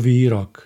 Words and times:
Nový 0.00 0.32
rok. 0.32 0.64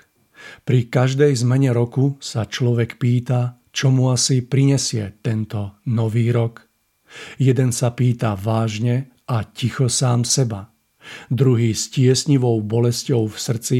Pri 0.62 0.86
každej 0.86 1.34
zmene 1.34 1.74
roku 1.74 2.14
sa 2.22 2.46
človek 2.46 3.02
pýta, 3.02 3.58
čo 3.74 3.90
mu 3.90 4.14
asi 4.14 4.46
prinesie 4.46 5.18
tento 5.26 5.82
nový 5.90 6.30
rok. 6.30 6.62
Jeden 7.42 7.74
sa 7.74 7.90
pýta 7.98 8.38
vážne 8.38 9.10
a 9.26 9.42
ticho 9.42 9.90
sám 9.90 10.22
seba. 10.22 10.70
Druhý 11.34 11.74
s 11.74 11.90
tiesnivou 11.90 12.62
bolesťou 12.62 13.26
v 13.26 13.34
srdci 13.34 13.78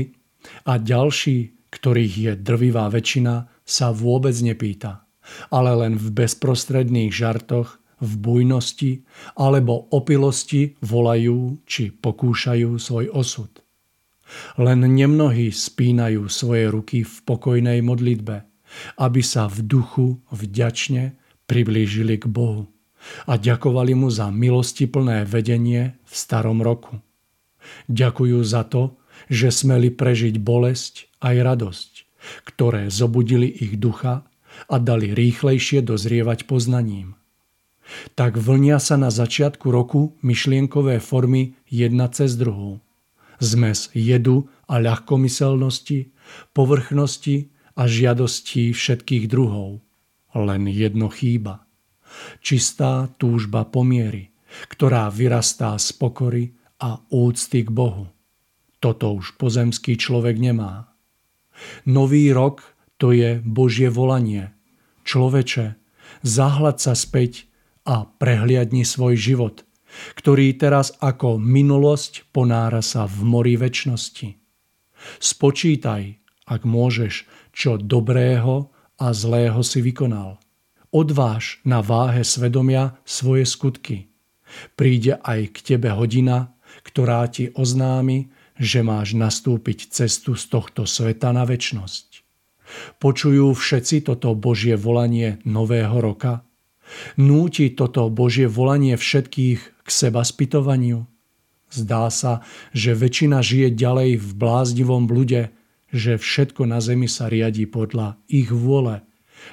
a 0.67 0.75
ďalší, 0.75 1.71
ktorých 1.71 2.15
je 2.19 2.33
drvivá 2.35 2.91
väčšina, 2.91 3.47
sa 3.63 3.95
vôbec 3.95 4.35
nepýta, 4.43 5.07
ale 5.55 5.71
len 5.87 5.95
v 5.95 6.19
bezprostredných 6.19 7.15
žartoch, 7.15 7.79
v 8.03 8.13
bujnosti 8.19 9.07
alebo 9.39 9.87
opilosti 9.95 10.75
volajú 10.83 11.63
či 11.63 11.95
pokúšajú 11.95 12.75
svoj 12.75 13.15
osud. 13.15 13.64
Len 14.59 14.81
nemnohí 14.83 15.51
spínajú 15.51 16.27
svoje 16.31 16.71
ruky 16.71 17.03
v 17.03 17.15
pokojnej 17.27 17.81
modlitbe, 17.83 18.47
aby 18.99 19.21
sa 19.23 19.47
v 19.47 19.63
duchu 19.63 20.19
vďačne 20.31 21.15
priblížili 21.47 22.19
k 22.19 22.27
Bohu 22.27 22.67
a 23.29 23.37
ďakovali 23.37 23.93
mu 23.93 24.09
za 24.09 24.33
milostiplné 24.33 25.29
vedenie 25.29 26.01
v 26.09 26.15
starom 26.15 26.65
roku. 26.65 27.05
Ďakujú 27.89 28.41
za 28.45 28.65
to, 28.65 28.97
že 29.29 29.53
smeli 29.53 29.93
prežiť 29.93 30.41
bolesť 30.41 31.09
aj 31.21 31.35
radosť, 31.45 31.91
ktoré 32.49 32.89
zobudili 32.89 33.49
ich 33.49 33.77
ducha 33.77 34.25
a 34.69 34.77
dali 34.81 35.13
rýchlejšie 35.13 35.85
dozrievať 35.85 36.49
poznaním. 36.49 37.17
Tak 38.17 38.41
vlnia 38.41 38.81
sa 38.81 38.97
na 38.97 39.13
začiatku 39.13 39.69
roku 39.69 40.17
myšlienkové 40.25 41.05
formy 41.05 41.53
jedna 41.69 42.09
cez 42.09 42.33
druhú. 42.41 42.81
Zmes 43.43 43.91
jedu 43.95 44.51
a 44.69 44.79
ľahkomyselnosti, 44.79 46.15
povrchnosti 46.55 47.51
a 47.75 47.91
žiadostí 47.91 48.71
všetkých 48.71 49.27
druhov. 49.27 49.83
Len 50.35 50.67
jedno 50.71 51.11
chýba. 51.11 51.67
Čistá 52.43 53.11
túžba 53.19 53.67
pomiery, 53.67 54.31
ktorá 54.71 55.11
vyrastá 55.11 55.75
z 55.79 55.91
pokory 55.99 56.55
a 56.79 57.03
úcty 57.11 57.67
k 57.67 57.71
Bohu. 57.71 58.11
Toto 58.79 59.17
už 59.17 59.41
pozemský 59.41 59.97
človek 59.99 60.39
nemá. 60.39 60.93
Nový 61.89 62.31
rok 62.31 62.63
to 63.01 63.11
je 63.11 63.41
Božie 63.43 63.91
volanie. 63.91 64.53
Človeče, 65.05 65.75
zahlad 66.23 66.79
sa 66.79 66.95
späť 66.95 67.49
a 67.85 68.09
prehliadni 68.09 68.87
svoj 68.87 69.17
život, 69.19 69.64
ktorý 70.15 70.55
teraz 70.59 70.95
ako 70.99 71.39
minulosť 71.39 72.31
ponára 72.35 72.83
sa 72.83 73.07
v 73.07 73.19
mori 73.25 73.55
väčšnosti. 73.55 74.37
Spočítaj, 75.21 76.03
ak 76.49 76.63
môžeš, 76.65 77.29
čo 77.55 77.77
dobrého 77.79 78.73
a 78.99 79.07
zlého 79.13 79.61
si 79.63 79.81
vykonal. 79.81 80.41
Odváž 80.95 81.59
na 81.67 81.83
váhe 81.83 82.23
svedomia 82.23 82.99
svoje 83.03 83.45
skutky. 83.47 84.11
Príde 84.79 85.19
aj 85.19 85.51
k 85.51 85.75
tebe 85.75 85.91
hodina, 85.91 86.55
ktorá 86.87 87.27
ti 87.27 87.51
oznámi, 87.51 88.31
že 88.55 88.87
máš 88.87 89.19
nastúpiť 89.19 89.91
cestu 89.91 90.39
z 90.39 90.47
tohto 90.47 90.87
sveta 90.87 91.35
na 91.35 91.43
väčnosť. 91.43 92.23
Počujú 93.03 93.51
všetci 93.51 94.07
toto 94.07 94.33
Božie 94.39 94.79
volanie 94.79 95.43
nového 95.43 95.99
roka? 95.99 96.47
Núti 97.19 97.75
toto 97.75 98.07
Božie 98.15 98.47
volanie 98.47 98.95
všetkých 98.95 99.74
k 99.85 99.89
seba 99.93 100.25
spytovaniu? 100.25 101.05
Zdá 101.69 102.09
sa, 102.09 102.41
že 102.73 102.97
väčšina 102.97 103.45
žije 103.45 103.75
ďalej 103.75 104.11
v 104.19 104.29
blázdivom 104.35 105.05
blude, 105.11 105.51
že 105.95 106.19
všetko 106.19 106.67
na 106.67 106.83
zemi 106.83 107.07
sa 107.07 107.31
riadi 107.31 107.69
podľa 107.69 108.19
ich 108.27 108.51
vôle. 108.51 109.07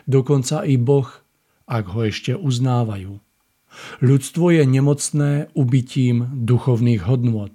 Dokonca 0.09 0.65
i 0.65 0.79
Boh, 0.79 1.09
ak 1.69 1.85
ho 1.93 2.01
ešte 2.07 2.33
uznávajú. 2.33 3.19
Ľudstvo 4.03 4.45
je 4.51 4.63
nemocné 4.67 5.31
ubytím 5.55 6.27
duchovných 6.33 7.07
hodnôt. 7.07 7.53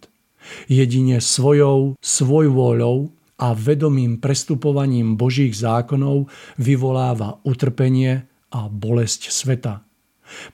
Jedine 0.70 1.20
svojou 1.20 1.99
svojvôľou 2.00 3.12
a 3.37 3.52
vedomým 3.52 4.17
prestupovaním 4.22 5.20
Božích 5.20 5.52
zákonov 5.52 6.32
vyvoláva 6.56 7.43
utrpenie 7.44 8.25
a 8.49 8.61
bolesť 8.72 9.29
sveta. 9.29 9.84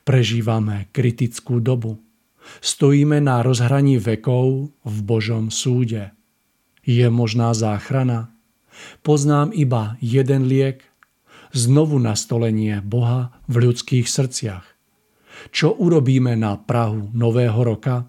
Prežívame 0.02 0.90
kritickú 0.90 1.62
dobu. 1.62 2.02
Stojíme 2.60 3.22
na 3.22 3.40
rozhraní 3.40 3.96
vekov 3.96 4.75
v 4.84 4.96
Božom 5.06 5.49
súde. 5.49 6.12
Je 6.82 7.06
možná 7.08 7.54
záchrana? 7.54 8.34
Poznám 9.06 9.54
iba 9.54 9.96
jeden 10.02 10.50
liek, 10.50 10.82
znovu 11.54 12.02
nastolenie 12.02 12.82
Boha 12.82 13.32
v 13.46 13.69
ľudských 13.69 14.08
srdciach. 14.08 14.66
Čo 15.54 15.72
urobíme 15.76 16.37
na 16.37 16.58
Prahu 16.58 17.14
Nového 17.14 17.62
roka? 17.64 18.08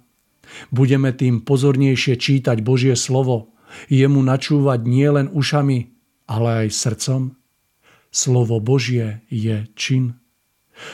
Budeme 0.69 1.15
tým 1.15 1.41
pozornejšie 1.41 2.19
čítať 2.19 2.61
Božie 2.61 2.93
slovo, 2.99 3.55
jemu 3.89 4.21
načúvať 4.21 4.85
nielen 4.85 5.27
ušami, 5.31 5.93
ale 6.29 6.67
aj 6.67 6.67
srdcom? 6.73 7.21
Slovo 8.13 8.61
Božie 8.61 9.25
je 9.33 9.65
čin. 9.73 10.21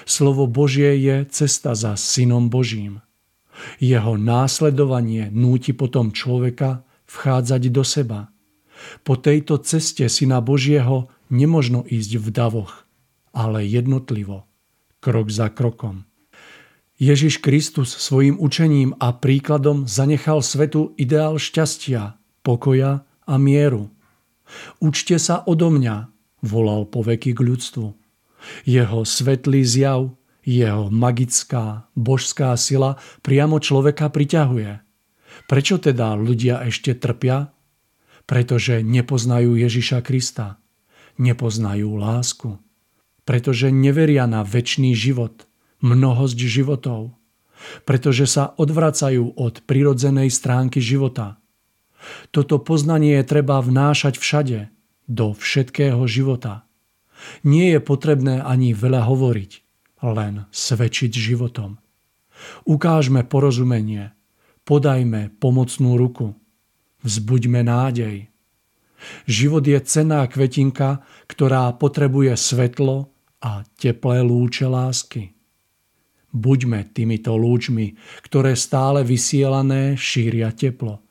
Slovo 0.07 0.48
Božie 0.48 0.96
je 1.00 1.28
cesta 1.28 1.75
za 1.75 2.00
Synom 2.00 2.48
Božím. 2.48 3.04
Jeho 3.80 4.16
následovanie 4.16 5.28
núti 5.32 5.76
potom 5.76 6.12
človeka 6.16 6.84
vchádzať 7.10 7.62
do 7.74 7.84
seba. 7.84 8.30
Po 9.04 9.20
tejto 9.20 9.60
ceste 9.60 10.08
Syna 10.08 10.40
Božieho 10.40 11.12
nemožno 11.28 11.84
ísť 11.84 12.12
v 12.20 12.28
davoch, 12.32 12.88
ale 13.36 13.68
jednotlivo, 13.68 14.48
krok 15.04 15.28
za 15.28 15.52
krokom. 15.52 16.08
Ježiš 17.00 17.40
Kristus 17.40 17.96
svojim 17.96 18.36
učením 18.36 18.92
a 19.00 19.16
príkladom 19.16 19.88
zanechal 19.88 20.44
svetu 20.44 20.92
ideál 21.00 21.40
šťastia, 21.40 22.20
pokoja 22.44 23.08
a 23.24 23.36
mieru. 23.40 23.88
Učte 24.84 25.16
sa 25.16 25.40
odo 25.48 25.72
mňa, 25.72 26.12
volal 26.44 26.84
po 26.84 27.00
veky 27.00 27.32
k 27.32 27.40
ľudstvu. 27.40 27.88
Jeho 28.68 29.00
svetlý 29.08 29.64
zjav 29.64 30.12
jeho 30.50 30.90
magická, 30.90 31.86
božská 31.94 32.57
sila 32.57 32.98
priamo 33.22 33.62
človeka 33.62 34.10
priťahuje. 34.10 34.81
Prečo 35.46 35.78
teda 35.78 36.18
ľudia 36.18 36.66
ešte 36.66 36.98
trpia? 36.98 37.54
Pretože 38.25 38.81
nepoznajú 38.81 39.54
Ježiša 39.54 40.01
Krista. 40.01 40.57
Nepoznajú 41.22 41.94
lásku. 41.94 42.57
Pretože 43.30 43.69
neveria 43.69 44.25
na 44.25 44.42
väčší 44.42 44.98
život, 44.98 45.46
mnohosť 45.86 46.40
životov. 46.50 47.13
Pretože 47.86 48.25
sa 48.25 48.50
odvracajú 48.57 49.38
od 49.38 49.62
prirodzenej 49.69 50.34
stránky 50.34 50.81
života. 50.81 51.38
Toto 52.34 52.57
poznanie 52.57 53.22
je 53.22 53.25
treba 53.28 53.62
vnášať 53.62 54.18
všade, 54.18 54.60
do 55.06 55.36
všetkého 55.36 56.00
života. 56.10 56.66
Nie 57.44 57.78
je 57.78 57.80
potrebné 57.84 58.40
ani 58.40 58.72
veľa 58.72 59.04
hovoriť 59.04 59.69
len 60.04 60.48
svedčiť 60.50 61.12
životom. 61.12 61.78
Ukážme 62.63 63.28
porozumenie, 63.28 64.16
podajme 64.63 65.36
pomocnú 65.40 66.00
ruku, 66.00 66.36
vzbuďme 67.04 67.62
nádej. 67.68 68.31
Život 69.28 69.63
je 69.63 69.80
cená 69.84 70.28
kvetinka, 70.28 71.04
ktorá 71.28 71.72
potrebuje 71.75 72.36
svetlo 72.36 73.12
a 73.40 73.63
teplé 73.80 74.19
lúče 74.24 74.68
lásky. 74.68 75.36
Buďme 76.30 76.94
týmito 76.94 77.34
lúčmi, 77.34 77.98
ktoré 78.22 78.54
stále 78.54 79.01
vysielané 79.01 79.98
šíria 79.98 80.53
teplo, 80.53 81.01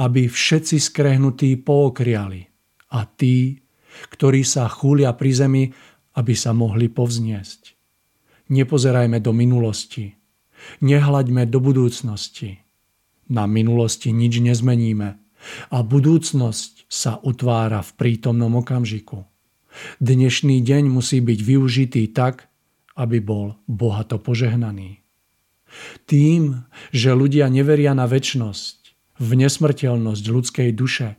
aby 0.00 0.30
všetci 0.30 0.80
skrehnutí 0.80 1.60
pookriali 1.60 2.48
a 2.96 3.04
tí, 3.04 3.60
ktorí 4.16 4.40
sa 4.46 4.70
chúlia 4.72 5.12
pri 5.12 5.30
zemi, 5.36 5.64
aby 6.16 6.32
sa 6.32 6.56
mohli 6.56 6.88
povzniesť. 6.88 7.71
Nepozerajme 8.52 9.16
do 9.24 9.32
minulosti. 9.32 10.12
Nehľaďme 10.84 11.48
do 11.48 11.56
budúcnosti. 11.56 12.60
Na 13.32 13.48
minulosti 13.48 14.12
nič 14.12 14.44
nezmeníme 14.44 15.16
a 15.72 15.78
budúcnosť 15.80 16.84
sa 16.84 17.16
utvára 17.24 17.80
v 17.80 17.90
prítomnom 17.96 18.60
okamžiku. 18.60 19.24
Dnešný 20.04 20.60
deň 20.60 20.84
musí 20.92 21.24
byť 21.24 21.38
využitý 21.40 22.04
tak, 22.12 22.52
aby 22.92 23.24
bol 23.24 23.56
bohato 23.64 24.20
požehnaný. 24.20 25.00
Tým, 26.04 26.68
že 26.92 27.16
ľudia 27.16 27.48
neveria 27.48 27.96
na 27.96 28.04
väčnosť, 28.04 28.92
v 29.16 29.48
nesmrteľnosť 29.48 30.24
ľudskej 30.28 30.70
duše, 30.76 31.16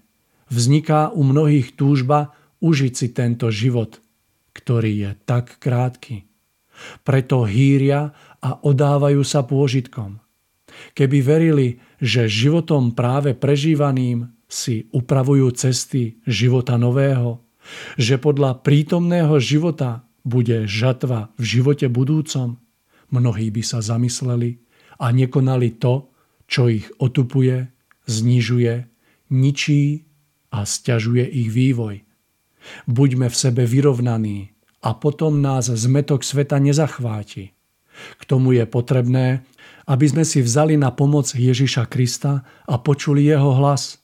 vzniká 0.54 1.10
u 1.10 1.26
mnohých 1.26 1.74
túžba 1.74 2.38
užiť 2.62 2.94
si 2.94 3.10
tento 3.10 3.50
život, 3.50 4.06
ktorý 4.54 4.92
je 4.94 5.12
tak 5.26 5.58
krátky. 5.58 6.30
Preto 7.06 7.46
hýria 7.46 8.12
a 8.44 8.50
odávajú 8.62 9.22
sa 9.24 9.46
pôžitkom. 9.46 10.20
Keby 10.98 11.18
verili, 11.22 11.68
že 12.02 12.26
životom 12.28 12.98
práve 12.98 13.38
prežívaným 13.38 14.30
si 14.50 14.90
upravujú 14.94 15.54
cesty 15.54 16.22
života 16.26 16.78
nového, 16.78 17.42
že 17.96 18.20
podľa 18.20 18.62
prítomného 18.62 19.38
života 19.40 20.04
bude 20.24 20.68
žatva 20.70 21.32
v 21.40 21.44
živote 21.44 21.88
budúcom, 21.88 22.60
mnohí 23.10 23.48
by 23.50 23.64
sa 23.64 23.80
zamysleli 23.80 24.60
a 25.00 25.12
nekonali 25.12 25.78
to, 25.78 26.10
čo 26.48 26.70
ich 26.70 26.86
otupuje, 27.00 27.72
znižuje, 28.06 28.74
ničí 29.32 30.06
a 30.54 30.64
stiažuje 30.64 31.26
ich 31.26 31.50
vývoj. 31.50 32.06
Buďme 32.88 33.28
v 33.28 33.36
sebe 33.36 33.64
vyrovnaní, 33.68 34.53
a 34.84 34.90
potom 34.92 35.40
nás 35.40 35.72
zmetok 35.72 36.28
sveta 36.28 36.60
nezachváti. 36.60 37.56
K 38.20 38.22
tomu 38.28 38.52
je 38.58 38.68
potrebné, 38.68 39.48
aby 39.88 40.06
sme 40.08 40.28
si 40.28 40.44
vzali 40.44 40.76
na 40.76 40.92
pomoc 40.92 41.32
Ježiša 41.32 41.88
Krista 41.88 42.44
a 42.68 42.76
počuli 42.80 43.24
jeho 43.24 43.56
hlas. 43.56 44.04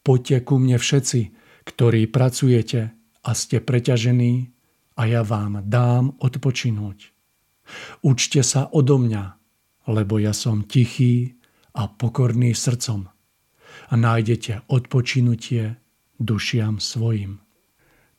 Poďte 0.00 0.48
ku 0.48 0.56
mne 0.56 0.80
všetci, 0.80 1.20
ktorí 1.68 2.08
pracujete 2.08 2.96
a 3.20 3.30
ste 3.36 3.60
preťažení 3.60 4.48
a 4.96 5.04
ja 5.04 5.20
vám 5.20 5.60
dám 5.68 6.16
odpočinúť. 6.16 7.12
Učte 8.00 8.40
sa 8.40 8.72
odo 8.72 8.96
mňa, 8.96 9.24
lebo 9.92 10.16
ja 10.16 10.32
som 10.32 10.64
tichý 10.64 11.36
a 11.76 11.86
pokorný 11.86 12.56
srdcom. 12.56 13.06
a 13.90 13.94
nájdete 13.98 14.70
odpočinutie 14.70 15.74
dušiam 16.22 16.78
svojim. 16.78 17.42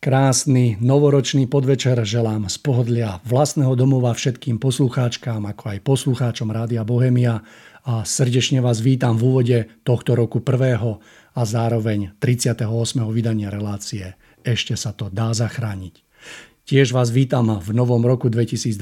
Krásny 0.01 0.81
novoročný 0.81 1.46
podvečer 1.46 1.93
želám 2.01 2.50
z 2.50 2.58
pohodlia 2.58 3.22
vlastného 3.22 3.77
domova 3.77 4.17
všetkým 4.17 4.58
poslucháčkám, 4.58 5.46
ako 5.46 5.77
aj 5.77 5.86
poslucháčom 5.86 6.50
Rádia 6.50 6.81
Bohemia 6.81 7.46
a 7.86 8.01
srdečne 8.01 8.65
vás 8.65 8.81
vítam 8.81 9.13
v 9.13 9.29
úvode 9.29 9.58
tohto 9.86 10.17
roku 10.17 10.41
prvého 10.41 10.98
a 11.38 11.41
zároveň 11.46 12.17
38. 12.17 12.65
vydania 13.13 13.53
relácie 13.53 14.17
Ešte 14.41 14.74
sa 14.74 14.89
to 14.89 15.13
dá 15.13 15.38
zachrániť. 15.38 16.01
Tiež 16.65 16.98
vás 16.98 17.13
vítam 17.13 17.62
v 17.62 17.70
novom 17.70 18.01
roku 18.01 18.25
2021 18.34 18.74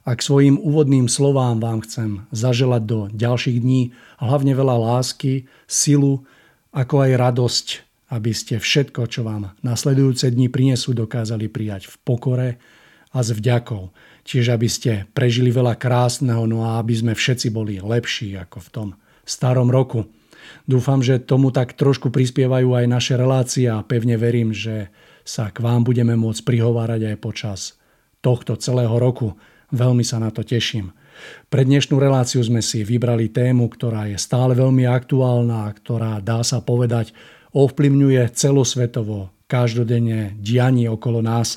a 0.00 0.10
k 0.16 0.20
svojim 0.24 0.56
úvodným 0.56 1.12
slovám 1.12 1.60
vám 1.60 1.84
chcem 1.84 2.24
zaželať 2.32 2.82
do 2.88 2.98
ďalších 3.12 3.60
dní 3.60 3.92
hlavne 4.16 4.56
veľa 4.56 4.80
lásky, 4.80 5.44
silu, 5.68 6.24
ako 6.72 7.04
aj 7.04 7.10
radosť 7.20 7.85
aby 8.10 8.30
ste 8.30 8.62
všetko, 8.62 9.10
čo 9.10 9.26
vám 9.26 9.54
nasledujúce 9.66 10.30
dni 10.30 10.46
prinesú, 10.46 10.94
dokázali 10.94 11.50
prijať 11.50 11.90
v 11.90 11.94
pokore 12.06 12.48
a 13.10 13.18
s 13.22 13.34
vďakou. 13.34 13.90
Čiže 14.26 14.50
aby 14.54 14.68
ste 14.70 14.92
prežili 15.10 15.50
veľa 15.50 15.78
krásneho, 15.78 16.46
no 16.46 16.66
a 16.66 16.78
aby 16.78 16.94
sme 16.94 17.12
všetci 17.14 17.50
boli 17.50 17.78
lepší 17.82 18.38
ako 18.38 18.58
v 18.62 18.68
tom 18.70 18.88
starom 19.26 19.70
roku. 19.70 20.06
Dúfam, 20.66 21.02
že 21.02 21.18
tomu 21.18 21.50
tak 21.50 21.74
trošku 21.74 22.14
prispievajú 22.14 22.74
aj 22.74 22.86
naše 22.86 23.14
relácie 23.18 23.66
a 23.66 23.82
pevne 23.82 24.14
verím, 24.14 24.54
že 24.54 24.90
sa 25.26 25.50
k 25.50 25.58
vám 25.58 25.82
budeme 25.82 26.14
môcť 26.14 26.46
prihovárať 26.46 27.14
aj 27.14 27.16
počas 27.18 27.60
tohto 28.22 28.54
celého 28.54 28.94
roku. 28.94 29.34
Veľmi 29.74 30.06
sa 30.06 30.22
na 30.22 30.30
to 30.30 30.46
teším. 30.46 30.94
Pre 31.50 31.62
dnešnú 31.66 31.98
reláciu 31.98 32.38
sme 32.46 32.62
si 32.62 32.86
vybrali 32.86 33.32
tému, 33.32 33.66
ktorá 33.72 34.06
je 34.06 34.18
stále 34.20 34.54
veľmi 34.54 34.86
aktuálna 34.86 35.66
a 35.66 35.74
ktorá 35.74 36.22
dá 36.22 36.46
sa 36.46 36.62
povedať 36.62 37.10
ovplyvňuje 37.56 38.36
celosvetovo, 38.36 39.32
každodenne 39.48 40.36
dianie 40.36 40.92
okolo 40.92 41.24
nás. 41.24 41.56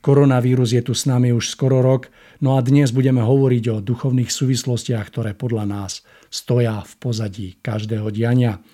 Koronavírus 0.00 0.72
je 0.72 0.80
tu 0.80 0.96
s 0.96 1.04
nami 1.04 1.36
už 1.36 1.52
skoro 1.52 1.84
rok, 1.84 2.08
no 2.40 2.56
a 2.56 2.64
dnes 2.64 2.96
budeme 2.96 3.20
hovoriť 3.20 3.64
o 3.68 3.84
duchovných 3.84 4.32
súvislostiach, 4.32 5.04
ktoré 5.12 5.36
podľa 5.36 5.68
nás 5.68 6.00
stoja 6.32 6.80
v 6.80 6.92
pozadí 6.96 7.48
každého 7.60 8.08
diania. 8.08 8.64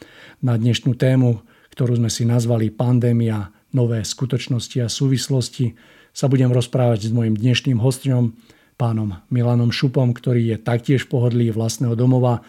Na 0.47 0.55
dnešnú 0.55 0.95
tému, 0.95 1.43
ktorú 1.75 1.99
sme 1.99 2.11
si 2.11 2.23
nazvali 2.23 2.71
Pandémia, 2.71 3.51
nové 3.75 4.07
skutočnosti 4.07 4.79
a 4.79 4.87
súvislosti, 4.87 5.75
sa 6.11 6.27
budem 6.27 6.51
rozprávať 6.51 7.11
s 7.11 7.15
mojim 7.15 7.35
dnešným 7.35 7.79
hostom, 7.83 8.39
pánom 8.75 9.21
Milanom 9.29 9.75
Šupom, 9.75 10.15
ktorý 10.17 10.55
je 10.55 10.57
taktiež 10.57 11.05
v 11.05 11.53
vlastného 11.53 11.93
domova 11.93 12.41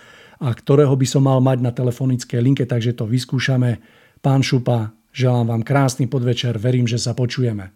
a 0.42 0.50
ktorého 0.50 0.96
by 0.96 1.06
som 1.06 1.28
mal 1.28 1.44
mať 1.44 1.60
na 1.60 1.76
telefonickej 1.76 2.40
linke, 2.40 2.64
takže 2.64 2.96
to 2.96 3.04
vyskúšame. 3.04 3.84
Pán 4.22 4.46
Šupa, 4.46 4.94
želám 5.10 5.50
vám 5.50 5.66
krásny 5.66 6.06
podvečer, 6.06 6.62
verím, 6.62 6.86
že 6.86 7.02
sa 7.02 7.18
počujeme. 7.18 7.74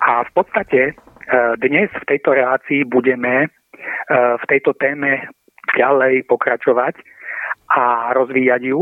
A 0.00 0.24
v 0.24 0.30
podstate 0.32 0.80
e, 0.80 0.92
dnes 1.60 1.92
v 1.92 2.08
tejto 2.08 2.32
relácii 2.32 2.88
budeme 2.88 3.44
e, 3.44 3.48
v 4.40 4.44
tejto 4.48 4.72
téme 4.76 5.28
ďalej 5.76 6.24
pokračovať 6.28 7.00
a 7.70 8.10
rozvíjať 8.16 8.62
ju, 8.64 8.80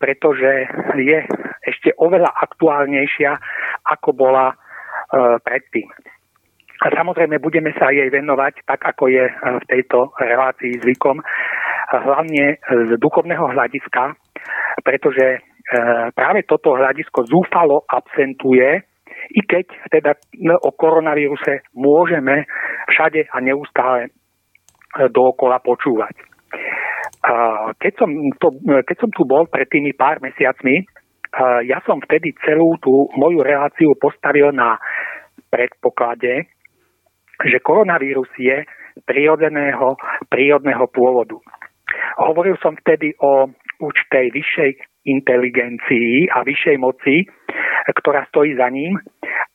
pretože 0.00 0.66
je 0.96 1.18
ešte 1.66 1.92
oveľa 1.96 2.30
aktuálnejšia, 2.40 3.32
ako 3.84 4.08
bola 4.16 4.52
e, 4.52 4.56
predtým. 5.44 5.88
A 6.76 6.92
samozrejme 6.92 7.40
budeme 7.40 7.72
sa 7.80 7.88
jej 7.88 8.12
venovať, 8.12 8.68
tak 8.68 8.84
ako 8.84 9.08
je 9.08 9.24
v 9.32 9.64
tejto 9.64 10.12
relácii 10.20 10.76
zvykom, 10.84 11.24
hlavne 11.88 12.60
z 12.60 12.90
duchovného 13.00 13.48
hľadiska, 13.48 14.12
pretože 14.84 15.40
práve 16.14 16.46
toto 16.46 16.78
hľadisko 16.78 17.26
zúfalo 17.26 17.82
absentuje, 17.90 18.86
i 19.34 19.40
keď 19.42 19.66
teda 19.90 20.12
o 20.62 20.70
koronavíruse 20.70 21.66
môžeme 21.74 22.46
všade 22.86 23.26
a 23.26 23.36
neustále 23.42 24.06
e, 24.06 24.10
dookola 25.10 25.58
počúvať. 25.58 26.14
Keď 27.82 27.92
som, 27.98 28.10
to, 28.38 28.54
keď 28.86 28.96
som 29.02 29.10
tu 29.10 29.26
bol 29.26 29.50
pred 29.50 29.66
tými 29.66 29.90
pár 29.98 30.22
mesiacmi, 30.22 30.86
ja 31.66 31.82
som 31.82 31.98
vtedy 31.98 32.30
celú 32.46 32.78
tú 32.78 33.10
moju 33.18 33.42
reláciu 33.42 33.98
postavil 33.98 34.54
na 34.54 34.78
predpoklade, 35.50 36.46
že 37.42 37.58
koronavírus 37.66 38.30
je 38.38 38.62
prírodzeného, 39.02 39.98
prírodného 40.30 40.86
pôvodu. 40.86 41.36
Hovoril 42.22 42.54
som 42.62 42.78
vtedy 42.78 43.12
o 43.18 43.50
určitej 43.82 44.26
vyššej 44.30 44.70
inteligencii 45.06 46.28
a 46.34 46.42
vyššej 46.42 46.76
moci, 46.82 47.24
ktorá 47.94 48.26
stojí 48.28 48.58
za 48.58 48.66
ním 48.68 48.98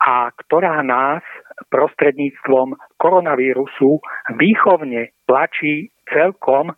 a 0.02 0.32
ktorá 0.32 0.80
nás 0.82 1.22
prostredníctvom 1.70 2.74
koronavírusu 2.98 4.02
výchovne 4.40 5.14
tlačí 5.30 5.94
celkom 6.10 6.74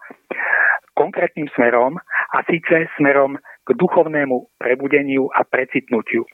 konkrétnym 0.94 1.48
smerom 1.56 1.98
a 2.34 2.38
síce 2.46 2.90
smerom 2.98 3.40
k 3.64 3.70
duchovnému 3.74 4.60
prebudeniu 4.60 5.32
a 5.32 5.48
precitnutiu. 5.48 6.28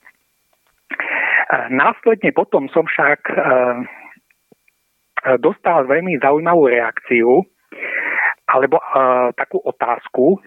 Následne 1.70 2.30
potom 2.30 2.70
som 2.70 2.86
však 2.86 3.20
e, 3.26 3.36
dostal 5.42 5.90
veľmi 5.90 6.22
zaujímavú 6.22 6.70
reakciu 6.70 7.42
alebo 8.46 8.78
e, 8.78 8.86
takú 9.34 9.58
otázku, 9.66 10.38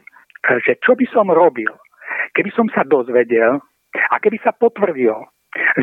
že 0.63 0.79
čo 0.79 0.95
by 0.95 1.07
som 1.11 1.27
robil, 1.31 1.71
keby 2.37 2.51
som 2.53 2.67
sa 2.73 2.83
dozvedel 2.85 3.61
a 3.93 4.15
keby 4.21 4.41
sa 4.41 4.53
potvrdil, 4.57 5.17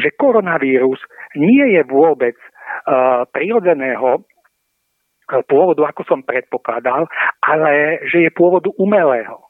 že 0.01 0.17
koronavírus 0.17 0.97
nie 1.37 1.77
je 1.77 1.81
vôbec 1.85 2.33
uh, 2.35 3.25
prirodzeného 3.29 4.21
uh, 4.21 5.41
pôvodu, 5.45 5.85
ako 5.85 6.01
som 6.09 6.25
predpokladal, 6.25 7.05
ale 7.45 8.01
že 8.09 8.25
je 8.25 8.31
pôvodu 8.33 8.73
umelého. 8.81 9.45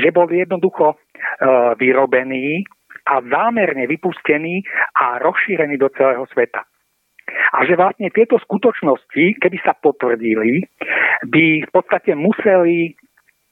Že 0.00 0.08
bol 0.16 0.26
jednoducho 0.32 0.96
uh, 0.96 1.76
vyrobený 1.76 2.64
a 3.04 3.20
zámerne 3.20 3.84
vypustený 3.84 4.64
a 4.96 5.20
rozšírený 5.20 5.76
do 5.76 5.92
celého 5.92 6.24
sveta. 6.32 6.64
A 7.30 7.62
že 7.66 7.78
vlastne 7.78 8.10
tieto 8.10 8.38
skutočnosti, 8.42 9.38
keby 9.38 9.58
sa 9.62 9.74
potvrdili, 9.78 10.66
by 11.30 11.44
v 11.66 11.70
podstate 11.70 12.14
museli 12.18 12.94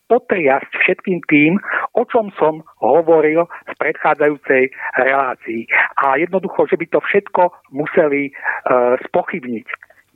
potriasť 0.09 0.71
všetkým 0.83 1.21
tým, 1.28 1.61
o 1.99 2.07
čom 2.07 2.31
som 2.38 2.62
hovoril 2.78 3.43
v 3.43 3.75
predchádzajúcej 3.83 4.71
relácii. 4.95 5.67
A 5.99 6.14
jednoducho, 6.23 6.71
že 6.71 6.78
by 6.78 6.87
to 6.95 7.02
všetko 7.02 7.43
museli 7.75 8.31
uh, 8.31 8.95
spochybniť. 9.11 9.67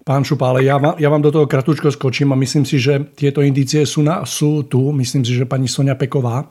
Pán 0.02 0.26
Šupa, 0.26 0.50
ale 0.50 0.66
ja, 0.66 0.78
ja 0.98 1.08
vám 1.10 1.22
do 1.22 1.30
toho 1.30 1.46
kratučko 1.46 1.90
skočím 1.94 2.34
a 2.34 2.40
myslím 2.42 2.66
si, 2.66 2.82
že 2.82 3.06
tieto 3.14 3.38
indície 3.38 3.86
sú, 3.86 4.02
na, 4.02 4.26
sú 4.26 4.66
tu. 4.66 4.90
Myslím 4.90 5.22
si, 5.22 5.30
že 5.34 5.46
pani 5.46 5.70
Sonia 5.70 5.94
Peková, 5.94 6.42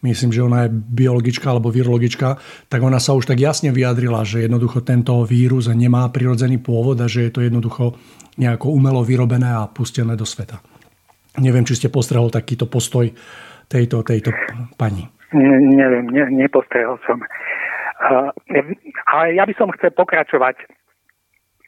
myslím, 0.00 0.32
že 0.32 0.40
ona 0.40 0.64
je 0.64 0.72
biologička 0.72 1.52
alebo 1.52 1.68
virologička, 1.68 2.40
tak 2.72 2.80
ona 2.80 2.96
sa 2.96 3.12
už 3.12 3.28
tak 3.28 3.44
jasne 3.44 3.76
vyjadrila, 3.76 4.24
že 4.24 4.48
jednoducho 4.48 4.80
tento 4.80 5.20
vírus 5.28 5.68
nemá 5.68 6.08
prirodzený 6.08 6.64
pôvod 6.64 6.96
a 7.04 7.10
že 7.12 7.28
je 7.28 7.32
to 7.36 7.44
jednoducho 7.44 7.92
nejako 8.40 8.72
umelo 8.72 9.04
vyrobené 9.04 9.52
a 9.52 9.68
pustené 9.68 10.16
do 10.16 10.24
sveta. 10.24 10.56
Neviem, 11.44 11.68
či 11.68 11.76
ste 11.76 11.92
postrehol 11.92 12.32
takýto 12.32 12.64
postoj 12.64 13.04
tejto, 13.68 14.02
tejto 14.02 14.32
pani. 14.80 15.04
Ne, 15.32 15.56
neviem, 15.60 16.08
ne, 16.08 16.24
nepostrehol 16.32 16.96
som. 17.04 17.20
Uh, 17.98 18.32
ale 19.12 19.36
ja 19.36 19.44
by 19.44 19.54
som 19.60 19.68
chcel 19.76 19.92
pokračovať 19.92 20.56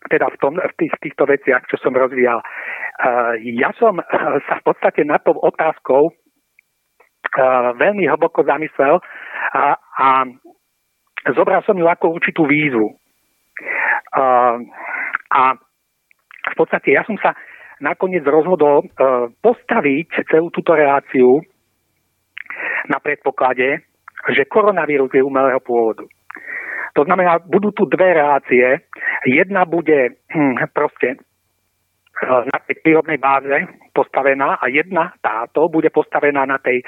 teda 0.08 0.32
v, 0.32 0.36
tom, 0.40 0.56
v, 0.56 0.72
tých, 0.80 0.94
týchto 1.04 1.28
veciach, 1.28 1.68
čo 1.68 1.76
som 1.76 1.92
rozvíjal. 1.92 2.40
Uh, 2.40 3.36
ja 3.52 3.70
som 3.76 4.00
sa 4.48 4.54
v 4.58 4.64
podstate 4.64 5.04
na 5.04 5.20
tou 5.20 5.36
otázkou 5.36 6.08
uh, 6.08 7.68
veľmi 7.76 8.08
hlboko 8.08 8.40
zamyslel 8.48 9.04
a, 9.52 9.76
a 9.76 10.08
zobral 11.36 11.60
som 11.68 11.76
ju 11.76 11.84
ako 11.84 12.16
určitú 12.16 12.48
výzvu. 12.48 12.96
Uh, 14.16 14.56
a 15.30 15.42
v 16.40 16.54
podstate 16.56 16.96
ja 16.96 17.04
som 17.04 17.20
sa 17.20 17.36
nakoniec 17.84 18.24
rozhodol 18.24 18.88
uh, 18.88 19.28
postaviť 19.44 20.24
celú 20.32 20.48
túto 20.48 20.72
reláciu 20.72 21.44
na 22.88 22.98
predpoklade, 23.00 23.84
že 24.28 24.50
koronavírus 24.50 25.10
je 25.14 25.24
umelého 25.24 25.60
pôvodu. 25.60 26.04
To 26.94 27.02
znamená, 27.06 27.38
budú 27.46 27.70
tu 27.70 27.86
dve 27.86 28.18
relácie. 28.18 28.84
Jedna 29.24 29.64
bude 29.64 30.26
hm, 30.28 30.58
proste 30.74 31.14
e, 31.14 31.16
na 32.26 32.58
tej 32.66 32.76
prírodnej 32.82 33.16
báze 33.16 33.70
postavená 33.94 34.58
a 34.58 34.66
jedna 34.66 35.14
táto 35.22 35.70
bude 35.70 35.90
postavená 35.94 36.44
na 36.46 36.58
tej 36.58 36.82
e, 36.82 36.84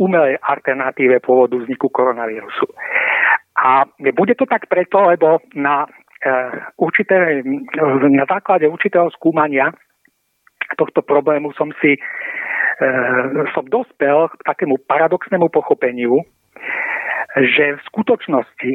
umelej 0.00 0.40
alternatíve 0.40 1.20
pôvodu 1.20 1.60
vzniku 1.60 1.92
koronavírusu. 1.92 2.66
A 3.56 3.84
bude 4.12 4.34
to 4.36 4.48
tak 4.48 4.68
preto, 4.68 5.04
lebo 5.04 5.44
na, 5.54 5.84
e, 6.24 6.30
určité, 6.80 7.44
na 8.08 8.24
základe 8.24 8.64
určitého 8.68 9.12
skúmania 9.12 9.68
tohto 10.74 11.06
problému 11.06 11.54
som 11.54 11.70
si 11.78 11.94
som 13.56 13.64
dospel 13.68 14.28
k 14.28 14.42
takému 14.44 14.76
paradoxnému 14.84 15.48
pochopeniu, 15.48 16.20
že 17.36 17.76
v 17.76 17.80
skutočnosti 17.92 18.72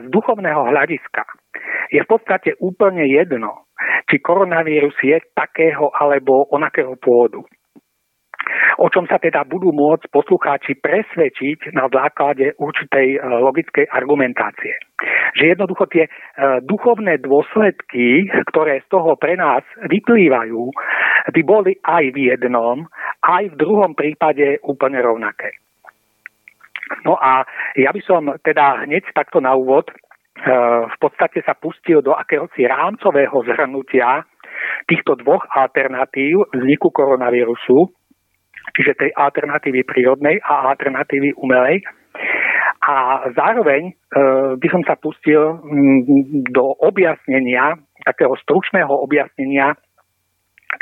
z 0.00 0.06
duchovného 0.08 0.72
hľadiska 0.72 1.24
je 1.92 2.00
v 2.00 2.08
podstate 2.08 2.56
úplne 2.60 3.04
jedno, 3.04 3.68
či 4.08 4.20
koronavírus 4.20 4.96
je 5.04 5.20
takého 5.36 5.92
alebo 5.92 6.48
onakého 6.48 6.96
pôvodu. 6.96 7.44
O 8.80 8.90
čom 8.90 9.06
sa 9.06 9.20
teda 9.22 9.46
budú 9.46 9.70
môcť 9.70 10.10
poslucháči 10.10 10.78
presvedčiť 10.80 11.76
na 11.76 11.86
základe 11.86 12.56
určitej 12.58 13.08
e, 13.14 13.18
logickej 13.22 13.86
argumentácie. 13.86 14.74
Že 15.38 15.54
jednoducho 15.54 15.84
tie 15.92 16.04
e, 16.06 16.10
duchovné 16.66 17.22
dôsledky, 17.22 18.26
ktoré 18.50 18.82
z 18.82 18.88
toho 18.90 19.14
pre 19.14 19.38
nás 19.38 19.62
vyplývajú, 19.86 20.62
by 21.30 21.42
boli 21.46 21.78
aj 21.84 22.04
v 22.10 22.18
jednom, 22.34 22.86
aj 23.22 23.54
v 23.54 23.58
druhom 23.58 23.94
prípade 23.94 24.58
úplne 24.66 24.98
rovnaké. 24.98 25.54
No 27.06 27.16
a 27.16 27.46
ja 27.78 27.90
by 27.94 28.00
som 28.04 28.28
teda 28.42 28.84
hneď 28.84 29.14
takto 29.14 29.38
na 29.40 29.54
úvod 29.54 29.88
e, 29.88 29.94
v 30.86 30.96
podstate 30.98 31.40
sa 31.46 31.54
pustil 31.54 32.02
do 32.02 32.12
akéhosi 32.12 32.66
rámcového 32.66 33.36
zhrnutia 33.46 34.26
týchto 34.86 35.16
dvoch 35.22 35.46
alternatív 35.50 36.52
vzniku 36.52 36.90
koronavírusu, 36.92 37.90
čiže 38.76 38.98
tej 38.98 39.10
alternatívy 39.14 39.84
prírodnej 39.84 40.40
a 40.44 40.72
alternatívy 40.72 41.36
umelej. 41.36 41.84
A 42.82 43.28
zároveň 43.38 43.88
e, 43.88 43.92
by 44.58 44.68
som 44.68 44.82
sa 44.82 44.98
pustil 44.98 45.62
do 46.50 46.64
objasnenia, 46.82 47.78
takého 48.02 48.34
stručného 48.42 48.90
objasnenia 48.90 49.78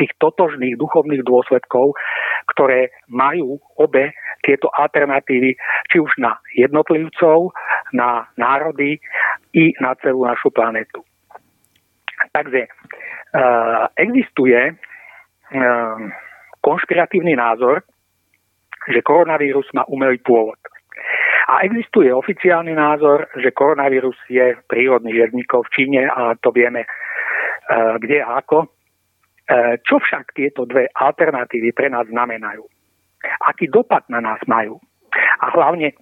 tých 0.00 0.16
totožných 0.16 0.80
duchovných 0.80 1.20
dôsledkov, 1.26 1.92
ktoré 2.56 2.88
majú 3.10 3.60
obe 3.76 4.16
tieto 4.40 4.72
alternatívy, 4.72 5.58
či 5.92 5.96
už 6.00 6.08
na 6.16 6.40
jednotlivcov, 6.56 7.52
na 7.92 8.24
národy 8.40 8.96
i 9.52 9.74
na 9.82 9.92
celú 10.00 10.24
našu 10.24 10.48
planetu. 10.48 11.04
Takže 12.32 12.64
e, 12.64 12.68
existuje 14.00 14.56
e, 14.56 14.74
konšpiratívny 16.60 17.36
názor, 17.36 17.82
že 18.88 19.04
koronavírus 19.04 19.68
má 19.76 19.84
umelý 19.88 20.20
pôvod. 20.24 20.56
A 21.50 21.66
existuje 21.66 22.14
oficiálny 22.14 22.72
názor, 22.78 23.26
že 23.36 23.50
koronavírus 23.50 24.14
je 24.30 24.54
prírodný, 24.70 25.12
že 25.18 25.34
v 25.34 25.72
Číne 25.74 26.06
a 26.06 26.38
to 26.38 26.54
vieme 26.54 26.86
e, 26.86 26.88
kde 27.98 28.22
a 28.22 28.38
ako. 28.38 28.58
E, 28.64 28.68
čo 29.82 29.98
však 29.98 30.30
tieto 30.30 30.62
dve 30.62 30.86
alternatívy 30.94 31.74
pre 31.74 31.90
nás 31.90 32.06
znamenajú? 32.06 32.62
Aký 33.50 33.66
dopad 33.66 34.06
na 34.06 34.22
nás 34.22 34.38
majú? 34.46 34.78
A 35.42 35.50
hlavne, 35.50 35.92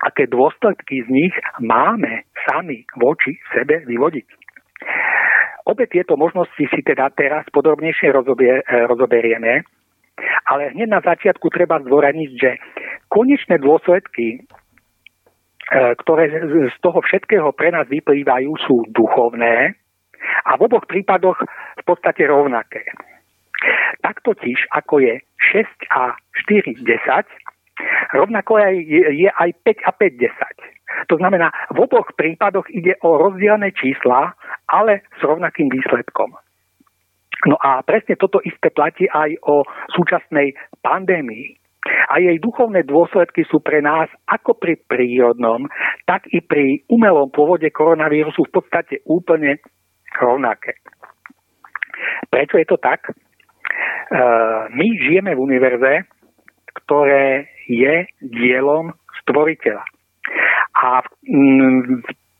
aké 0.00 0.24
dôsledky 0.24 1.04
z 1.04 1.08
nich 1.12 1.34
máme 1.60 2.24
sami 2.48 2.88
voči 2.96 3.36
sebe 3.52 3.84
vyvodiť? 3.84 4.26
Obe 5.68 5.86
tieto 5.86 6.18
možnosti 6.18 6.58
si 6.58 6.80
teda 6.82 7.12
teraz 7.14 7.46
podrobnejšie 7.52 8.08
rozober, 8.08 8.64
e, 8.64 8.88
rozoberieme, 8.88 9.62
ale 10.46 10.74
hneď 10.74 10.88
na 10.88 11.00
začiatku 11.00 11.48
treba 11.50 11.80
zdôrazniť, 11.82 12.30
že 12.36 12.50
konečné 13.08 13.60
dôsledky, 13.60 14.38
e, 14.38 14.38
ktoré 16.00 16.30
z 16.72 16.76
toho 16.80 17.00
všetkého 17.04 17.52
pre 17.52 17.70
nás 17.70 17.86
vyplývajú, 17.88 18.50
sú 18.64 18.88
duchovné 18.90 19.76
a 20.46 20.50
v 20.56 20.60
oboch 20.64 20.86
prípadoch 20.86 21.38
v 21.78 21.82
podstate 21.84 22.26
rovnaké. 22.26 22.86
Tak 24.02 24.22
totiž, 24.26 24.70
ako 24.74 24.98
je 25.02 25.14
6 25.54 25.66
a 25.94 26.18
4 26.46 26.82
10, 26.82 28.18
rovnako 28.18 28.58
je, 28.58 29.30
aj 29.30 29.50
5 29.62 29.88
a 29.88 29.90
5 29.94 30.18
10. 30.18 31.08
To 31.08 31.16
znamená, 31.16 31.50
v 31.72 31.78
oboch 31.88 32.12
prípadoch 32.14 32.68
ide 32.70 32.98
o 33.02 33.16
rozdielne 33.16 33.72
čísla, 33.72 34.34
ale 34.68 35.02
s 35.18 35.20
rovnakým 35.24 35.72
výsledkom. 35.72 36.36
No 37.46 37.58
a 37.58 37.82
presne 37.82 38.14
toto 38.14 38.38
isté 38.46 38.70
platí 38.70 39.10
aj 39.10 39.34
o 39.42 39.66
súčasnej 39.90 40.54
pandémii. 40.78 41.58
A 41.82 42.22
jej 42.22 42.38
duchovné 42.38 42.86
dôsledky 42.86 43.42
sú 43.50 43.58
pre 43.58 43.82
nás 43.82 44.06
ako 44.30 44.54
pri 44.54 44.78
prírodnom, 44.86 45.66
tak 46.06 46.30
i 46.30 46.38
pri 46.38 46.86
umelom 46.86 47.34
pôvode 47.34 47.66
koronavírusu 47.74 48.46
v 48.46 48.54
podstate 48.54 49.02
úplne 49.10 49.58
rovnaké. 50.14 50.78
Prečo 52.30 52.62
je 52.62 52.66
to 52.70 52.78
tak? 52.78 53.10
E, 53.10 53.12
my 54.70 54.86
žijeme 55.02 55.34
v 55.34 55.42
univerze, 55.42 55.92
ktoré 56.86 57.50
je 57.66 58.06
dielom 58.22 58.94
stvoriteľa. 59.26 59.82
A 60.78 61.02
v, 61.02 61.10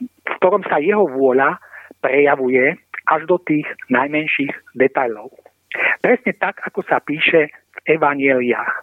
v 0.06 0.32
ktorom 0.38 0.62
sa 0.70 0.78
jeho 0.78 1.10
vôľa 1.10 1.58
prejavuje 1.98 2.78
až 3.08 3.26
do 3.26 3.38
tých 3.42 3.66
najmenších 3.90 4.76
detajlov. 4.76 5.32
Presne 6.04 6.32
tak, 6.36 6.60
ako 6.66 6.84
sa 6.84 7.00
píše 7.00 7.48
v 7.50 7.78
evanieliách, 7.96 8.74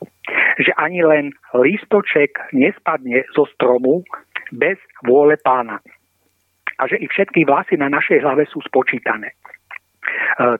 že 0.60 0.71
ani 0.75 1.05
len 1.05 1.25
listoček 1.53 2.51
nespadne 2.51 3.23
zo 3.36 3.45
stromu 3.53 4.01
bez 4.49 4.82
vôle 5.05 5.38
pána 5.38 5.77
a 6.79 6.88
že 6.88 6.95
i 6.95 7.05
všetky 7.12 7.43
vlasy 7.43 7.75
na 7.75 7.91
našej 7.91 8.23
hlave 8.23 8.47
sú 8.47 8.63
spočítané. 8.63 9.36
E, 9.36 9.38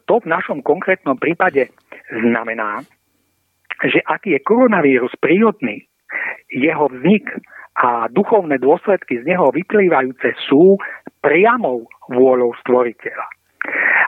to 0.04 0.20
v 0.20 0.28
našom 0.28 0.60
konkrétnom 0.60 1.16
prípade 1.16 1.72
znamená, 2.12 2.84
že 3.88 4.04
aký 4.04 4.36
je 4.36 4.44
koronavírus 4.44 5.16
prírodný, 5.24 5.88
jeho 6.52 6.92
vznik 6.92 7.24
a 7.80 8.12
duchovné 8.12 8.60
dôsledky 8.60 9.24
z 9.24 9.26
neho 9.32 9.48
vyplývajúce 9.56 10.36
sú 10.52 10.76
priamou 11.24 11.88
vôľou 12.12 12.52
stvoriteľa. 12.68 13.39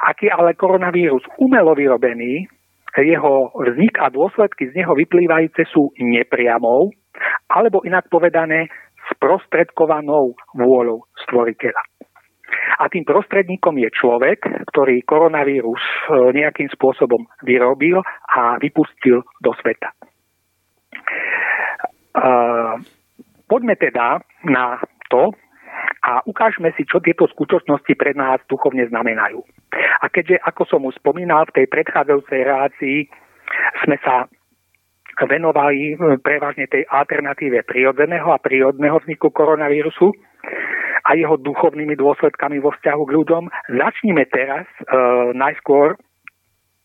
Aký 0.07 0.31
ale 0.31 0.57
koronavírus 0.57 1.21
umelo 1.37 1.75
vyrobený, 1.77 2.47
jeho 2.97 3.55
vznik 3.55 3.95
a 4.01 4.11
dôsledky 4.11 4.67
z 4.71 4.83
neho 4.83 4.91
vyplývajúce 4.91 5.63
sú 5.71 5.95
nepriamou, 5.99 6.91
alebo 7.47 7.83
inak 7.87 8.11
povedané 8.11 8.67
sprostredkovanou 9.15 10.35
vôľou 10.55 11.07
stvoriteľa. 11.27 11.83
A 12.79 12.91
tým 12.91 13.07
prostredníkom 13.07 13.79
je 13.79 13.89
človek, 13.95 14.43
ktorý 14.73 15.07
koronavírus 15.07 15.79
e, 15.79 16.35
nejakým 16.35 16.67
spôsobom 16.75 17.23
vyrobil 17.47 18.03
a 18.27 18.59
vypustil 18.59 19.23
do 19.39 19.51
sveta. 19.55 19.95
Uh, 22.11 22.75
poďme 23.47 23.79
teda 23.79 24.19
na 24.43 24.83
to 25.07 25.31
a 25.99 26.23
ukážme 26.23 26.71
si, 26.79 26.87
čo 26.87 27.03
tieto 27.03 27.27
skutočnosti 27.27 27.93
pre 27.99 28.15
nás 28.15 28.39
duchovne 28.47 28.87
znamenajú. 28.87 29.43
A 30.01 30.07
keďže, 30.07 30.39
ako 30.41 30.63
som 30.65 30.81
už 30.87 30.95
spomínal, 30.97 31.45
v 31.51 31.61
tej 31.61 31.65
predchádzajúcej 31.67 32.39
relácii 32.47 32.97
sme 33.83 33.99
sa 34.01 34.25
venovali 35.21 35.99
prevažne 36.23 36.65
tej 36.71 36.87
alternatíve 36.87 37.67
prírodzeného 37.67 38.31
a 38.31 38.41
prírodného 38.41 38.97
vzniku 39.03 39.29
koronavírusu, 39.29 40.09
a 41.01 41.17
jeho 41.17 41.37
duchovnými 41.37 41.97
dôsledkami 41.97 42.61
vo 42.61 42.71
vzťahu 42.77 43.01
k 43.09 43.15
ľuďom. 43.17 43.43
Začnime 43.73 44.29
teraz 44.29 44.69
e, 44.77 44.83
najskôr 45.33 45.97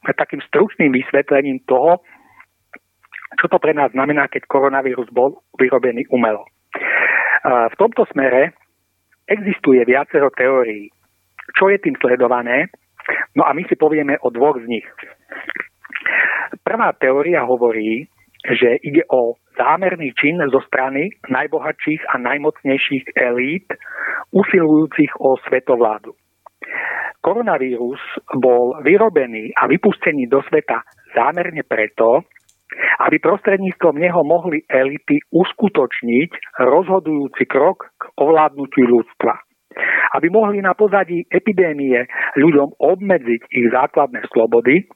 takým 0.06 0.40
stručným 0.46 0.94
vysvetlením 0.94 1.60
toho, 1.66 2.00
čo 3.36 3.50
to 3.50 3.58
pre 3.58 3.74
nás 3.76 3.92
znamená, 3.92 4.30
keď 4.30 4.48
koronavírus 4.48 5.10
bol 5.12 5.44
vyrobený 5.60 6.08
umelo. 6.08 6.46
E, 6.46 6.50
v 7.68 7.74
tomto 7.76 8.08
smere 8.08 8.56
existuje 9.26 9.82
viacero 9.84 10.30
teórií. 10.30 10.90
Čo 11.58 11.70
je 11.70 11.78
tým 11.82 11.98
sledované? 11.98 12.70
No 13.34 13.46
a 13.46 13.54
my 13.54 13.62
si 13.66 13.78
povieme 13.78 14.18
o 14.22 14.30
dvoch 14.30 14.58
z 14.58 14.66
nich. 14.66 14.86
Prvá 16.62 16.90
teória 16.98 17.46
hovorí, 17.46 18.06
že 18.46 18.78
ide 18.82 19.02
o 19.10 19.38
zámerný 19.58 20.14
čin 20.14 20.38
zo 20.50 20.62
strany 20.66 21.10
najbohatších 21.26 22.02
a 22.14 22.18
najmocnejších 22.18 23.18
elít 23.18 23.66
usilujúcich 24.30 25.18
o 25.18 25.38
svetovládu. 25.46 26.14
Koronavírus 27.22 27.98
bol 28.38 28.78
vyrobený 28.86 29.50
a 29.58 29.66
vypustený 29.66 30.30
do 30.30 30.42
sveta 30.46 30.86
zámerne 31.14 31.66
preto, 31.66 32.22
aby 33.07 33.16
prostredníctvom 33.22 33.94
neho 33.96 34.20
mohli 34.26 34.66
elity 34.66 35.22
uskutočniť 35.31 36.61
rozhodujúci 36.66 37.44
krok 37.46 37.94
k 37.94 38.02
ovládnutiu 38.18 38.87
ľudstva. 38.90 39.38
Aby 40.16 40.33
mohli 40.33 40.64
na 40.64 40.72
pozadí 40.72 41.29
epidémie 41.29 42.09
ľuďom 42.40 42.81
obmedziť 42.81 43.40
ich 43.52 43.66
základné 43.68 44.24
slobody 44.33 44.88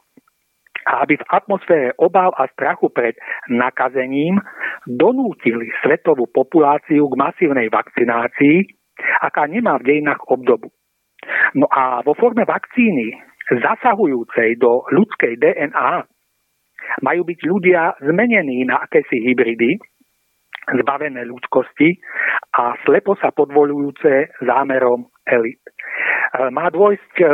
a 0.89 1.05
aby 1.05 1.21
v 1.21 1.29
atmosfére 1.29 1.93
obáv 2.01 2.33
a 2.41 2.49
strachu 2.57 2.89
pred 2.89 3.13
nakazením 3.53 4.41
donútili 4.89 5.69
svetovú 5.85 6.25
populáciu 6.33 7.05
k 7.13 7.19
masívnej 7.21 7.69
vakcinácii, 7.69 8.65
aká 9.21 9.45
nemá 9.45 9.77
v 9.77 9.93
dejinách 9.93 10.25
obdobu. 10.25 10.73
No 11.53 11.69
a 11.69 12.01
vo 12.01 12.17
forme 12.17 12.49
vakcíny 12.49 13.13
zasahujúcej 13.53 14.57
do 14.57 14.89
ľudskej 14.89 15.37
DNA 15.37 16.09
majú 16.99 17.23
byť 17.23 17.41
ľudia 17.47 17.81
zmenení 18.03 18.67
na 18.67 18.83
akési 18.83 19.23
hybridy, 19.23 19.79
zbavené 20.69 21.27
ľudskosti 21.27 21.99
a 22.55 22.77
slepo 22.87 23.17
sa 23.19 23.35
podvolujúce 23.35 24.39
zámerom 24.45 25.09
elit. 25.27 25.63
E, 25.63 25.73
má 26.55 26.71
dôjsť 26.71 27.15
e, 27.19 27.27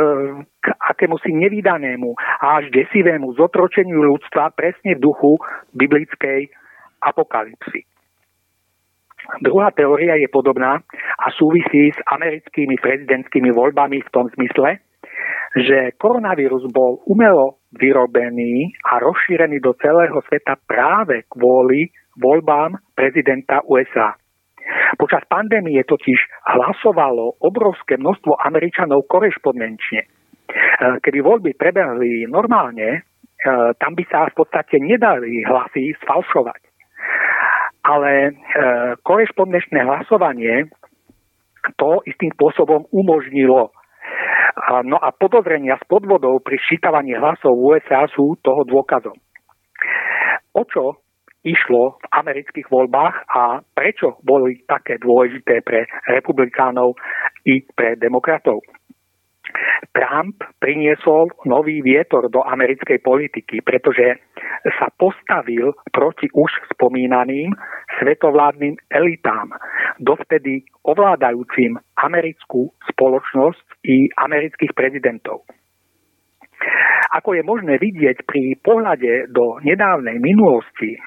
k 0.57 0.65
akému 0.73 1.21
si 1.21 1.35
nevydanému 1.35 2.17
a 2.17 2.61
až 2.61 2.73
desivému 2.73 3.37
zotročeniu 3.37 4.01
ľudstva 4.15 4.55
presne 4.57 4.97
v 4.97 5.03
duchu 5.03 5.37
biblickej 5.75 6.49
apokalipsy. 7.03 7.85
Druhá 9.43 9.75
teória 9.75 10.15
je 10.15 10.31
podobná 10.31 10.79
a 11.19 11.27
súvisí 11.35 11.91
s 11.91 11.99
americkými 12.07 12.79
prezidentskými 12.79 13.51
voľbami 13.51 13.99
v 13.99 14.13
tom 14.15 14.31
zmysle, 14.39 14.79
že 15.57 15.91
koronavírus 15.99 16.63
bol 16.71 17.03
umelo 17.03 17.59
vyrobený 17.77 18.73
a 18.83 18.99
rozšírený 18.99 19.61
do 19.61 19.77
celého 19.77 20.17
sveta 20.25 20.57
práve 20.65 21.29
kvôli 21.29 21.93
voľbám 22.17 22.81
prezidenta 22.97 23.61
USA. 23.69 24.17
Počas 24.99 25.23
pandémie 25.29 25.79
totiž 25.87 26.19
hlasovalo 26.43 27.39
obrovské 27.39 27.95
množstvo 27.95 28.35
Američanov 28.35 29.07
korešpondenčne. 29.07 30.01
E, 30.03 30.07
keby 30.99 31.19
voľby 31.23 31.55
prebehli 31.55 32.27
normálne, 32.27 32.87
e, 32.91 32.99
tam 33.79 33.95
by 33.95 34.03
sa 34.11 34.27
v 34.27 34.35
podstate 34.43 34.79
nedali 34.83 35.43
hlasy 35.47 35.95
sfalšovať. 36.03 36.61
Ale 37.87 38.11
e, 38.11 38.31
korešpondenčné 39.07 39.87
hlasovanie 39.87 40.67
to 41.79 42.03
istým 42.07 42.31
spôsobom 42.35 42.87
umožnilo. 42.91 43.71
No 44.89 44.97
a 44.97 45.13
podozrenia 45.13 45.77
s 45.77 45.85
podvodou 45.85 46.41
pri 46.41 46.57
ščítavaní 46.57 47.13
hlasov 47.13 47.53
v 47.53 47.77
USA 47.77 48.09
sú 48.09 48.35
toho 48.41 48.65
dôkazom. 48.65 49.13
O 50.57 50.65
čo 50.65 50.97
išlo 51.45 52.01
v 52.01 52.05
amerických 52.11 52.67
voľbách 52.67 53.15
a 53.29 53.61
prečo 53.61 54.17
boli 54.25 54.65
také 54.65 54.97
dôležité 54.97 55.61
pre 55.61 55.85
republikánov 56.09 56.97
i 57.45 57.61
pre 57.61 57.95
demokratov. 57.95 58.65
Trump 59.95 60.43
priniesol 60.59 61.31
nový 61.47 61.79
vietor 61.79 62.27
do 62.27 62.43
americkej 62.43 62.99
politiky, 62.99 63.63
pretože 63.63 64.19
sa 64.75 64.91
postavil 64.91 65.71
proti 65.95 66.27
už 66.35 66.51
spomínaným 66.75 67.55
svetovládnym 68.01 68.75
elitám, 68.91 69.55
dovtedy 70.03 70.67
ovládajúcim 70.83 71.79
americkú 71.95 72.75
spoločnosť 72.91 73.66
i 73.87 74.11
amerických 74.11 74.75
prezidentov. 74.75 75.47
Ako 77.15 77.39
je 77.39 77.43
možné 77.47 77.79
vidieť 77.79 78.27
pri 78.27 78.59
pohľade 78.59 79.31
do 79.31 79.63
nedávnej 79.63 80.19
minulosti, 80.19 80.99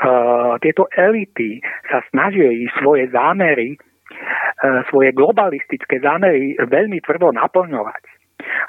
Eh, 0.00 0.52
tieto 0.64 0.88
elity 0.96 1.60
sa 1.92 2.00
snažili 2.08 2.64
svoje 2.80 3.12
zámery, 3.12 3.76
uh, 3.76 4.80
svoje 4.88 5.12
globalistické 5.12 6.00
zámery 6.00 6.56
veľmi 6.56 7.04
tvrdo 7.04 7.36
naplňovať. 7.36 8.00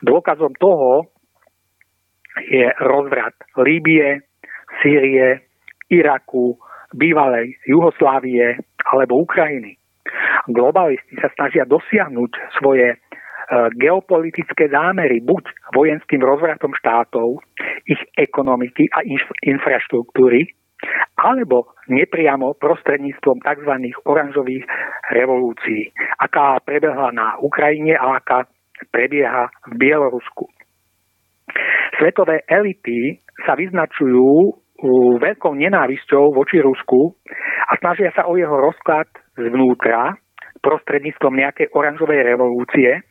Dôkazom 0.04 0.52
toho 0.60 1.08
je 2.52 2.68
rozvrat 2.84 3.32
Líbie, 3.64 4.28
Sýrie, 4.84 5.48
Iraku, 5.88 6.60
bývalej 6.92 7.56
Juhoslávie 7.64 8.60
alebo 8.92 9.24
Ukrajiny. 9.24 9.80
Globalisti 10.52 11.16
sa 11.16 11.32
snažia 11.40 11.64
dosiahnuť 11.64 12.60
svoje 12.60 13.00
geopolitické 13.76 14.72
zámery 14.72 15.20
buď 15.20 15.44
vojenským 15.76 16.24
rozvratom 16.24 16.72
štátov, 16.72 17.44
ich 17.84 18.00
ekonomiky 18.16 18.88
a 18.96 19.04
infraštruktúry, 19.44 20.56
alebo 21.20 21.78
nepriamo 21.92 22.58
prostredníctvom 22.58 23.44
tzv. 23.44 23.74
oranžových 24.08 24.66
revolúcií, 25.14 25.94
aká 26.18 26.58
prebehla 26.64 27.14
na 27.14 27.38
Ukrajine 27.38 27.94
a 28.00 28.18
aká 28.18 28.50
prebieha 28.90 29.52
v 29.70 29.74
Bielorusku. 29.78 30.50
Svetové 32.00 32.42
elity 32.50 33.22
sa 33.46 33.54
vyznačujú 33.54 34.58
veľkou 35.22 35.54
nenávisťou 35.54 36.34
voči 36.34 36.58
Rusku 36.58 37.14
a 37.70 37.78
snažia 37.78 38.10
sa 38.18 38.26
o 38.26 38.34
jeho 38.34 38.58
rozklad 38.58 39.06
zvnútra 39.38 40.18
prostredníctvom 40.66 41.38
nejakej 41.38 41.70
oranžovej 41.78 42.26
revolúcie 42.26 43.06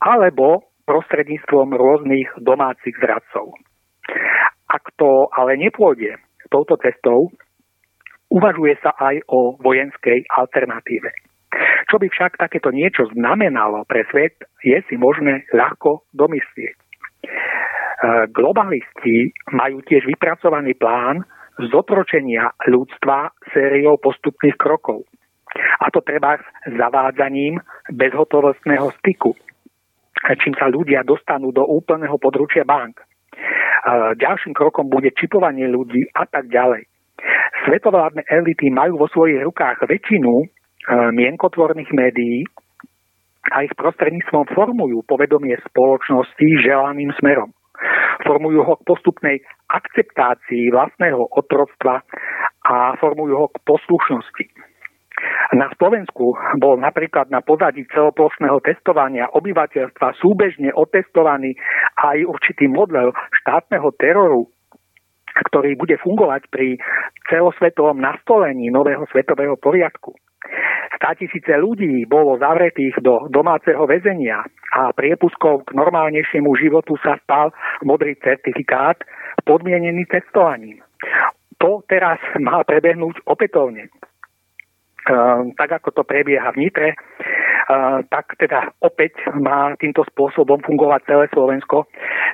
alebo 0.00 0.68
prostredníctvom 0.88 1.76
rôznych 1.76 2.28
domácich 2.40 2.96
zradcov. 2.96 3.52
Ak 4.68 4.88
to 4.96 5.28
ale 5.36 5.60
nepôjde 5.60 6.16
touto 6.48 6.80
cestou, 6.80 7.28
uvažuje 8.32 8.76
sa 8.80 8.96
aj 8.96 9.20
o 9.28 9.56
vojenskej 9.60 10.24
alternatíve. 10.32 11.12
Čo 11.88 11.96
by 11.96 12.06
však 12.12 12.36
takéto 12.36 12.68
niečo 12.68 13.08
znamenalo 13.12 13.84
pre 13.88 14.04
svet, 14.12 14.36
je 14.60 14.76
si 14.88 14.94
možné 15.00 15.48
ľahko 15.52 16.04
domyslieť. 16.12 16.76
E, 16.76 16.84
globalisti 18.28 19.32
majú 19.56 19.80
tiež 19.80 20.04
vypracovaný 20.04 20.76
plán 20.76 21.24
zotročenia 21.72 22.52
ľudstva 22.68 23.32
sériou 23.56 23.96
postupných 23.96 24.60
krokov. 24.60 25.08
A 25.80 25.88
to 25.88 26.04
treba 26.04 26.36
zavádzaním 26.68 27.56
bezhotovostného 27.90 28.92
styku, 29.00 29.32
čím 30.38 30.54
sa 30.58 30.66
ľudia 30.68 31.06
dostanú 31.06 31.54
do 31.54 31.62
úplného 31.64 32.18
područia 32.18 32.66
bank. 32.66 33.00
Ďalším 34.18 34.52
krokom 34.52 34.90
bude 34.90 35.14
čipovanie 35.14 35.70
ľudí 35.70 36.10
a 36.12 36.26
tak 36.26 36.50
ďalej. 36.50 36.84
Svetovládne 37.66 38.26
elity 38.30 38.70
majú 38.70 39.02
vo 39.02 39.08
svojich 39.10 39.42
rukách 39.42 39.82
väčšinu 39.90 40.32
e, 40.38 40.46
mienkotvorných 41.10 41.90
médií 41.90 42.46
a 43.50 43.66
ich 43.66 43.74
prostredníctvom 43.74 44.54
formujú 44.54 45.02
povedomie 45.02 45.58
spoločnosti 45.66 46.46
želaným 46.62 47.10
smerom. 47.18 47.50
Formujú 48.22 48.60
ho 48.62 48.74
k 48.78 48.86
postupnej 48.86 49.36
akceptácii 49.70 50.70
vlastného 50.70 51.26
otroctva 51.34 52.06
a 52.66 52.94
formujú 53.02 53.34
ho 53.34 53.46
k 53.50 53.58
poslušnosti. 53.66 54.46
Na 55.56 55.72
Slovensku 55.80 56.36
bol 56.60 56.76
napríklad 56.76 57.32
na 57.32 57.40
pozadí 57.40 57.88
celoplošného 57.88 58.60
testovania 58.60 59.32
obyvateľstva 59.32 60.14
súbežne 60.20 60.70
otestovaný 60.76 61.56
aj 61.98 62.22
určitý 62.28 62.68
model 62.68 63.16
štátneho 63.42 63.88
teroru, 63.96 64.52
ktorý 65.48 65.78
bude 65.78 65.96
fungovať 66.02 66.52
pri 66.52 66.76
celosvetovom 67.32 67.96
nastolení 67.96 68.68
nového 68.68 69.08
svetového 69.08 69.56
poriadku. 69.56 70.12
Stá 70.98 71.14
tisíce 71.14 71.50
ľudí 71.54 72.06
bolo 72.10 72.38
zavretých 72.42 72.98
do 73.00 73.30
domáceho 73.30 73.86
väzenia 73.86 74.42
a 74.74 74.90
priepuskov 74.92 75.68
k 75.68 75.74
normálnejšiemu 75.76 76.50
životu 76.58 76.98
sa 77.00 77.16
stal 77.22 77.54
modrý 77.86 78.18
certifikát 78.18 78.98
podmienený 79.46 80.06
testovaním. 80.10 80.82
To 81.58 81.82
teraz 81.86 82.18
má 82.38 82.62
prebehnúť 82.62 83.22
opätovne. 83.26 83.90
Tak 85.56 85.70
ako 85.80 85.88
to 85.96 86.02
prebieha 86.04 86.52
v 86.52 86.68
Nitre, 86.68 86.92
tak 88.08 88.36
teda 88.40 88.72
opäť 88.80 89.16
má 89.36 89.72
týmto 89.76 90.04
spôsobom 90.08 90.60
fungovať 90.64 91.00
celé 91.04 91.24
Slovensko, 91.32 91.88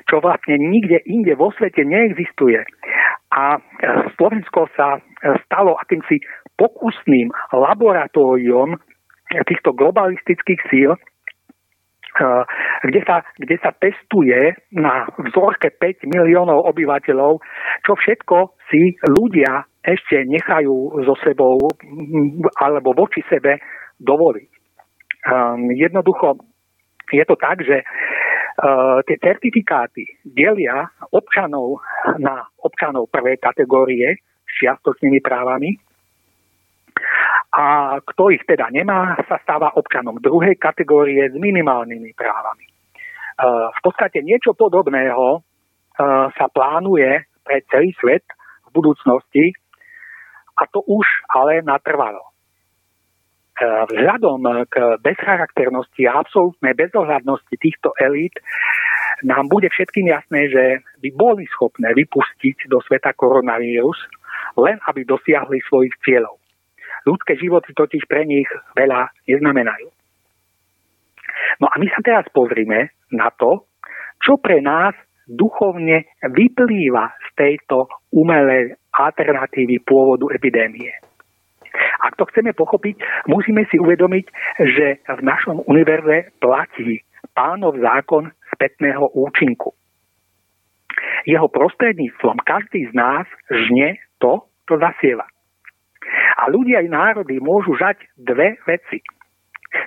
čo 0.07 0.23
vlastne 0.23 0.55
nikde 0.55 1.03
inde 1.03 1.35
vo 1.35 1.51
svete 1.55 1.83
neexistuje. 1.83 2.63
A 3.35 3.59
e, 3.59 3.59
Slovensko 4.15 4.71
sa 4.79 4.95
e, 4.95 4.99
stalo 5.43 5.75
akýmsi 5.75 6.23
pokusným 6.55 7.35
laboratóriom 7.51 8.79
týchto 9.43 9.75
globalistických 9.75 10.61
síl, 10.71 10.95
kde 12.87 13.01
sa, 13.03 13.27
kde 13.35 13.59
sa 13.59 13.75
testuje 13.75 14.55
na 14.71 15.03
vzorke 15.19 15.67
5 15.67 16.07
miliónov 16.07 16.63
obyvateľov, 16.71 17.43
čo 17.83 17.91
všetko 17.99 18.55
si 18.71 18.95
ľudia 19.03 19.67
ešte 19.85 20.25
nechajú 20.25 21.05
so 21.05 21.13
sebou 21.21 21.61
alebo 22.57 22.97
voči 22.97 23.21
sebe 23.29 23.61
dovoliť. 24.01 24.49
Um, 25.25 25.69
jednoducho 25.73 26.41
je 27.13 27.23
to 27.25 27.37
tak, 27.37 27.61
že 27.61 27.85
uh, 27.85 29.01
tie 29.05 29.17
certifikáty 29.21 30.09
delia 30.25 30.89
občanov 31.13 31.85
na 32.17 32.49
občanov 32.65 33.13
prvej 33.13 33.37
kategórie 33.37 34.17
s 34.45 34.51
čiastočnými 34.57 35.21
právami 35.21 35.77
a 37.55 37.97
kto 38.03 38.33
ich 38.33 38.43
teda 38.43 38.67
nemá, 38.73 39.15
sa 39.29 39.39
stáva 39.39 39.71
občanom 39.77 40.19
druhej 40.19 40.59
kategórie 40.59 41.29
s 41.29 41.35
minimálnymi 41.37 42.11
právami. 42.17 42.65
Uh, 43.35 43.69
v 43.69 43.79
podstate 43.83 44.23
niečo 44.23 44.55
podobného 44.55 45.39
uh, 45.39 46.27
sa 46.33 46.45
plánuje 46.49 47.27
pre 47.45 47.61
celý 47.69 47.93
svet 47.99 48.23
v 48.65 48.69
budúcnosti 48.73 49.53
a 50.55 50.63
to 50.71 50.79
už 50.87 51.07
ale 51.31 51.61
natrvalo. 51.61 52.23
E, 52.23 52.31
vzhľadom 53.91 54.67
k 54.71 54.99
bezcharakternosti 54.99 56.07
a 56.07 56.23
absolútnej 56.23 56.75
bezohľadnosti 56.75 57.55
týchto 57.59 57.95
elít 57.99 58.35
nám 59.23 59.47
bude 59.47 59.71
všetkým 59.71 60.11
jasné, 60.11 60.51
že 60.51 60.63
by 60.99 61.09
boli 61.15 61.47
schopné 61.47 61.95
vypustiť 61.95 62.67
do 62.67 62.83
sveta 62.83 63.15
koronavírus, 63.15 63.95
len 64.59 64.75
aby 64.91 65.07
dosiahli 65.07 65.63
svojich 65.67 65.95
cieľov. 66.03 66.35
Ľudské 67.07 67.37
životy 67.39 67.71
totiž 67.71 68.09
pre 68.09 68.25
nich 68.25 68.49
veľa 68.75 69.13
neznamenajú. 69.29 69.87
No 71.61 71.71
a 71.71 71.75
my 71.77 71.87
sa 71.91 72.01
teraz 72.03 72.25
pozrime 72.33 72.91
na 73.13 73.29
to, 73.31 73.69
čo 74.19 74.41
pre 74.41 74.59
nás 74.59 74.95
duchovne 75.25 76.05
vyplýva 76.21 77.13
z 77.13 77.27
tejto 77.37 77.89
umelej 78.13 78.77
alternatívy 78.95 79.83
pôvodu 79.83 80.31
epidémie. 80.31 80.91
Ak 81.99 82.15
to 82.15 82.23
chceme 82.31 82.55
pochopiť, 82.55 83.27
musíme 83.27 83.67
si 83.67 83.75
uvedomiť, 83.75 84.25
že 84.63 85.03
v 85.03 85.21
našom 85.23 85.67
univerze 85.67 86.31
platí 86.39 87.03
pánov 87.35 87.75
zákon 87.79 88.31
spätného 88.55 89.11
účinku. 89.11 89.75
Jeho 91.27 91.51
prostredníctvom 91.51 92.39
každý 92.47 92.87
z 92.87 92.93
nás 92.95 93.27
žne 93.51 93.99
to, 94.23 94.47
čo 94.69 94.79
zasieva. 94.79 95.27
A 96.39 96.47
ľudia 96.47 96.85
aj 96.85 96.87
národy 96.87 97.41
môžu 97.41 97.75
žať 97.75 97.99
dve 98.15 98.55
veci. 98.63 99.03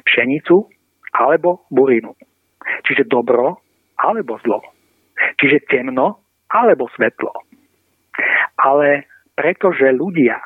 Pšenicu 0.04 0.68
alebo 1.16 1.64
burinu. 1.72 2.12
Čiže 2.84 3.08
dobro 3.08 3.64
alebo 3.96 4.36
zlo. 4.44 4.60
Čiže 5.40 5.64
temno 5.70 6.20
alebo 6.52 6.90
svetlo. 6.92 7.47
Ale 8.58 9.06
pretože 9.38 9.94
ľudia 9.94 10.42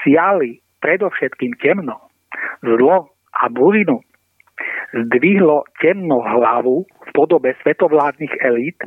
siali 0.00 0.64
predovšetkým 0.80 1.60
temno, 1.60 2.08
zlo 2.64 3.12
a 3.36 3.44
burinu, 3.52 4.00
zdvihlo 4.92 5.68
temno 5.80 6.20
hlavu 6.20 6.88
v 6.88 7.10
podobe 7.12 7.52
svetovládnych 7.60 8.32
elít 8.40 8.80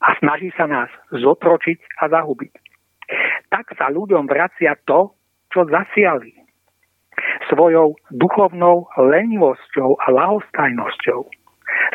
a 0.00 0.16
snaží 0.18 0.48
sa 0.56 0.64
nás 0.64 0.90
zotročiť 1.12 1.78
a 2.00 2.08
zahubiť. 2.08 2.52
Tak 3.50 3.74
sa 3.76 3.90
ľuďom 3.90 4.30
vracia 4.30 4.78
to, 4.86 5.12
čo 5.50 5.66
zasiali. 5.66 6.32
Svojou 7.50 7.98
duchovnou 8.14 8.86
lenivosťou 8.96 9.98
a 9.98 10.06
lahostajnosťou, 10.14 11.20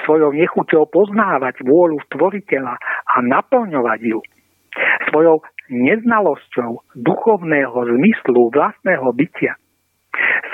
svojou 0.06 0.32
nechuťou 0.36 0.86
poznávať 0.92 1.64
vôľu 1.64 1.98
stvoriteľa 2.12 2.76
a 3.10 3.16
naplňovať 3.24 4.00
ju, 4.06 4.20
svojou 5.10 5.40
neznalosťou 5.70 6.96
duchovného 6.98 7.78
zmyslu 7.98 8.54
vlastného 8.54 9.10
bytia, 9.16 9.54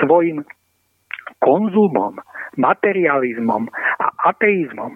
svojim 0.02 0.44
konzumom, 1.42 2.18
materializmom 2.56 3.66
a 3.98 4.06
ateizmom. 4.32 4.94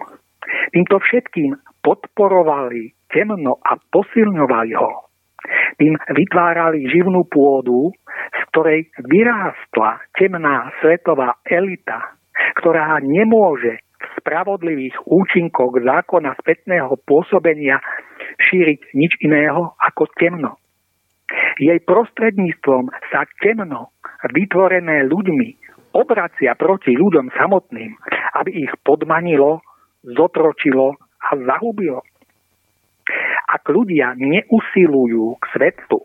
Týmto 0.71 0.97
všetkým 1.03 1.55
podporovali 1.83 2.95
temno 3.11 3.59
a 3.63 3.75
posilňovali 3.91 4.73
ho. 4.75 4.91
Tým 5.79 5.95
vytvárali 6.11 6.89
živnú 6.91 7.23
pôdu, 7.29 7.93
z 8.33 8.41
ktorej 8.51 8.91
vyrástla 9.07 10.01
temná 10.17 10.73
svetová 10.83 11.39
elita, 11.47 12.17
ktorá 12.59 12.99
nemôže 12.99 13.79
spravodlivých 14.21 15.07
účinkoch 15.07 15.79
zákona 15.81 16.37
spätného 16.41 16.93
pôsobenia 17.05 17.81
šíriť 18.37 18.93
nič 18.93 19.17
iného 19.23 19.73
ako 19.81 20.07
temno. 20.17 20.61
Jej 21.59 21.83
prostredníctvom 21.83 22.87
sa 23.11 23.27
temno, 23.41 23.91
vytvorené 24.31 25.03
ľuďmi, 25.09 25.49
obracia 25.97 26.53
proti 26.55 26.93
ľuďom 26.93 27.33
samotným, 27.35 27.97
aby 28.37 28.67
ich 28.67 28.73
podmanilo, 28.85 29.59
zotročilo 30.05 30.95
a 30.99 31.29
zahubilo. 31.35 32.05
Ak 33.47 33.63
ľudia 33.67 34.13
neusilujú 34.19 35.39
k 35.39 35.43
svetlu, 35.55 36.03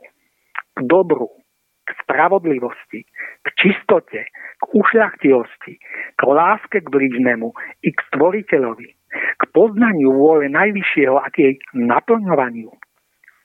k 0.73 0.79
dobru, 0.87 1.42
k 1.83 1.89
spravodlivosti, 2.05 3.05
k 3.43 3.47
čistote, 3.59 4.27
k 4.31 4.63
ušľachtilosti, 4.71 5.75
k 6.17 6.21
láske 6.23 6.79
k 6.81 6.87
blížnemu 6.87 7.51
i 7.83 7.91
k 7.91 7.99
stvoriteľovi, 8.13 8.89
k 9.13 9.43
poznaniu 9.51 10.15
vôle 10.15 10.47
najvyššieho 10.49 11.17
a 11.19 11.27
k 11.35 11.37
jej 11.43 11.55
naplňovaniu, 11.75 12.71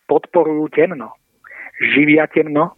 podporujú 0.06 0.69
temno, 0.71 1.17
živia 1.82 2.30
temno 2.30 2.78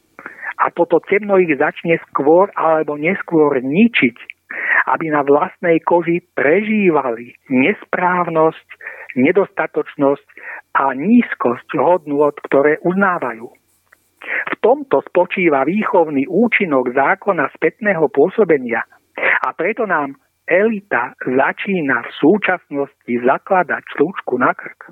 a 0.59 0.65
toto 0.71 0.99
temno 1.03 1.39
ich 1.39 1.55
začne 1.55 1.99
skôr 2.09 2.51
alebo 2.55 2.99
neskôr 2.99 3.59
ničiť, 3.59 4.17
aby 4.89 5.13
na 5.13 5.21
vlastnej 5.21 5.79
koži 5.85 6.25
prežívali 6.33 7.37
nesprávnosť, 7.47 8.67
nedostatočnosť 9.15 10.27
a 10.75 10.95
nízkosť 10.97 11.69
hodnôt, 11.77 12.33
ktoré 12.49 12.81
uznávajú. 12.81 13.58
V 14.29 14.55
tomto 14.61 15.01
spočíva 15.09 15.65
výchovný 15.65 16.27
účinok 16.29 16.93
zákona 16.93 17.49
spätného 17.55 18.07
pôsobenia 18.11 18.85
a 19.43 19.51
preto 19.55 19.85
nám 19.89 20.15
elita 20.49 21.13
začína 21.21 22.03
v 22.03 22.11
súčasnosti 22.17 23.13
zakladať 23.25 23.83
slučku 23.93 24.41
na 24.41 24.51
krk. 24.57 24.91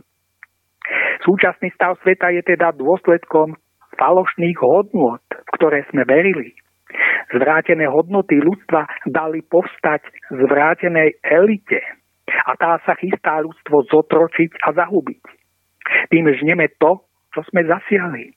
Súčasný 1.26 1.74
stav 1.74 2.00
sveta 2.06 2.32
je 2.32 2.46
teda 2.46 2.72
dôsledkom 2.78 3.58
falošných 3.98 4.58
hodnot, 4.62 5.26
v 5.26 5.50
ktoré 5.58 5.84
sme 5.90 6.06
verili. 6.06 6.54
Zvrátené 7.34 7.90
hodnoty 7.92 8.40
ľudstva 8.40 8.88
dali 9.10 9.44
povstať 9.44 10.06
zvrátenej 10.32 11.20
elite 11.26 11.84
a 12.48 12.56
tá 12.56 12.80
sa 12.88 12.96
chystá 12.96 13.44
ľudstvo 13.44 13.84
zotročiť 13.92 14.64
a 14.64 14.72
zahubiť. 14.78 15.24
Tým 16.14 16.26
žneme 16.40 16.72
to, 16.80 17.04
čo 17.36 17.44
sme 17.52 17.68
zasiahli. 17.68 18.37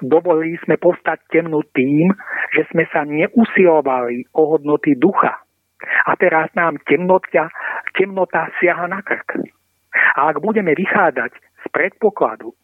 Dovolili 0.00 0.56
sme 0.64 0.80
povstať 0.80 1.28
temnu 1.28 1.60
tým, 1.76 2.08
že 2.56 2.64
sme 2.72 2.88
sa 2.88 3.04
neusilovali 3.04 4.32
o 4.32 4.56
hodnoty 4.56 4.96
ducha. 4.96 5.42
A 6.06 6.14
teraz 6.16 6.48
nám 6.54 6.78
temnota, 6.86 7.50
temnota 7.92 8.48
siaha 8.62 8.86
na 8.86 9.02
krk. 9.02 9.42
A 10.16 10.32
ak 10.32 10.40
budeme 10.40 10.72
vychádzať 10.72 11.32
z 11.34 11.66
predpokladu, 11.74 12.54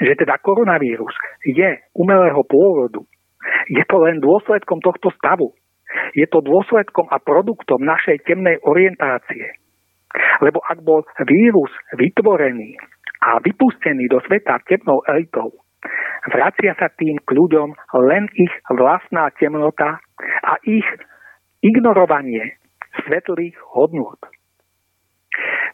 že 0.00 0.16
teda 0.16 0.40
koronavírus 0.40 1.12
je 1.44 1.76
umelého 1.92 2.40
pôvodu, 2.48 3.04
je 3.68 3.82
to 3.84 3.96
len 4.00 4.22
dôsledkom 4.22 4.80
tohto 4.80 5.12
stavu. 5.18 5.52
Je 6.16 6.24
to 6.24 6.40
dôsledkom 6.40 7.04
a 7.12 7.20
produktom 7.20 7.84
našej 7.84 8.24
temnej 8.24 8.56
orientácie. 8.64 9.60
Lebo 10.40 10.64
ak 10.64 10.80
bol 10.80 11.04
vírus 11.28 11.68
vytvorený 11.96 12.80
a 13.20 13.40
vypustený 13.44 14.08
do 14.08 14.20
sveta 14.24 14.60
temnou 14.64 15.04
elitou, 15.04 15.52
Vracia 16.30 16.72
sa 16.78 16.88
tým 16.94 17.18
k 17.18 17.30
ľuďom 17.34 17.74
len 18.06 18.30
ich 18.38 18.52
vlastná 18.70 19.30
temnota 19.36 19.98
a 20.46 20.52
ich 20.62 20.86
ignorovanie 21.62 22.58
svetlých 23.02 23.58
hodnôt. 23.74 24.18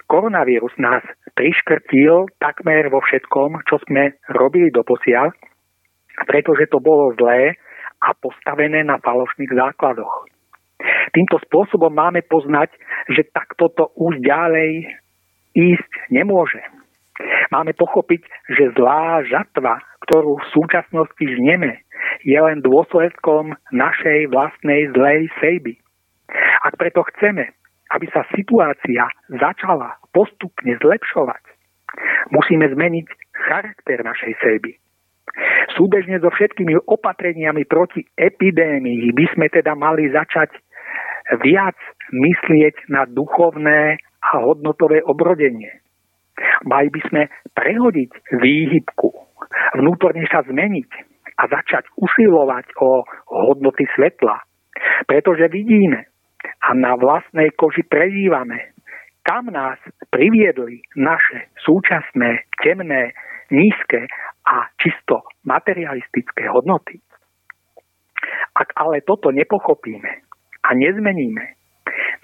Koronavírus 0.09 0.73
nás 0.81 1.05
priškrtil 1.37 2.33
takmer 2.41 2.89
vo 2.89 3.05
všetkom, 3.05 3.61
čo 3.69 3.77
sme 3.85 4.17
robili 4.33 4.73
doposiaľ, 4.73 5.37
pretože 6.25 6.73
to 6.73 6.81
bolo 6.81 7.13
zlé 7.21 7.61
a 8.01 8.17
postavené 8.17 8.81
na 8.87 8.97
falošných 9.03 9.53
základoch. 9.53 10.31
Týmto 11.13 11.37
spôsobom 11.45 11.91
máme 11.91 12.25
poznať, 12.25 12.73
že 13.11 13.27
takto 13.35 13.69
to 13.75 13.91
už 13.99 14.23
ďalej 14.23 14.87
ísť 15.53 15.93
nemôže. 16.09 16.63
Máme 17.51 17.75
pochopiť, 17.75 18.23
že 18.55 18.75
zlá 18.79 19.25
žatva, 19.27 19.83
ktorú 20.07 20.39
v 20.39 20.51
súčasnosti 20.55 21.25
žneme, 21.25 21.83
je 22.23 22.39
len 22.39 22.63
dôsledkom 22.63 23.59
našej 23.75 24.31
vlastnej 24.31 24.93
zlej 24.95 25.27
sejby. 25.43 25.75
Ak 26.63 26.79
preto 26.79 27.03
chceme, 27.15 27.51
aby 27.91 28.07
sa 28.13 28.23
situácia 28.37 29.09
začala 29.33 29.97
postupne 30.13 30.77
zlepšovať, 30.79 31.43
musíme 32.31 32.69
zmeniť 32.69 33.07
charakter 33.49 34.05
našej 34.05 34.35
seby. 34.45 34.77
Súbežne 35.77 36.19
so 36.19 36.33
všetkými 36.33 36.89
opatreniami 36.89 37.65
proti 37.69 38.03
epidémii 38.19 39.13
by 39.15 39.27
sme 39.37 39.47
teda 39.53 39.79
mali 39.79 40.11
začať 40.11 40.51
viac 41.45 41.77
myslieť 42.11 42.89
na 42.91 43.05
duchovné 43.07 44.01
a 44.19 44.31
hodnotové 44.43 45.05
obrodenie. 45.05 45.71
Mali 46.67 46.89
by 46.91 47.01
sme 47.11 47.23
prehodiť 47.55 48.11
výhybku, 48.39 49.09
vnútorne 49.79 50.25
sa 50.31 50.43
zmeniť 50.47 50.91
a 51.39 51.43
začať 51.47 51.87
usilovať 51.99 52.67
o 52.83 53.07
hodnoty 53.31 53.87
svetla. 53.95 54.43
Pretože 55.07 55.51
vidíme 55.51 56.07
a 56.39 56.69
na 56.75 56.95
vlastnej 56.95 57.51
koži 57.55 57.83
prežívame, 57.87 58.75
kam 59.27 59.51
nás 59.51 59.79
priviedli 60.11 60.83
naše 60.95 61.51
súčasné, 61.63 62.47
temné, 62.63 63.15
nízke 63.51 64.07
a 64.47 64.71
čisto 64.79 65.27
materialistické 65.45 66.49
hodnoty. 66.49 67.03
Ak 68.55 68.75
ale 68.75 69.05
toto 69.07 69.31
nepochopíme 69.31 70.13
a 70.65 70.69
nezmeníme, 70.75 71.58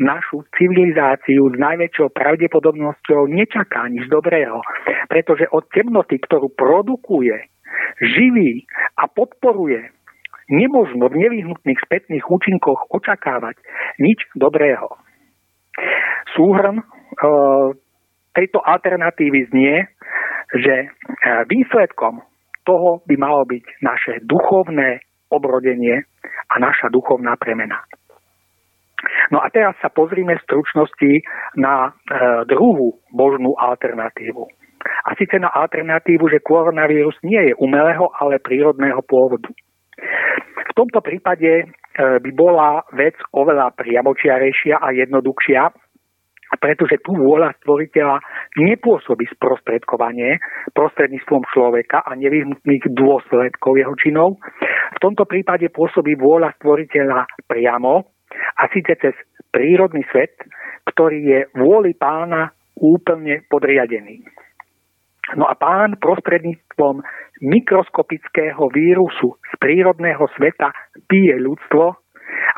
našu 0.00 0.42
civilizáciu 0.58 1.50
s 1.52 1.56
najväčšou 1.56 2.10
pravdepodobnosťou 2.10 3.30
nečaká 3.30 3.86
nič 3.90 4.10
dobrého, 4.10 4.60
pretože 5.06 5.46
od 5.50 5.66
temnoty, 5.70 6.18
ktorú 6.18 6.50
produkuje, 6.54 7.50
živí 8.00 8.66
a 8.98 9.06
podporuje, 9.06 9.90
nemožno 10.50 11.08
v 11.08 11.20
nevyhnutných 11.24 11.80
spätných 11.84 12.24
účinkoch 12.26 12.92
očakávať 12.92 13.56
nič 14.00 14.28
dobrého. 14.36 14.92
Súhrn 16.36 16.80
e, 16.80 16.84
tejto 18.36 18.60
alternatívy 18.60 19.40
znie, 19.50 19.88
že 20.52 20.74
e, 20.84 20.86
výsledkom 21.48 22.20
toho 22.64 23.04
by 23.04 23.14
malo 23.16 23.44
byť 23.48 23.64
naše 23.80 24.12
duchovné 24.24 25.00
obrodenie 25.32 26.04
a 26.52 26.54
naša 26.60 26.92
duchovná 26.92 27.36
premena. 27.40 27.84
No 29.32 29.40
a 29.40 29.48
teraz 29.50 29.74
sa 29.80 29.88
pozrime 29.88 30.36
v 30.36 30.44
stručnosti 30.44 31.12
na 31.58 31.90
e, 31.90 31.90
druhú 32.48 33.00
možnú 33.12 33.56
alternatívu. 33.56 34.44
A 34.84 35.16
síce 35.16 35.40
na 35.40 35.48
alternatívu, 35.48 36.28
že 36.28 36.44
koronavírus 36.44 37.16
nie 37.24 37.52
je 37.52 37.54
umelého, 37.56 38.12
ale 38.20 38.40
prírodného 38.40 39.00
pôvodu. 39.04 39.48
V 40.64 40.72
tomto 40.76 41.00
prípade 41.00 41.50
e, 41.62 41.64
by 41.96 42.30
bola 42.34 42.82
vec 42.92 43.16
oveľa 43.32 43.72
priamočiarejšia 43.78 44.82
a 44.82 44.92
jednoduchšia, 44.92 45.62
pretože 46.58 47.02
tu 47.02 47.16
vôľa 47.16 47.56
stvoriteľa 47.62 48.20
nepôsobí 48.58 49.26
sprostredkovanie 49.34 50.38
prostredníctvom 50.76 51.42
človeka 51.50 52.04
a 52.04 52.14
nevyhnutných 52.14 52.94
dôsledkov 52.94 53.72
jeho 53.74 53.94
činov. 53.98 54.38
V 54.94 54.98
tomto 55.02 55.26
prípade 55.26 55.66
pôsobí 55.72 56.14
vôľa 56.14 56.54
stvoriteľa 56.60 57.26
priamo 57.50 58.13
a 58.58 58.68
síce 58.70 58.94
cez 59.00 59.14
prírodný 59.50 60.02
svet, 60.10 60.34
ktorý 60.90 61.18
je 61.22 61.40
vôli 61.54 61.94
pána 61.94 62.52
úplne 62.78 63.46
podriadený. 63.46 64.26
No 65.38 65.48
a 65.48 65.56
pán 65.56 65.96
prostredníctvom 65.96 67.00
mikroskopického 67.40 68.60
vírusu 68.68 69.40
z 69.40 69.52
prírodného 69.56 70.28
sveta 70.36 70.68
pije 71.08 71.40
ľudstvo, 71.40 71.96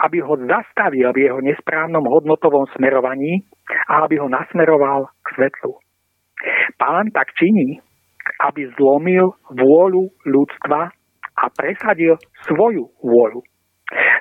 aby 0.02 0.18
ho 0.20 0.34
zastavil 0.44 1.08
v 1.14 1.30
jeho 1.30 1.40
nesprávnom 1.40 2.02
hodnotovom 2.10 2.66
smerovaní 2.74 3.46
a 3.86 4.02
aby 4.04 4.18
ho 4.18 4.26
nasmeroval 4.26 5.06
k 5.22 5.26
svetlu. 5.38 5.78
Pán 6.76 7.14
tak 7.14 7.32
činí, 7.38 7.80
aby 8.42 8.66
zlomil 8.76 9.38
vôľu 9.54 10.10
ľudstva 10.26 10.90
a 11.36 11.44
presadil 11.54 12.18
svoju 12.50 12.90
vôľu. 13.00 13.40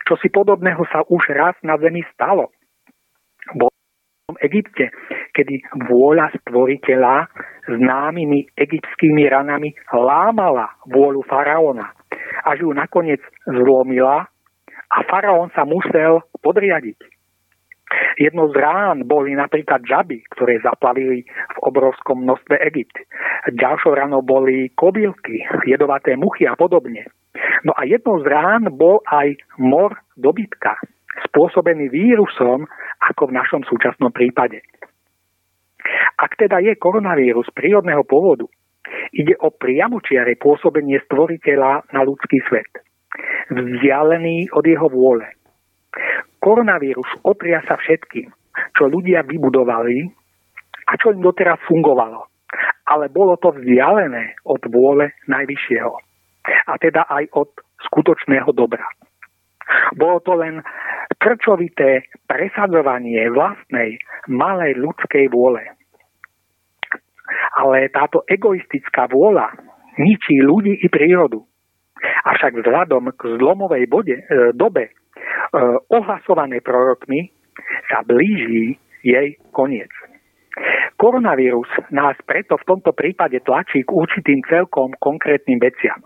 Čo 0.06 0.14
si 0.22 0.30
podobného 0.30 0.82
sa 0.94 1.02
už 1.10 1.24
raz 1.34 1.58
na 1.66 1.78
Zemi 1.82 2.06
stalo. 2.14 2.54
Bol 3.58 3.70
v 4.30 4.38
Egypte, 4.46 4.90
kedy 5.34 5.86
vôľa 5.90 6.34
stvoriteľa 6.42 7.30
známymi 7.70 8.58
egyptskými 8.58 9.26
ranami 9.30 9.74
lámala 9.94 10.78
vôľu 10.90 11.22
faraóna, 11.26 11.94
až 12.46 12.66
ju 12.66 12.70
nakoniec 12.74 13.22
zlomila 13.46 14.26
a 14.90 14.98
faraón 15.10 15.50
sa 15.54 15.66
musel 15.66 16.26
podriadiť. 16.42 17.15
Jednou 18.18 18.50
z 18.50 18.56
rán 18.58 19.06
boli 19.06 19.38
napríklad 19.38 19.86
žaby, 19.86 20.26
ktoré 20.34 20.58
zaplavili 20.64 21.28
v 21.28 21.58
obrovskom 21.62 22.26
množstve 22.26 22.58
Egypt. 22.74 22.98
Ďalšou 23.54 23.94
ranou 23.94 24.26
boli 24.26 24.74
kobylky, 24.74 25.46
jedovaté 25.70 26.18
muchy 26.18 26.50
a 26.50 26.58
podobne. 26.58 27.06
No 27.68 27.76
a 27.78 27.86
jednou 27.86 28.24
z 28.24 28.26
rán 28.26 28.74
bol 28.74 29.06
aj 29.06 29.38
mor 29.62 30.02
dobytka, 30.18 30.80
spôsobený 31.30 31.92
vírusom, 31.92 32.66
ako 33.06 33.30
v 33.30 33.36
našom 33.36 33.62
súčasnom 33.68 34.10
prípade. 34.10 34.64
Ak 36.18 36.34
teda 36.40 36.64
je 36.64 36.74
koronavírus 36.80 37.46
prírodného 37.54 38.02
pôvodu, 38.08 38.50
ide 39.14 39.38
o 39.44 39.54
priamočiare 39.54 40.40
pôsobenie 40.40 40.98
stvoriteľa 41.06 41.92
na 41.94 42.02
ľudský 42.02 42.42
svet, 42.50 42.72
vzdialený 43.54 44.50
od 44.56 44.66
jeho 44.66 44.88
vôle. 44.90 45.28
Koronavírus 46.46 47.10
opria 47.26 47.66
sa 47.66 47.74
všetkým, 47.74 48.30
čo 48.78 48.86
ľudia 48.86 49.26
vybudovali 49.26 50.06
a 50.86 50.94
čo 51.02 51.10
im 51.10 51.26
doteraz 51.26 51.58
fungovalo. 51.66 52.30
Ale 52.86 53.10
bolo 53.10 53.34
to 53.42 53.50
vzdialené 53.50 54.38
od 54.46 54.62
vôle 54.70 55.10
najvyššieho. 55.26 55.94
A 56.70 56.78
teda 56.78 57.10
aj 57.10 57.34
od 57.34 57.50
skutočného 57.90 58.54
dobra. 58.54 58.86
Bolo 59.98 60.22
to 60.22 60.38
len 60.38 60.62
krčovité 61.18 62.06
presadzovanie 62.30 63.26
vlastnej 63.34 63.98
malej 64.30 64.78
ľudskej 64.78 65.26
vôle. 65.34 65.66
Ale 67.58 67.90
táto 67.90 68.22
egoistická 68.30 69.10
vôľa 69.10 69.50
ničí 69.98 70.38
ľudí 70.46 70.78
i 70.86 70.88
prírodu. 70.94 71.42
Avšak 72.30 72.62
vzhľadom 72.62 73.18
k 73.18 73.42
zlomovej 73.42 73.84
bode, 73.90 74.14
e, 74.22 74.24
dobe 74.54 74.94
ohlasované 75.90 76.60
prorokmi, 76.62 77.32
sa 77.88 78.04
blíži 78.04 78.76
jej 79.06 79.38
koniec. 79.56 79.92
Koronavírus 80.96 81.68
nás 81.92 82.16
preto 82.24 82.56
v 82.56 82.68
tomto 82.68 82.96
prípade 82.96 83.44
tlačí 83.44 83.84
k 83.84 83.92
určitým 83.92 84.40
celkom 84.48 84.96
konkrétnym 85.04 85.60
veciam. 85.60 86.00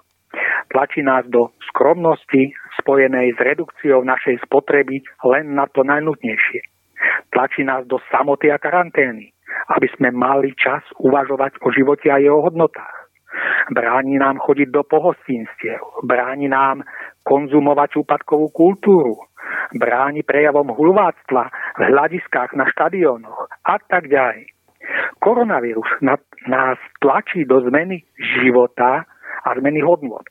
Tlačí 0.70 1.06
nás 1.06 1.26
do 1.30 1.54
skromnosti 1.70 2.54
spojenej 2.82 3.38
s 3.38 3.40
redukciou 3.42 4.02
našej 4.06 4.42
spotreby 4.46 5.02
len 5.26 5.54
na 5.54 5.70
to 5.70 5.86
najnutnejšie. 5.86 6.62
Tlačí 7.30 7.62
nás 7.66 7.86
do 7.86 8.02
samoty 8.10 8.50
a 8.50 8.58
karantény, 8.58 9.30
aby 9.78 9.88
sme 9.98 10.10
mali 10.10 10.54
čas 10.58 10.82
uvažovať 10.98 11.62
o 11.62 11.70
živote 11.70 12.10
a 12.10 12.18
jeho 12.18 12.42
hodnotách. 12.42 12.98
Bráni 13.70 14.18
nám 14.18 14.42
chodiť 14.42 14.74
do 14.74 14.82
pohostinstiev, 14.82 16.02
bráni 16.02 16.50
nám 16.50 16.82
konzumovať 17.24 18.00
úpadkovú 18.04 18.50
kultúru, 18.52 19.30
bráni 19.76 20.26
prejavom 20.26 20.74
hulváctva 20.74 21.50
v 21.78 21.82
hľadiskách 21.94 22.58
na 22.58 22.66
štadiónoch 22.70 23.50
a 23.66 23.76
tak 23.80 24.10
ďalej. 24.10 24.50
Koronavírus 25.20 25.90
nás 26.48 26.80
tlačí 27.04 27.46
do 27.46 27.62
zmeny 27.68 28.02
života 28.18 29.06
a 29.46 29.50
zmeny 29.60 29.84
hodnot. 29.84 30.26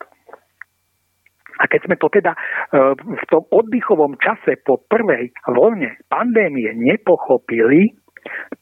A 1.59 1.67
keď 1.67 1.91
sme 1.91 1.97
to 1.99 2.07
teda 2.07 2.33
e, 2.35 2.39
v 2.95 3.25
tom 3.27 3.43
oddychovom 3.51 4.15
čase 4.23 4.63
po 4.63 4.79
prvej 4.79 5.35
vlne 5.51 5.99
pandémie 6.07 6.71
nepochopili, 6.71 7.99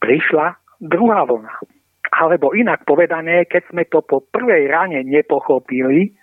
prišla 0.01 0.57
druhá 0.81 1.29
vlna. 1.29 1.53
Alebo 2.17 2.57
inak 2.57 2.89
povedané, 2.89 3.45
keď 3.45 3.69
sme 3.69 3.85
to 3.85 4.01
po 4.01 4.25
prvej 4.25 4.65
rane 4.65 5.05
nepochopili, 5.05 6.17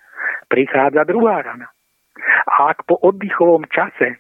prichádza 0.51 1.07
druhá 1.07 1.47
rana. 1.47 1.74
A 2.47 2.75
ak 2.75 2.87
po 2.89 2.99
oddychovom 3.01 3.67
čase 3.71 4.19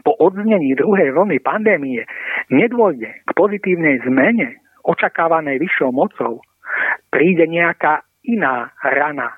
po 0.00 0.16
odznení 0.16 0.72
druhej 0.72 1.12
vlny 1.12 1.38
pandémie 1.44 2.08
nedôjde 2.48 3.12
k 3.28 3.30
pozitívnej 3.36 4.00
zmene 4.08 4.56
očakávanej 4.88 5.60
vyššou 5.60 5.92
mocou, 5.92 6.40
príde 7.12 7.44
nejaká 7.44 8.00
iná 8.24 8.72
rana, 8.80 9.36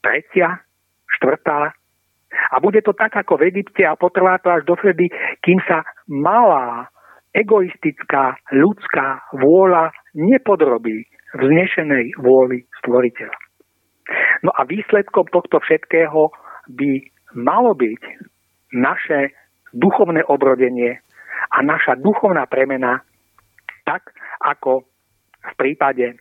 tretia, 0.00 0.62
štvrtá, 1.18 1.74
a 2.32 2.56
bude 2.64 2.80
to 2.80 2.96
tak 2.96 3.12
ako 3.12 3.36
v 3.36 3.52
Egypte 3.52 3.84
a 3.84 3.98
potrvá 3.98 4.40
to 4.40 4.48
až 4.48 4.64
dovtedy, 4.64 5.12
kým 5.44 5.60
sa 5.68 5.84
malá, 6.08 6.88
egoistická, 7.36 8.40
ľudská 8.52 9.20
vôľa 9.36 9.92
nepodrobí 10.16 11.04
vznešenej 11.36 12.16
vôli 12.20 12.64
stvoriteľa. 12.80 13.36
No 14.42 14.50
a 14.50 14.66
výsledkom 14.66 15.30
tohto 15.30 15.62
všetkého 15.62 16.34
by 16.68 16.90
malo 17.38 17.72
byť 17.78 18.02
naše 18.74 19.32
duchovné 19.72 20.26
obrodenie 20.26 21.00
a 21.52 21.58
naša 21.62 21.96
duchovná 21.96 22.46
premena 22.46 23.00
tak, 23.84 24.14
ako 24.42 24.86
v 25.42 25.52
prípade 25.58 26.18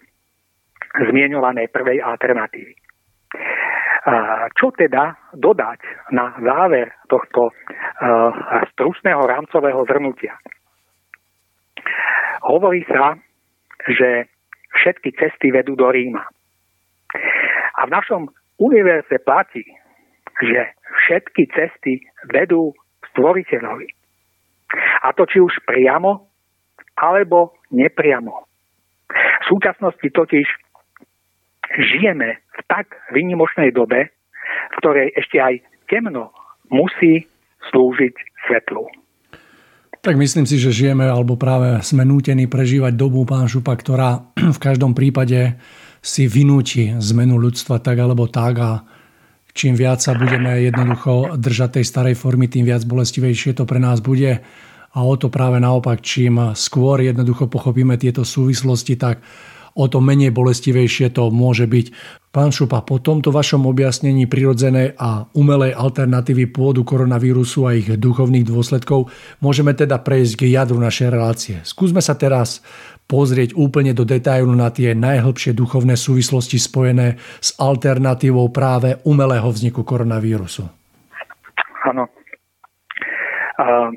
zmienovanej 1.09 1.69
prvej 1.69 2.01
alternatívy. 2.01 2.73
Čo 4.57 4.73
teda 4.73 5.29
dodať 5.37 6.09
na 6.09 6.33
záver 6.41 6.89
tohto 7.05 7.53
stručného 8.73 9.21
rámcového 9.21 9.85
zhrnutia? 9.85 10.41
Hovorí 12.41 12.81
sa, 12.89 13.13
že 13.85 14.25
všetky 14.73 15.13
cesty 15.13 15.53
vedú 15.53 15.77
do 15.77 15.85
Ríma. 15.85 16.25
A 17.81 17.89
v 17.89 17.93
našom 17.97 18.29
univerze 18.61 19.17
platí, 19.25 19.65
že 20.37 20.69
všetky 21.01 21.49
cesty 21.49 22.05
vedú 22.29 22.77
stvoriteľovi. 23.09 23.89
A 25.01 25.09
to 25.17 25.25
či 25.25 25.41
už 25.41 25.65
priamo, 25.65 26.29
alebo 26.93 27.57
nepriamo. 27.73 28.45
V 29.11 29.45
súčasnosti 29.49 30.05
totiž 30.05 30.47
žijeme 31.75 32.37
v 32.37 32.61
tak 32.69 32.93
vynimočnej 33.09 33.73
dobe, 33.73 34.13
v 34.71 34.75
ktorej 34.77 35.17
ešte 35.17 35.41
aj 35.41 35.53
temno 35.89 36.31
musí 36.69 37.25
slúžiť 37.73 38.15
svetlu. 38.47 38.87
Tak 40.01 40.17
myslím 40.17 40.49
si, 40.49 40.57
že 40.57 40.73
žijeme 40.73 41.05
alebo 41.05 41.37
práve 41.37 41.77
sme 41.85 42.01
nútení 42.01 42.49
prežívať 42.49 42.97
dobu 42.97 43.21
pán 43.21 43.45
Šupa, 43.45 43.77
ktorá 43.77 44.33
v 44.57 44.59
každom 44.61 44.97
prípade 44.97 45.57
si 46.01 46.25
vynúti 46.25 46.97
zmenu 46.97 47.37
ľudstva 47.37 47.77
tak 47.77 48.01
alebo 48.01 48.25
tak 48.25 48.53
a 48.57 48.71
čím 49.53 49.77
viac 49.77 50.01
sa 50.01 50.17
budeme 50.17 50.65
jednoducho 50.65 51.37
držať 51.37 51.79
tej 51.79 51.85
starej 51.85 52.15
formy, 52.17 52.49
tým 52.49 52.65
viac 52.65 52.81
bolestivejšie 52.83 53.53
to 53.53 53.69
pre 53.69 53.77
nás 53.77 54.01
bude. 54.01 54.41
A 54.91 54.99
o 55.07 55.15
to 55.15 55.31
práve 55.31 55.55
naopak, 55.61 56.03
čím 56.03 56.51
skôr 56.51 56.99
jednoducho 56.99 57.47
pochopíme 57.47 57.95
tieto 57.95 58.27
súvislosti, 58.27 58.99
tak 58.99 59.23
o 59.75 59.87
to 59.87 60.03
menej 60.03 60.35
bolestivejšie 60.35 61.15
to 61.15 61.31
môže 61.31 61.63
byť. 61.63 62.19
Pán 62.31 62.51
Šupa, 62.51 62.83
po 62.83 62.99
tomto 62.99 63.31
vašom 63.31 63.67
objasnení 63.67 64.27
prirodzenej 64.27 64.95
a 64.95 65.27
umelej 65.35 65.75
alternatívy 65.75 66.47
pôdu 66.51 66.83
koronavírusu 66.87 67.67
a 67.67 67.75
ich 67.75 67.87
duchovných 67.87 68.47
dôsledkov 68.47 69.11
môžeme 69.43 69.75
teda 69.75 69.99
prejsť 69.99 70.33
k 70.39 70.55
jadru 70.55 70.79
našej 70.79 71.07
relácie. 71.11 71.55
Skúsme 71.63 71.99
sa 71.99 72.15
teraz 72.15 72.63
pozrieť 73.11 73.59
úplne 73.59 73.91
do 73.91 74.07
detailu 74.07 74.55
na 74.55 74.71
tie 74.71 74.95
najhlbšie 74.95 75.51
duchovné 75.51 75.99
súvislosti 75.99 76.55
spojené 76.55 77.19
s 77.43 77.59
alternatívou 77.59 78.47
práve 78.55 79.03
umelého 79.03 79.51
vzniku 79.51 79.83
koronavírusu. 79.83 80.63
Áno. 81.91 82.07
Uh, 83.59 83.91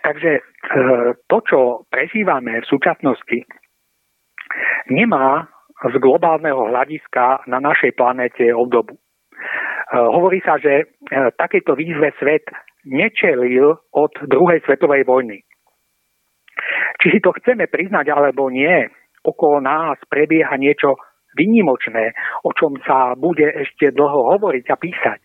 takže 0.00 0.40
uh, 0.40 1.12
to, 1.28 1.36
čo 1.44 1.60
prežívame 1.92 2.64
v 2.64 2.66
súčasnosti, 2.72 3.44
nemá 4.88 5.44
z 5.78 5.94
globálneho 6.02 6.72
hľadiska 6.72 7.46
na 7.46 7.62
našej 7.62 7.94
planéte 7.94 8.50
obdobu. 8.50 8.98
E, 8.98 9.00
hovorí 9.94 10.42
sa, 10.42 10.58
že 10.58 10.82
e, 10.82 10.86
takéto 11.38 11.78
výzve 11.78 12.10
svet 12.18 12.42
nečelil 12.82 13.78
od 13.94 14.12
druhej 14.26 14.58
svetovej 14.66 15.06
vojny. 15.06 15.46
Či 16.98 17.06
si 17.16 17.18
to 17.22 17.34
chceme 17.36 17.70
priznať 17.70 18.10
alebo 18.10 18.50
nie, 18.50 18.88
okolo 19.24 19.62
nás 19.62 19.98
prebieha 20.08 20.54
niečo 20.56 20.98
vynimočné, 21.36 22.16
o 22.42 22.50
čom 22.56 22.78
sa 22.82 23.14
bude 23.14 23.46
ešte 23.46 23.94
dlho 23.94 24.34
hovoriť 24.34 24.64
a 24.72 24.76
písať. 24.76 25.20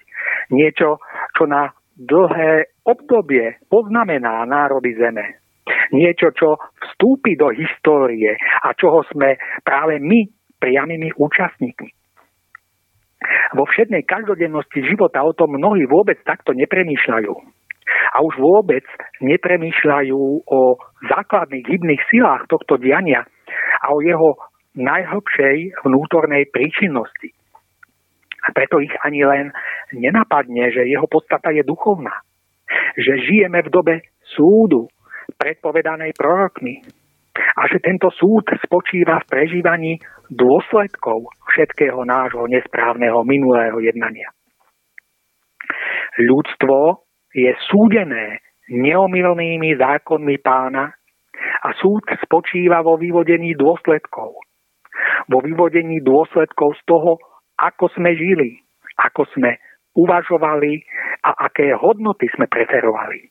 Niečo, 0.54 1.02
čo 1.34 1.44
na 1.50 1.72
dlhé 1.98 2.84
obdobie 2.86 3.58
poznamená 3.70 4.46
národy 4.46 4.94
Zeme. 4.98 5.42
Niečo, 5.96 6.36
čo 6.36 6.60
vstúpi 6.60 7.40
do 7.40 7.50
histórie 7.54 8.36
a 8.36 8.76
čoho 8.76 9.06
sme 9.08 9.40
práve 9.64 10.02
my 10.02 10.28
priamými 10.60 11.16
účastníkmi. 11.16 11.92
Vo 13.56 13.64
všednej 13.64 14.04
každodennosti 14.04 14.84
života 14.84 15.24
o 15.24 15.32
tom 15.32 15.56
mnohí 15.56 15.88
vôbec 15.88 16.20
takto 16.28 16.52
nepremýšľajú. 16.52 17.32
A 18.14 18.22
už 18.22 18.38
vôbec 18.38 18.86
nepremýšľajú 19.22 20.22
o 20.48 20.60
základných 21.10 21.66
hybných 21.66 22.02
silách 22.10 22.46
tohto 22.50 22.78
diania 22.78 23.26
a 23.84 23.94
o 23.94 24.00
jeho 24.02 24.38
najhlbšej 24.74 25.86
vnútornej 25.86 26.50
príčinnosti. 26.50 27.34
A 28.44 28.52
preto 28.52 28.84
ich 28.84 28.92
ani 29.06 29.24
len 29.24 29.56
nenapadne, 29.96 30.74
že 30.74 30.90
jeho 30.90 31.08
podstata 31.08 31.54
je 31.56 31.64
duchovná. 31.64 32.26
Že 33.00 33.14
žijeme 33.24 33.64
v 33.64 33.70
dobe 33.72 33.96
súdu, 34.36 34.92
predpovedanej 35.40 36.12
prorokmi. 36.18 36.84
A 37.34 37.62
že 37.72 37.80
tento 37.80 38.12
súd 38.14 38.46
spočíva 38.62 39.22
v 39.24 39.30
prežívaní 39.30 39.94
dôsledkov 40.30 41.32
všetkého 41.54 42.02
nášho 42.04 42.46
nesprávneho 42.50 43.22
minulého 43.24 43.80
jednania. 43.80 44.30
Ľudstvo 46.20 47.06
je 47.34 47.52
súdené 47.68 48.40
neomilnými 48.70 49.76
zákonmi 49.76 50.38
pána 50.40 50.94
a 51.64 51.70
súd 51.82 52.06
spočíva 52.24 52.80
vo 52.86 52.96
vyvodení 52.96 53.58
dôsledkov. 53.58 54.38
Vo 55.28 55.40
vyvodení 55.42 56.00
dôsledkov 56.00 56.78
z 56.80 56.82
toho, 56.88 57.18
ako 57.60 57.90
sme 57.98 58.14
žili, 58.16 58.62
ako 59.02 59.26
sme 59.34 59.58
uvažovali 59.98 60.86
a 61.26 61.50
aké 61.50 61.74
hodnoty 61.74 62.30
sme 62.34 62.50
preferovali. 62.50 63.30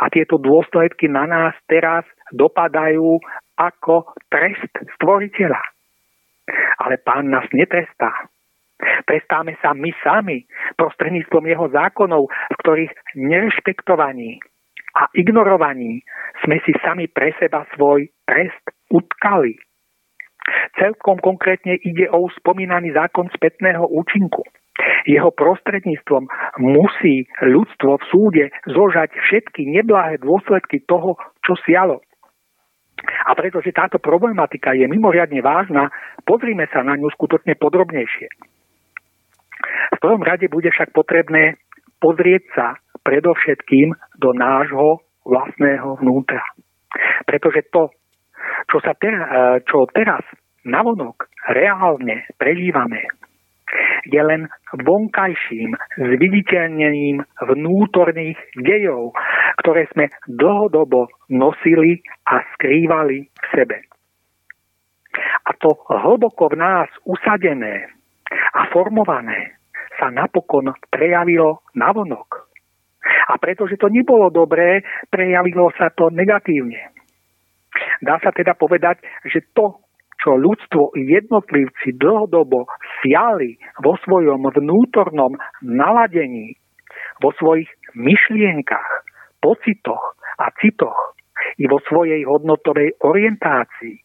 A 0.00 0.08
tieto 0.12 0.38
dôsledky 0.38 1.10
na 1.10 1.26
nás 1.26 1.54
teraz 1.66 2.06
dopadajú 2.30 3.18
ako 3.56 4.14
trest 4.30 4.70
stvoriteľa. 4.98 5.62
Ale 6.86 7.02
pán 7.02 7.32
nás 7.32 7.48
netrestá. 7.50 8.30
Trestáme 9.06 9.56
sa 9.64 9.72
my 9.72 9.90
sami 10.04 10.44
prostredníctvom 10.76 11.44
jeho 11.48 11.66
zákonov, 11.72 12.28
v 12.28 12.56
ktorých 12.60 12.92
nerešpektovaní 13.16 14.42
a 14.96 15.08
ignorovaní 15.12 16.04
sme 16.44 16.60
si 16.64 16.72
sami 16.80 17.08
pre 17.08 17.32
seba 17.36 17.64
svoj 17.76 18.08
trest 18.24 18.64
utkali. 18.92 19.56
Celkom 20.78 21.18
konkrétne 21.20 21.76
ide 21.82 22.06
o 22.12 22.28
spomínaný 22.30 22.94
zákon 22.94 23.28
spätného 23.34 23.84
účinku. 23.88 24.44
Jeho 25.08 25.32
prostredníctvom 25.32 26.28
musí 26.60 27.24
ľudstvo 27.40 27.96
v 27.96 28.04
súde 28.12 28.44
zožať 28.68 29.16
všetky 29.16 29.64
neblahé 29.72 30.20
dôsledky 30.20 30.84
toho, 30.84 31.16
čo 31.40 31.56
sialo. 31.64 32.04
A 33.28 33.36
pretože 33.36 33.76
táto 33.76 34.00
problematika 34.00 34.72
je 34.72 34.88
mimoriadne 34.88 35.40
vážna, 35.44 35.92
pozrime 36.24 36.68
sa 36.72 36.80
na 36.84 36.96
ňu 36.96 37.12
skutočne 37.12 37.56
podrobnejšie. 37.56 38.55
V 39.96 39.98
prvom 40.00 40.22
rade 40.22 40.48
bude 40.48 40.68
však 40.70 40.92
potrebné 40.92 41.56
pozrieť 42.00 42.42
sa 42.52 42.66
predovšetkým 43.06 43.94
do 44.20 44.30
nášho 44.36 45.00
vlastného 45.24 45.98
vnútra. 46.02 46.42
Pretože 47.26 47.66
to, 47.72 47.90
čo, 48.70 48.78
sa 48.82 48.94
ter, 48.98 49.14
čo 49.66 49.86
teraz 49.90 50.22
navonok 50.66 51.30
reálne 51.50 52.26
prežívame, 52.38 53.06
je 54.06 54.22
len 54.22 54.46
vonkajším 54.86 55.74
zviditeľnením 55.98 57.26
vnútorných 57.42 58.38
dejov, 58.62 59.10
ktoré 59.58 59.90
sme 59.90 60.06
dlhodobo 60.30 61.10
nosili 61.34 61.98
a 62.30 62.46
skrývali 62.54 63.26
v 63.26 63.46
sebe. 63.50 63.78
A 65.46 65.50
to 65.58 65.74
hlboko 65.90 66.54
v 66.54 66.60
nás 66.60 66.88
usadené 67.02 67.90
a 68.32 68.60
formované 68.74 69.58
sa 69.96 70.12
napokon 70.12 70.74
prejavilo 70.90 71.64
navonok. 71.74 72.46
A 73.30 73.38
pretože 73.38 73.78
to 73.78 73.86
nebolo 73.90 74.30
dobré, 74.30 74.82
prejavilo 75.10 75.70
sa 75.78 75.90
to 75.94 76.10
negatívne. 76.10 76.90
Dá 78.02 78.18
sa 78.20 78.34
teda 78.34 78.58
povedať, 78.58 79.02
že 79.24 79.46
to, 79.54 79.82
čo 80.20 80.34
ľudstvo 80.34 80.96
i 80.96 81.06
jednotlivci 81.06 81.96
dlhodobo 81.96 82.66
siali 83.00 83.56
vo 83.78 83.94
svojom 84.00 84.42
vnútornom 84.48 85.38
naladení, 85.62 86.56
vo 87.22 87.30
svojich 87.36 87.68
myšlienkach, 87.94 89.06
pocitoch 89.38 90.18
a 90.40 90.50
citoch 90.58 91.14
i 91.60 91.64
vo 91.68 91.78
svojej 91.84 92.24
hodnotovej 92.26 93.00
orientácii. 93.00 93.96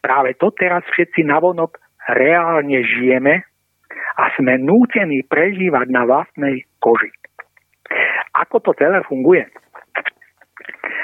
Práve 0.00 0.36
to 0.36 0.52
teraz 0.54 0.84
všetci 0.88 1.24
navonok 1.26 1.78
reálne 2.08 2.82
žijeme 2.82 3.44
a 4.18 4.24
sme 4.36 4.58
nútení 4.58 5.22
prežívať 5.26 5.86
na 5.88 6.02
vlastnej 6.04 6.66
koži. 6.82 7.10
Ako 8.32 8.64
to 8.64 8.72
celé 8.76 9.04
funguje? 9.04 9.44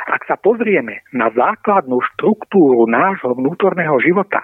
Ak 0.08 0.24
sa 0.24 0.40
pozrieme 0.40 1.04
na 1.12 1.28
základnú 1.28 2.00
štruktúru 2.14 2.88
nášho 2.88 3.36
vnútorného 3.36 4.00
života, 4.00 4.40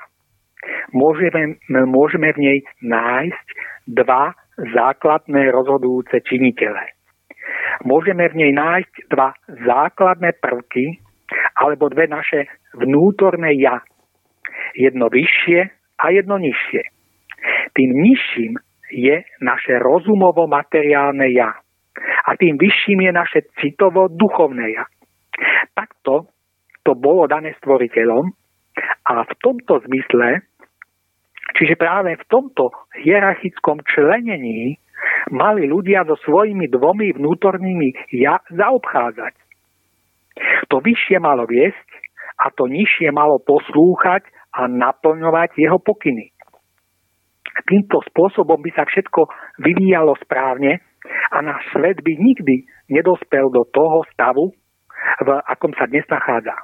môžeme, 0.93 1.57
môžeme 1.73 2.37
v 2.37 2.39
nej 2.39 2.59
nájsť 2.85 3.47
dva 3.89 4.37
základné 4.55 5.51
rozhodujúce 5.51 6.21
činitele. 6.29 6.95
môžeme 7.85 8.29
v 8.31 8.39
nej 8.39 8.53
nájsť 8.55 8.95
dva 9.11 9.35
základné 9.67 10.39
prvky 10.39 11.01
alebo 11.59 11.91
dve 11.91 12.07
naše 12.07 12.47
vnútorné 12.77 13.59
ja. 13.59 13.83
Jedno 14.79 15.11
vyššie 15.11 15.84
a 15.99 16.11
jedno 16.11 16.39
nižšie. 16.39 16.83
Tým 17.75 17.91
nižším 17.91 18.53
je 18.95 19.17
naše 19.43 19.75
rozumovo-materiálne 19.83 21.29
ja. 21.35 21.55
A 22.27 22.31
tým 22.39 22.59
vyšším 22.59 23.07
je 23.07 23.13
naše 23.13 23.41
citovo-duchovné 23.63 24.67
ja. 24.75 24.85
Takto 25.75 26.31
to 26.87 26.93
bolo 26.95 27.27
dané 27.27 27.55
stvoriteľom 27.63 28.31
a 29.09 29.15
v 29.25 29.33
tomto 29.41 29.83
zmysle, 29.87 30.43
čiže 31.55 31.79
práve 31.79 32.19
v 32.19 32.25
tomto 32.29 32.75
hierarchickom 32.99 33.83
členení 33.87 34.79
mali 35.31 35.65
ľudia 35.71 36.05
so 36.05 36.19
svojimi 36.25 36.69
dvomi 36.69 37.15
vnútornými 37.15 38.15
ja 38.19 38.43
zaobchádzať. 38.51 39.35
To 40.69 40.83
vyššie 40.83 41.23
malo 41.23 41.47
viesť 41.47 41.89
a 42.43 42.51
to 42.51 42.67
nižšie 42.67 43.15
malo 43.15 43.39
poslúchať 43.39 44.27
a 44.55 44.71
naplňovať 44.71 45.59
jeho 45.59 45.79
pokyny. 45.83 46.31
Týmto 47.67 48.03
spôsobom 48.11 48.59
by 48.63 48.71
sa 48.75 48.85
všetko 48.87 49.31
vyvíjalo 49.63 50.19
správne 50.23 50.83
a 51.31 51.39
náš 51.43 51.63
svet 51.71 52.03
by 52.03 52.13
nikdy 52.19 52.67
nedospel 52.91 53.51
do 53.51 53.67
toho 53.71 54.03
stavu, 54.15 54.55
v 55.23 55.29
akom 55.47 55.71
sa 55.77 55.87
dnes 55.87 56.07
nachádza. 56.11 56.57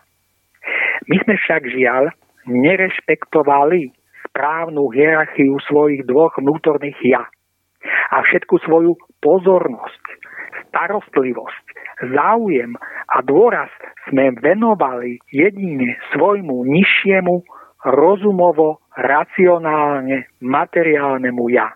My 1.09 1.17
sme 1.25 1.35
však 1.37 1.63
žiaľ 1.71 2.13
nerešpektovali 2.49 3.93
správnu 4.31 4.91
hierarchiu 4.93 5.59
svojich 5.67 6.07
dvoch 6.07 6.37
vnútorných 6.39 6.99
ja 7.05 7.25
a 8.13 8.17
všetku 8.21 8.61
svoju 8.65 8.97
pozornosť, 9.25 10.05
starostlivosť, 10.69 11.65
záujem 12.13 12.77
a 13.11 13.17
dôraz 13.25 13.73
sme 14.09 14.37
venovali 14.37 15.21
jedine 15.33 15.97
svojmu 16.13 16.65
nižšiemu 16.69 17.60
rozumovo, 17.85 18.85
racionálne, 18.97 20.29
materiálnemu 20.41 21.45
ja. 21.53 21.73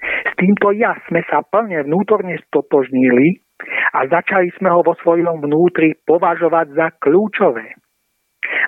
S 0.00 0.32
týmto 0.40 0.72
ja 0.72 0.96
sme 1.06 1.20
sa 1.28 1.44
plne 1.44 1.84
vnútorne 1.84 2.40
stotožnili 2.48 3.44
a 3.92 4.08
začali 4.08 4.48
sme 4.56 4.72
ho 4.72 4.80
vo 4.80 4.96
svojom 5.04 5.44
vnútri 5.44 5.92
považovať 6.08 6.66
za 6.72 6.86
kľúčové. 6.98 7.76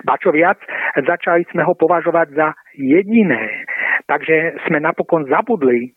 Ba 0.05 0.15
čo 0.21 0.29
viac, 0.29 0.61
začali 0.93 1.43
sme 1.49 1.65
ho 1.65 1.73
považovať 1.73 2.27
za 2.37 2.47
jediné. 2.77 3.65
Takže 4.05 4.61
sme 4.69 4.77
napokon 4.77 5.25
zabudli, 5.25 5.89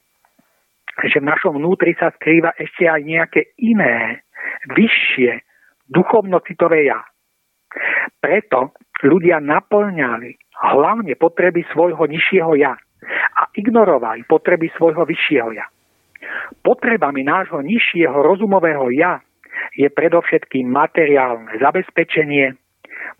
že 1.05 1.21
v 1.21 1.29
našom 1.29 1.61
vnútri 1.61 1.93
sa 2.01 2.09
skrýva 2.17 2.57
ešte 2.57 2.89
aj 2.89 3.01
nejaké 3.05 3.41
iné, 3.61 4.25
vyššie, 4.73 5.45
duchovno-citové 5.93 6.89
ja. 6.89 7.05
Preto 8.17 8.73
ľudia 9.05 9.43
naplňali 9.45 10.37
hlavne 10.73 11.13
potreby 11.21 11.67
svojho 11.73 12.09
nižšieho 12.09 12.53
ja 12.57 12.77
a 13.37 13.43
ignorovali 13.53 14.25
potreby 14.25 14.73
svojho 14.77 15.05
vyššieho 15.05 15.51
ja. 15.53 15.67
Potrebami 16.65 17.23
nášho 17.23 17.61
nižšieho 17.61 18.17
rozumového 18.25 18.89
ja 18.97 19.21
je 19.77 19.89
predovšetkým 19.93 20.69
materiálne 20.69 21.61
zabezpečenie, 21.61 22.57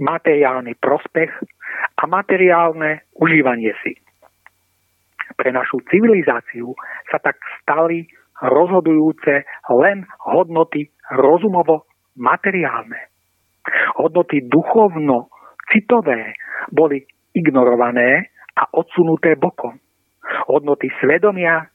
materiálny 0.01 0.75
prospech 0.81 1.33
a 2.01 2.03
materiálne 2.09 3.05
užívanie 3.21 3.77
si. 3.85 4.01
Pre 5.37 5.51
našu 5.53 5.85
civilizáciu 5.93 6.73
sa 7.13 7.21
tak 7.21 7.37
stali 7.61 8.09
rozhodujúce 8.41 9.45
len 9.77 10.09
hodnoty 10.25 10.89
rozumovo-materiálne. 11.13 13.01
Hodnoty 14.01 14.41
duchovno-citové 15.67 16.35
boli 16.71 17.07
ignorované 17.35 18.31
a 18.57 18.67
odsunuté 18.73 19.37
bokom. 19.37 19.79
Hodnoty 20.49 20.89
svedomia, 21.01 21.67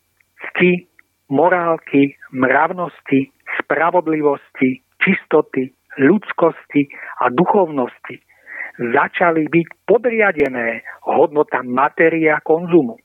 cti, 0.49 0.87
morálky, 1.29 2.15
mravnosti, 2.31 3.31
spravodlivosti, 3.59 4.81
čistoty, 4.99 5.71
ľudskosti 5.99 6.87
a 7.21 7.29
duchovnosti 7.29 8.19
začali 8.79 9.47
byť 9.51 9.67
podriadené 9.85 10.81
hodnotám 11.05 11.67
materia 11.67 12.39
konzumu. 12.43 12.97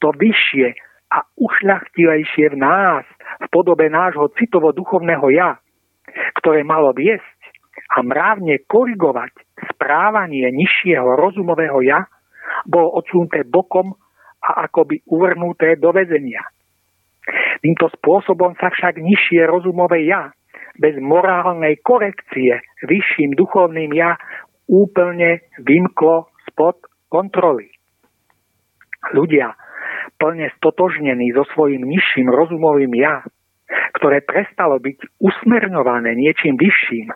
To 0.00 0.10
vyššie 0.10 0.74
a 1.12 1.18
ušľachtilejšie 1.36 2.56
v 2.56 2.56
nás, 2.56 3.04
v 3.44 3.46
podobe 3.52 3.86
nášho 3.92 4.32
citovo-duchovného 4.40 5.28
ja, 5.36 5.60
ktoré 6.40 6.64
malo 6.64 6.96
viesť 6.96 7.41
a 7.92 7.98
mravne 8.00 8.64
korigovať 8.64 9.32
správanie 9.76 10.48
nižšieho 10.48 11.12
rozumového 11.16 11.84
ja, 11.84 12.08
bolo 12.64 12.96
odsunuté 12.96 13.44
bokom 13.44 13.92
a 14.42 14.66
akoby 14.66 15.04
uvrnuté 15.06 15.76
do 15.76 15.92
väzenia. 15.92 16.42
Týmto 17.62 17.86
spôsobom 18.00 18.58
sa 18.58 18.72
však 18.74 18.98
nižšie 18.98 19.46
rozumové 19.46 20.08
ja 20.08 20.34
bez 20.80 20.98
morálnej 20.98 21.78
korekcie 21.84 22.58
vyšším 22.82 23.38
duchovným 23.38 23.92
ja 23.94 24.18
úplne 24.66 25.46
vymklo 25.62 26.32
spod 26.48 26.80
kontroly. 27.12 27.70
Ľudia 29.12 29.54
plne 30.16 30.50
stotožnení 30.58 31.30
so 31.36 31.46
svojím 31.54 31.86
nižším 31.86 32.30
rozumovým 32.30 32.94
ja, 32.98 33.22
ktoré 34.00 34.24
prestalo 34.24 34.80
byť 34.80 35.22
usmerňované 35.22 36.16
niečím 36.18 36.58
vyšším, 36.58 37.12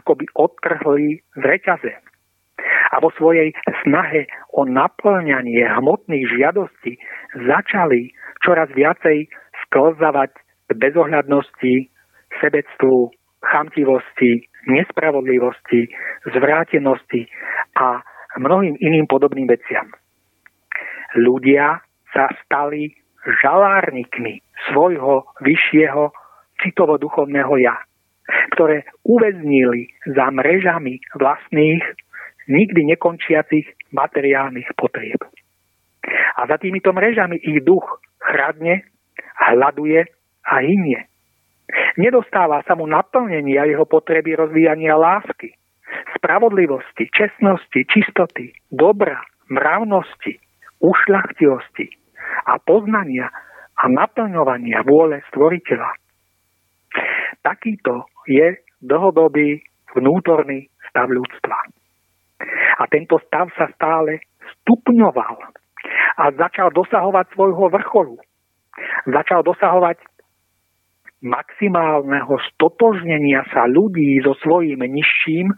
akoby 0.00 0.24
odtrhli 0.32 1.20
z 1.36 1.42
reťaze 1.44 1.92
a 2.90 2.96
vo 2.98 3.14
svojej 3.14 3.54
snahe 3.84 4.26
o 4.52 4.66
naplňanie 4.66 5.62
hmotných 5.62 6.26
žiadostí 6.34 6.98
začali 7.46 8.10
čoraz 8.42 8.68
viacej 8.74 9.30
sklzavať 9.66 10.30
k 10.66 10.70
bezohľadnosti, 10.74 11.74
sebectvu, 12.42 13.14
chamtivosti, 13.46 14.44
nespravodlivosti, 14.66 15.88
zvrátenosti 16.34 17.26
a 17.78 18.02
mnohým 18.38 18.76
iným 18.78 19.06
podobným 19.06 19.48
veciam. 19.48 19.90
Ľudia 21.18 21.82
sa 22.14 22.30
stali 22.46 22.94
žalárnikmi 23.42 24.42
svojho 24.70 25.26
vyššieho 25.42 26.10
citovo-duchovného 26.62 27.54
ja 27.62 27.76
ktoré 28.56 28.86
uväznili 29.06 29.90
za 30.06 30.30
mrežami 30.30 31.00
vlastných, 31.16 31.84
nikdy 32.50 32.94
nekončiacich 32.94 33.66
materiálnych 33.94 34.70
potrieb. 34.74 35.22
A 36.38 36.46
za 36.48 36.56
týmito 36.58 36.90
mrežami 36.90 37.38
ich 37.38 37.62
duch 37.62 38.00
chradne, 38.18 38.86
hľaduje 39.40 40.04
a 40.46 40.54
hynie. 40.60 41.06
Nedostáva 41.94 42.66
sa 42.66 42.74
mu 42.74 42.84
naplnenia 42.90 43.68
jeho 43.70 43.86
potreby 43.86 44.34
rozvíjania 44.34 44.98
lásky, 44.98 45.54
spravodlivosti, 46.18 47.06
čestnosti, 47.14 47.80
čistoty, 47.86 48.50
dobra, 48.70 49.22
mravnosti, 49.50 50.38
ušľachtivosti 50.82 51.86
a 52.46 52.58
poznania 52.58 53.30
a 53.80 53.84
naplňovania 53.86 54.82
vôle 54.82 55.22
stvoriteľa. 55.30 55.90
Takýto 57.40 58.10
je 58.30 58.54
dlhodobý 58.78 59.58
vnútorný 59.98 60.70
stav 60.86 61.10
ľudstva. 61.10 61.58
A 62.80 62.86
tento 62.86 63.18
stav 63.26 63.50
sa 63.58 63.68
stále 63.74 64.22
stupňoval 64.62 65.36
a 66.16 66.24
začal 66.38 66.70
dosahovať 66.70 67.26
svojho 67.34 67.68
vrcholu. 67.68 68.16
Začal 69.10 69.42
dosahovať 69.42 69.98
maximálneho 71.20 72.32
stotožnenia 72.54 73.44
sa 73.52 73.68
ľudí 73.68 74.24
so 74.24 74.32
svojím 74.40 74.80
nižším 74.80 75.52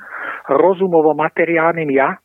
rozumovo-materiálnym 0.50 1.90
ja 1.94 2.18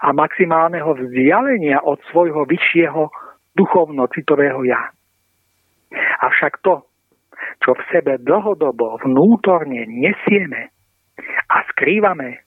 a 0.00 0.08
maximálneho 0.16 0.96
vzdialenia 0.96 1.84
od 1.84 2.00
svojho 2.08 2.48
vyššieho 2.48 3.12
duchovno-citového 3.52 4.64
ja. 4.64 4.80
Avšak 6.24 6.64
to, 6.64 6.88
čo 7.62 7.74
v 7.74 7.82
sebe 7.90 8.20
dlhodobo 8.22 9.00
vnútorne 9.04 9.86
nesieme 9.88 10.74
a 11.50 11.56
skrývame, 11.72 12.44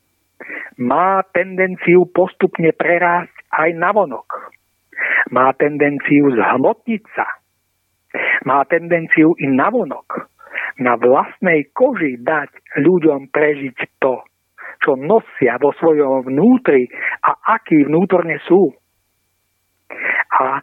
má 0.77 1.25
tendenciu 1.33 2.05
postupne 2.13 2.69
prerásť 2.75 3.33
aj 3.49 3.69
na 3.73 3.89
vonok. 3.89 4.53
Má 5.33 5.49
tendenciu 5.57 6.29
zhmotniť 6.33 7.03
sa. 7.17 7.27
Má 8.45 8.63
tendenciu 8.69 9.33
i 9.41 9.49
na 9.49 9.73
vonok. 9.73 10.29
Na 10.77 10.93
vlastnej 10.93 11.73
koži 11.73 12.21
dať 12.21 12.77
ľuďom 12.77 13.33
prežiť 13.33 13.77
to, 13.97 14.21
čo 14.85 14.93
nosia 14.93 15.57
vo 15.57 15.73
svojom 15.73 16.29
vnútri 16.29 16.85
a 17.25 17.57
aký 17.57 17.81
vnútorne 17.89 18.37
sú. 18.45 18.69
A 20.37 20.61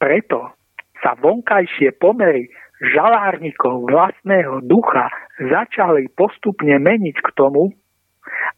preto 0.00 0.56
sa 1.04 1.12
vonkajšie 1.20 1.92
pomery 2.00 2.48
žalárnikov 2.82 3.86
vlastného 3.86 4.66
ducha 4.66 5.06
začali 5.38 6.10
postupne 6.18 6.74
meniť 6.82 7.16
k 7.22 7.28
tomu, 7.38 7.70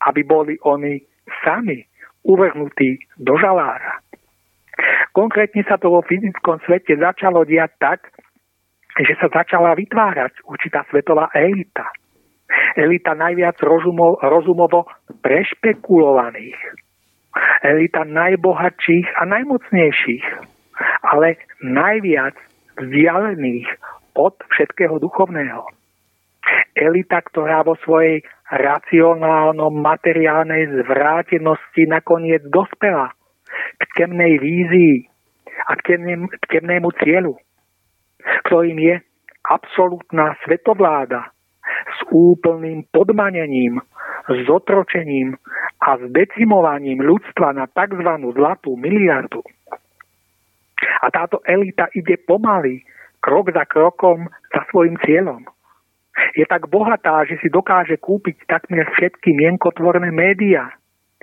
aby 0.09 0.25
boli 0.25 0.57
oni 0.65 1.05
sami 1.45 1.85
uvrhnutí 2.25 3.21
do 3.21 3.37
žalára. 3.37 4.01
Konkrétne 5.13 5.63
sa 5.69 5.77
to 5.79 5.93
vo 5.93 6.01
fyzickom 6.03 6.59
svete 6.65 6.97
začalo 6.99 7.45
diať 7.47 7.73
tak, 7.79 8.01
že 8.99 9.15
sa 9.21 9.29
začala 9.31 9.77
vytvárať 9.77 10.43
určitá 10.49 10.83
svetová 10.91 11.31
elita. 11.37 11.87
Elita 12.75 13.15
najviac 13.15 13.59
rozumovo, 13.63 14.19
rozumovo 14.25 14.91
prešpekulovaných. 15.23 16.59
Elita 17.67 18.07
najbohatších 18.07 19.07
a 19.19 19.23
najmocnejších, 19.27 20.27
ale 21.03 21.39
najviac 21.63 22.39
vzdialených 22.79 23.69
od 24.15 24.35
všetkého 24.51 24.99
duchovného. 24.99 25.67
Elita, 26.75 27.23
ktorá 27.23 27.63
vo 27.63 27.77
svojej 27.83 28.23
racionálno-materiálnej 28.51 30.67
zvrátenosti 30.85 31.87
nakoniec 31.89 32.43
dospela 32.51 33.15
k 33.79 33.83
temnej 33.97 34.39
vízii 34.43 35.09
a 35.71 35.77
k, 35.79 35.83
temnému, 35.95 36.27
k 36.29 36.47
temnému 36.51 36.91
cieľu, 37.01 37.39
ktorým 38.45 38.79
je 38.79 39.01
absolútna 39.45 40.37
svetovláda 40.45 41.33
s 41.65 42.05
úplným 42.13 42.85
podmanením, 42.93 43.81
s 44.29 44.49
otročením 44.49 45.37
a 45.81 45.97
s 46.01 46.03
decimovaním 46.13 47.01
ľudstva 47.05 47.53
na 47.53 47.67
tzv. 47.69 48.09
zlatú 48.33 48.77
miliardu. 48.77 49.43
A 51.05 51.11
táto 51.13 51.41
elita 51.45 51.89
ide 51.93 52.17
pomaly, 52.21 52.85
krok 53.25 53.57
za 53.57 53.65
krokom 53.65 54.29
za 54.53 54.61
svojim 54.69 55.01
cieľom. 55.01 55.49
Je 56.37 56.45
tak 56.45 56.69
bohatá, 56.69 57.25
že 57.25 57.41
si 57.41 57.49
dokáže 57.49 57.97
kúpiť 57.97 58.45
takmer 58.45 58.85
všetky 58.93 59.33
mienkotvorné 59.33 60.13
médiá 60.13 60.69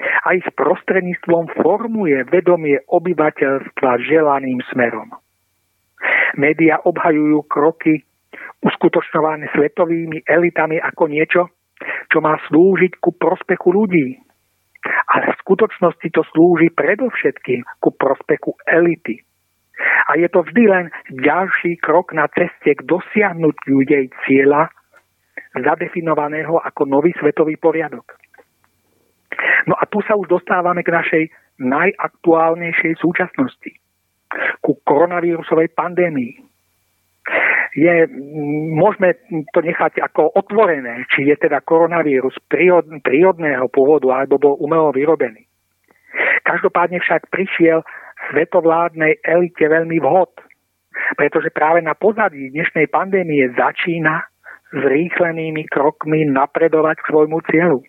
a 0.01 0.27
ich 0.33 0.43
prostredníctvom 0.57 1.61
formuje 1.61 2.25
vedomie 2.27 2.81
obyvateľstva 2.89 4.01
želaným 4.01 4.59
smerom. 4.73 5.13
Média 6.35 6.81
obhajujú 6.81 7.45
kroky 7.45 8.01
uskutočňované 8.65 9.53
svetovými 9.53 10.25
elitami 10.25 10.81
ako 10.81 11.03
niečo, 11.07 11.41
čo 12.09 12.17
má 12.19 12.37
slúžiť 12.49 12.97
ku 12.97 13.13
prospechu 13.15 13.69
ľudí. 13.73 14.17
Ale 15.13 15.37
v 15.37 15.41
skutočnosti 15.45 16.07
to 16.09 16.25
slúži 16.33 16.73
predovšetkým 16.73 17.61
ku 17.77 17.89
prospechu 17.93 18.57
elity. 18.65 19.21
A 19.81 20.17
je 20.17 20.27
to 20.29 20.43
vždy 20.43 20.63
len 20.67 20.85
ďalší 21.09 21.77
krok 21.81 22.13
na 22.13 22.27
ceste 22.31 22.75
k 22.77 22.81
dosiahnutiu 22.85 23.81
jej 23.85 24.09
cieľa, 24.25 24.69
zadefinovaného 25.55 26.59
ako 26.59 26.87
nový 26.87 27.11
svetový 27.19 27.59
poriadok. 27.59 28.15
No 29.67 29.75
a 29.75 29.83
tu 29.87 29.99
sa 30.03 30.15
už 30.15 30.27
dostávame 30.27 30.83
k 30.83 30.91
našej 30.91 31.23
najaktuálnejšej 31.61 32.93
súčasnosti, 32.97 33.71
ku 34.63 34.79
koronavírusovej 34.81 35.75
pandémii. 35.75 36.33
Je, 37.71 38.03
môžeme 38.75 39.15
to 39.55 39.63
nechať 39.63 40.03
ako 40.03 40.35
otvorené, 40.35 41.07
či 41.07 41.23
je 41.31 41.35
teda 41.39 41.63
koronavírus 41.63 42.35
prírod, 42.51 42.83
prírodného 42.99 43.71
pôvodu 43.71 44.11
alebo 44.11 44.35
bol 44.35 44.55
umelo 44.59 44.91
vyrobený. 44.91 45.47
Každopádne 46.43 46.99
však 46.99 47.31
prišiel 47.31 47.85
svetovládnej 48.29 49.25
elite 49.25 49.65
veľmi 49.65 49.97
vhod, 49.97 50.31
pretože 51.17 51.49
práve 51.49 51.81
na 51.81 51.97
pozadí 51.97 52.53
dnešnej 52.53 52.91
pandémie 52.91 53.49
začína 53.57 54.27
zrýchlenými 54.71 55.67
krokmi 55.67 56.29
napredovať 56.29 57.01
k 57.01 57.09
svojmu 57.11 57.37
cieľu. 57.49 57.81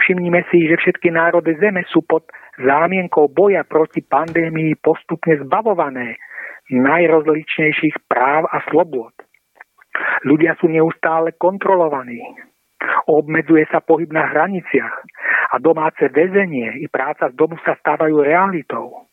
Všimnime 0.00 0.48
si, 0.48 0.64
že 0.64 0.80
všetky 0.80 1.12
národy 1.12 1.52
Zeme 1.60 1.84
sú 1.92 2.00
pod 2.00 2.24
zámienkou 2.56 3.28
boja 3.28 3.62
proti 3.68 4.00
pandémii 4.00 4.80
postupne 4.80 5.36
zbavované 5.44 6.16
najrozličnejších 6.72 8.08
práv 8.08 8.48
a 8.48 8.64
slobôd. 8.68 9.12
Ľudia 10.24 10.56
sú 10.60 10.68
neustále 10.68 11.34
kontrolovaní. 11.36 12.20
Obmedzuje 13.08 13.66
sa 13.72 13.82
pohyb 13.82 14.12
na 14.12 14.28
hraniciach 14.30 14.94
a 15.52 15.56
domáce 15.58 16.06
väzenie 16.12 16.78
i 16.78 16.86
práca 16.86 17.32
z 17.32 17.34
domu 17.34 17.56
sa 17.64 17.74
stávajú 17.80 18.22
realitou. 18.22 19.07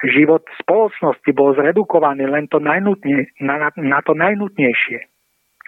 Život 0.00 0.42
spoločnosti 0.64 1.30
bol 1.36 1.52
zredukovaný 1.54 2.24
len 2.26 2.48
to 2.48 2.58
najnutne, 2.58 3.28
na, 3.44 3.70
na 3.76 4.00
to 4.00 4.16
najnutnejšie. 4.16 4.98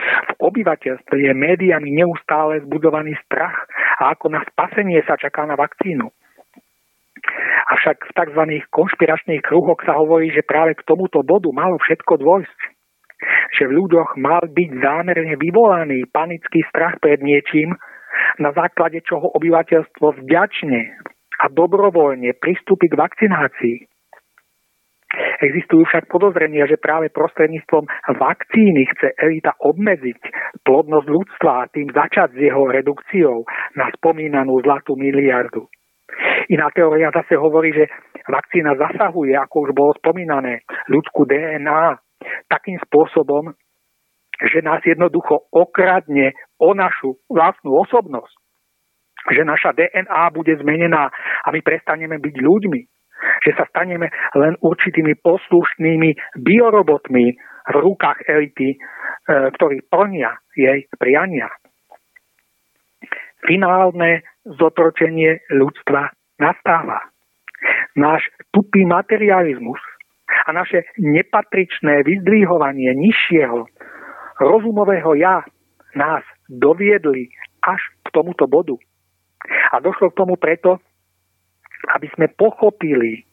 V 0.03 0.32
obyvateľstve 0.40 1.14
je 1.14 1.32
médiami 1.36 1.92
neustále 1.94 2.64
zbudovaný 2.64 3.14
strach 3.28 3.68
a 4.00 4.16
ako 4.16 4.32
na 4.32 4.40
spasenie 4.48 5.05
sa 5.05 5.14
čaká 5.20 5.46
na 5.46 5.55
vakcínu. 5.55 6.11
Avšak 7.70 8.11
v 8.11 8.14
tzv. 8.18 8.42
konšpiračných 8.74 9.46
kruhoch 9.46 9.78
sa 9.86 9.94
hovorí, 9.94 10.34
že 10.34 10.42
práve 10.42 10.74
k 10.74 10.82
tomuto 10.82 11.22
bodu 11.22 11.53
malo 11.55 11.78
všetko 11.78 12.18
dôjsť. 12.18 12.61
Že 13.55 13.62
v 13.70 13.76
ľuďoch 13.78 14.11
mal 14.18 14.42
byť 14.50 14.70
zámerne 14.82 15.38
vyvolaný 15.38 16.11
panický 16.11 16.66
strach 16.66 16.98
pred 16.98 17.22
niečím, 17.22 17.78
na 18.42 18.50
základe 18.50 19.00
čoho 19.07 19.30
obyvateľstvo 19.38 20.24
vďačne 20.24 20.80
a 21.42 21.44
dobrovoľne 21.46 22.34
pristúpi 22.38 22.90
k 22.90 22.98
vakcinácii. 22.98 23.91
Existujú 25.42 25.84
však 25.84 26.08
podozrenia, 26.08 26.64
že 26.64 26.80
práve 26.80 27.12
prostredníctvom 27.12 27.84
vakcíny 28.16 28.88
chce 28.96 29.12
elita 29.20 29.52
obmedziť 29.60 30.18
plodnosť 30.64 31.08
ľudstva 31.08 31.52
a 31.52 31.68
tým 31.68 31.92
začať 31.92 32.32
s 32.32 32.38
jeho 32.48 32.64
redukciou 32.72 33.44
na 33.76 33.92
spomínanú 33.92 34.56
zlatú 34.64 34.96
miliardu. 34.96 35.68
Iná 36.48 36.72
teória 36.72 37.12
zase 37.12 37.36
hovorí, 37.36 37.76
že 37.76 37.92
vakcína 38.28 38.76
zasahuje, 38.76 39.36
ako 39.36 39.68
už 39.68 39.70
bolo 39.76 39.92
spomínané, 40.00 40.64
ľudskú 40.88 41.28
DNA 41.28 42.00
takým 42.48 42.80
spôsobom, 42.88 43.52
že 44.42 44.64
nás 44.64 44.80
jednoducho 44.82 45.48
okradne 45.52 46.32
o 46.56 46.72
našu 46.72 47.20
vlastnú 47.28 47.78
osobnosť. 47.84 48.32
Že 49.30 49.42
naša 49.46 49.70
DNA 49.76 50.22
bude 50.34 50.56
zmenená 50.58 51.12
a 51.46 51.48
my 51.52 51.60
prestaneme 51.62 52.18
byť 52.18 52.34
ľuďmi 52.42 52.80
že 53.42 53.54
sa 53.54 53.64
staneme 53.70 54.10
len 54.34 54.54
určitými 54.60 55.18
poslušnými 55.22 56.40
biorobotmi 56.42 57.26
v 57.62 57.76
rukách 57.76 58.26
elity, 58.26 58.74
e, 58.74 58.78
ktorí 59.54 59.86
plnia 59.86 60.34
jej 60.58 60.86
priania. 60.98 61.48
Finálne 63.42 64.22
zotročenie 64.46 65.46
ľudstva 65.50 66.10
nastáva. 66.38 67.10
Náš 67.94 68.26
tupý 68.50 68.82
materializmus 68.86 69.78
a 70.46 70.50
naše 70.50 70.86
nepatričné 70.98 72.02
vyzdvíhovanie 72.02 72.90
nižšieho 72.98 73.66
rozumového 74.42 75.14
ja 75.14 75.46
nás 75.94 76.24
doviedli 76.50 77.30
až 77.62 77.78
k 78.02 78.08
tomuto 78.10 78.50
bodu. 78.50 78.74
A 79.74 79.78
došlo 79.78 80.10
k 80.10 80.18
tomu 80.18 80.34
preto, 80.38 80.82
aby 81.90 82.06
sme 82.14 82.30
pochopili, 82.30 83.26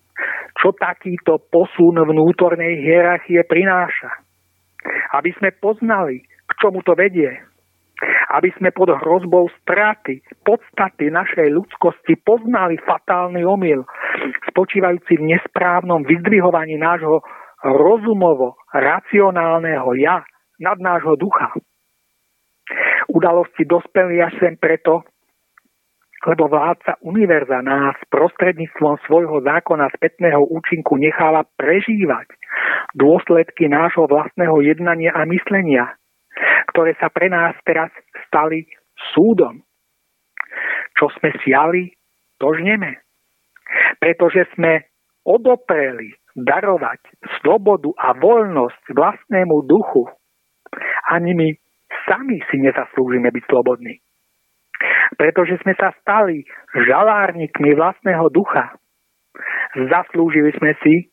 čo 0.58 0.74
takýto 0.76 1.40
posun 1.54 2.02
vnútornej 2.02 2.82
hierarchie 2.82 3.46
prináša. 3.46 4.10
Aby 5.14 5.32
sme 5.38 5.54
poznali, 5.54 6.26
k 6.26 6.52
čomu 6.58 6.82
to 6.82 6.98
vedie. 6.98 7.30
Aby 8.32 8.50
sme 8.56 8.72
pod 8.72 8.96
hrozbou 8.96 9.52
straty 9.64 10.24
podstaty 10.48 11.12
našej 11.12 11.52
ľudskosti 11.52 12.16
poznali 12.24 12.80
fatálny 12.80 13.44
omyl, 13.44 13.84
spočívajúci 14.50 15.20
v 15.20 15.36
nesprávnom 15.36 16.08
vyzdvihovaní 16.08 16.80
nášho 16.80 17.22
rozumovo 17.64 18.56
racionálneho 18.72 19.92
ja 20.00 20.24
nad 20.64 20.80
nášho 20.80 21.20
ducha. 21.20 21.52
Udalosti 23.10 23.66
dospeli 23.66 24.22
až 24.22 24.38
sem 24.40 24.56
preto, 24.56 25.04
lebo 26.20 26.52
vládca 26.52 27.00
univerza 27.08 27.64
nás 27.64 27.96
prostredníctvom 28.12 29.00
svojho 29.08 29.40
zákona 29.40 29.88
spätného 29.96 30.44
účinku 30.52 31.00
necháva 31.00 31.48
prežívať 31.56 32.28
dôsledky 32.92 33.72
nášho 33.72 34.04
vlastného 34.04 34.60
jednania 34.60 35.16
a 35.16 35.24
myslenia, 35.24 35.96
ktoré 36.76 36.92
sa 37.00 37.08
pre 37.08 37.32
nás 37.32 37.56
teraz 37.64 37.88
stali 38.28 38.68
súdom. 39.16 39.64
Čo 41.00 41.08
sme 41.16 41.32
siali, 41.40 41.96
to 42.36 42.52
žneme. 42.52 43.00
Pretože 44.04 44.44
sme 44.60 44.92
odopreli 45.24 46.12
darovať 46.36 47.00
slobodu 47.40 47.96
a 47.96 48.12
voľnosť 48.18 48.92
vlastnému 48.92 49.56
duchu. 49.72 50.04
Ani 51.16 51.32
my 51.32 51.48
sami 52.04 52.44
si 52.52 52.60
nezaslúžime 52.60 53.32
byť 53.32 53.44
slobodní 53.48 54.04
pretože 55.18 55.58
sme 55.66 55.74
sa 55.78 55.96
stali 56.02 56.46
žalárnikmi 56.76 57.74
vlastného 57.74 58.30
ducha. 58.30 58.76
Zaslúžili 59.74 60.54
sme 60.58 60.76
si, 60.84 61.10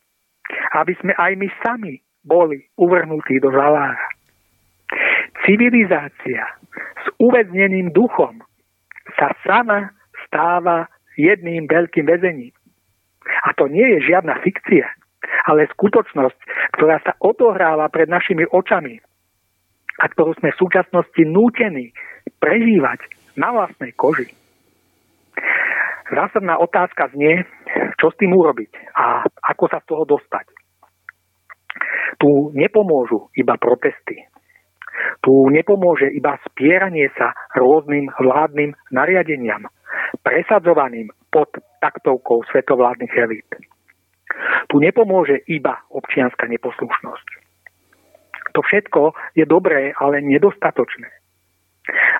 aby 0.76 0.92
sme 1.00 1.12
aj 1.16 1.32
my 1.38 1.48
sami 1.62 1.94
boli 2.26 2.66
uvrhnutí 2.76 3.38
do 3.38 3.54
žalára. 3.54 4.02
Civilizácia 5.46 6.42
s 6.76 7.06
uväzneným 7.22 7.94
duchom 7.94 8.42
sa 9.14 9.30
sama 9.46 9.94
stáva 10.26 10.90
jedným 11.14 11.70
veľkým 11.70 12.04
väzením. 12.04 12.54
A 13.46 13.54
to 13.54 13.70
nie 13.70 13.86
je 13.96 14.10
žiadna 14.10 14.38
fikcia, 14.42 14.86
ale 15.46 15.70
skutočnosť, 15.70 16.38
ktorá 16.78 17.02
sa 17.02 17.14
odohráva 17.22 17.86
pred 17.90 18.10
našimi 18.10 18.46
očami 18.46 18.98
a 20.02 20.04
ktorú 20.10 20.36
sme 20.38 20.52
v 20.52 20.60
súčasnosti 20.60 21.22
nútení 21.24 21.94
prežívať 22.38 23.06
na 23.36 23.52
vlastnej 23.52 23.92
koži. 23.92 24.32
Zásadná 26.10 26.56
otázka 26.58 27.12
znie, 27.12 27.44
čo 28.00 28.10
s 28.10 28.18
tým 28.18 28.32
urobiť 28.32 28.72
a 28.94 29.26
ako 29.52 29.64
sa 29.68 29.78
z 29.82 29.88
toho 29.90 30.04
dostať. 30.06 30.46
Tu 32.16 32.30
nepomôžu 32.56 33.28
iba 33.36 33.60
protesty. 33.60 34.24
Tu 35.20 35.32
nepomôže 35.52 36.08
iba 36.08 36.40
spieranie 36.48 37.12
sa 37.20 37.36
rôznym 37.52 38.08
vládnym 38.16 38.72
nariadeniam, 38.88 39.68
presadzovaným 40.24 41.12
pod 41.28 41.52
taktovkou 41.84 42.48
svetovládnych 42.48 43.12
elít. 43.12 43.50
Tu 44.72 44.76
nepomôže 44.80 45.44
iba 45.52 45.84
občianská 45.92 46.48
neposlušnosť. 46.48 47.28
To 48.56 48.60
všetko 48.64 49.12
je 49.36 49.44
dobré, 49.44 49.92
ale 50.00 50.24
nedostatočné. 50.24 51.25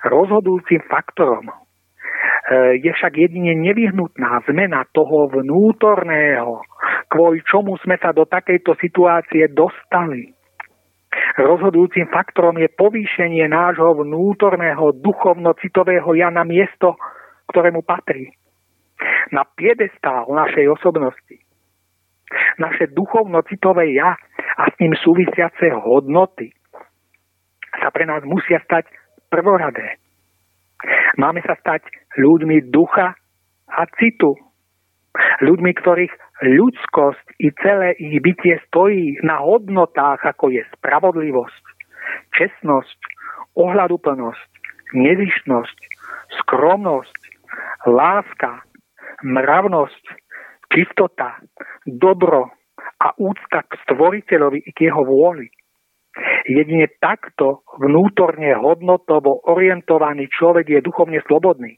Rozhodujúcim 0.06 0.84
faktorom 0.86 1.50
Eh, 2.46 2.78
je 2.78 2.90
však 2.94 3.18
jedine 3.18 3.58
nevyhnutná 3.58 4.38
zmena 4.46 4.86
toho 4.94 5.26
vnútorného, 5.26 6.62
kvôli 7.10 7.42
čomu 7.42 7.74
sme 7.82 7.98
sa 7.98 8.14
do 8.14 8.22
takejto 8.22 8.78
situácie 8.78 9.50
dostali. 9.50 10.30
Rozhodujúcim 11.42 12.06
faktorom 12.06 12.54
je 12.62 12.70
povýšenie 12.70 13.50
nášho 13.50 13.98
vnútorného 13.98 14.94
duchovno-citového 14.94 16.06
ja 16.14 16.30
na 16.30 16.46
miesto, 16.46 16.94
ktorému 17.50 17.82
patrí. 17.82 18.30
Na 19.34 19.42
piedestál 19.42 20.30
našej 20.30 20.70
osobnosti. 20.70 21.42
Naše 22.62 22.94
duchovno-citové 22.94 23.90
ja 23.98 24.14
a 24.54 24.62
s 24.70 24.74
ním 24.78 24.94
súvisiace 24.94 25.74
hodnoty 25.74 26.54
sa 27.74 27.90
pre 27.90 28.06
nás 28.06 28.22
musia 28.22 28.62
stať 28.62 28.86
prvoradé. 29.29 29.99
Máme 31.16 31.41
sa 31.43 31.57
stať 31.57 31.89
ľuďmi 32.20 32.68
ducha 32.68 33.16
a 33.70 33.83
citu. 33.97 34.37
Ľuďmi, 35.41 35.72
ktorých 35.81 36.12
ľudskosť 36.45 37.41
i 37.41 37.49
celé 37.64 37.97
ich 37.97 38.20
bytie 38.20 38.61
stojí 38.68 39.16
na 39.24 39.41
hodnotách, 39.41 40.20
ako 40.20 40.53
je 40.53 40.61
spravodlivosť, 40.77 41.64
čestnosť, 42.37 42.99
ohľaduplnosť, 43.57 44.51
nezišnosť, 44.93 45.79
skromnosť, 46.45 47.20
láska, 47.89 48.61
mravnosť, 49.24 50.05
čistota, 50.68 51.41
dobro 51.89 52.53
a 53.01 53.16
úcta 53.16 53.64
k 53.64 53.72
stvoriteľovi 53.89 54.68
i 54.68 54.70
k 54.77 54.93
jeho 54.93 55.01
vôli. 55.01 55.49
Jedine 56.46 56.88
takto 56.96 57.66
vnútorne 57.76 58.56
hodnotovo 58.56 59.44
orientovaný 59.50 60.30
človek 60.32 60.78
je 60.78 60.80
duchovne 60.80 61.20
slobodný. 61.28 61.76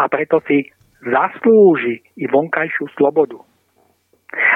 A 0.00 0.10
preto 0.10 0.42
si 0.48 0.66
zaslúži 1.04 2.02
i 2.18 2.24
vonkajšiu 2.26 2.90
slobodu. 2.98 3.38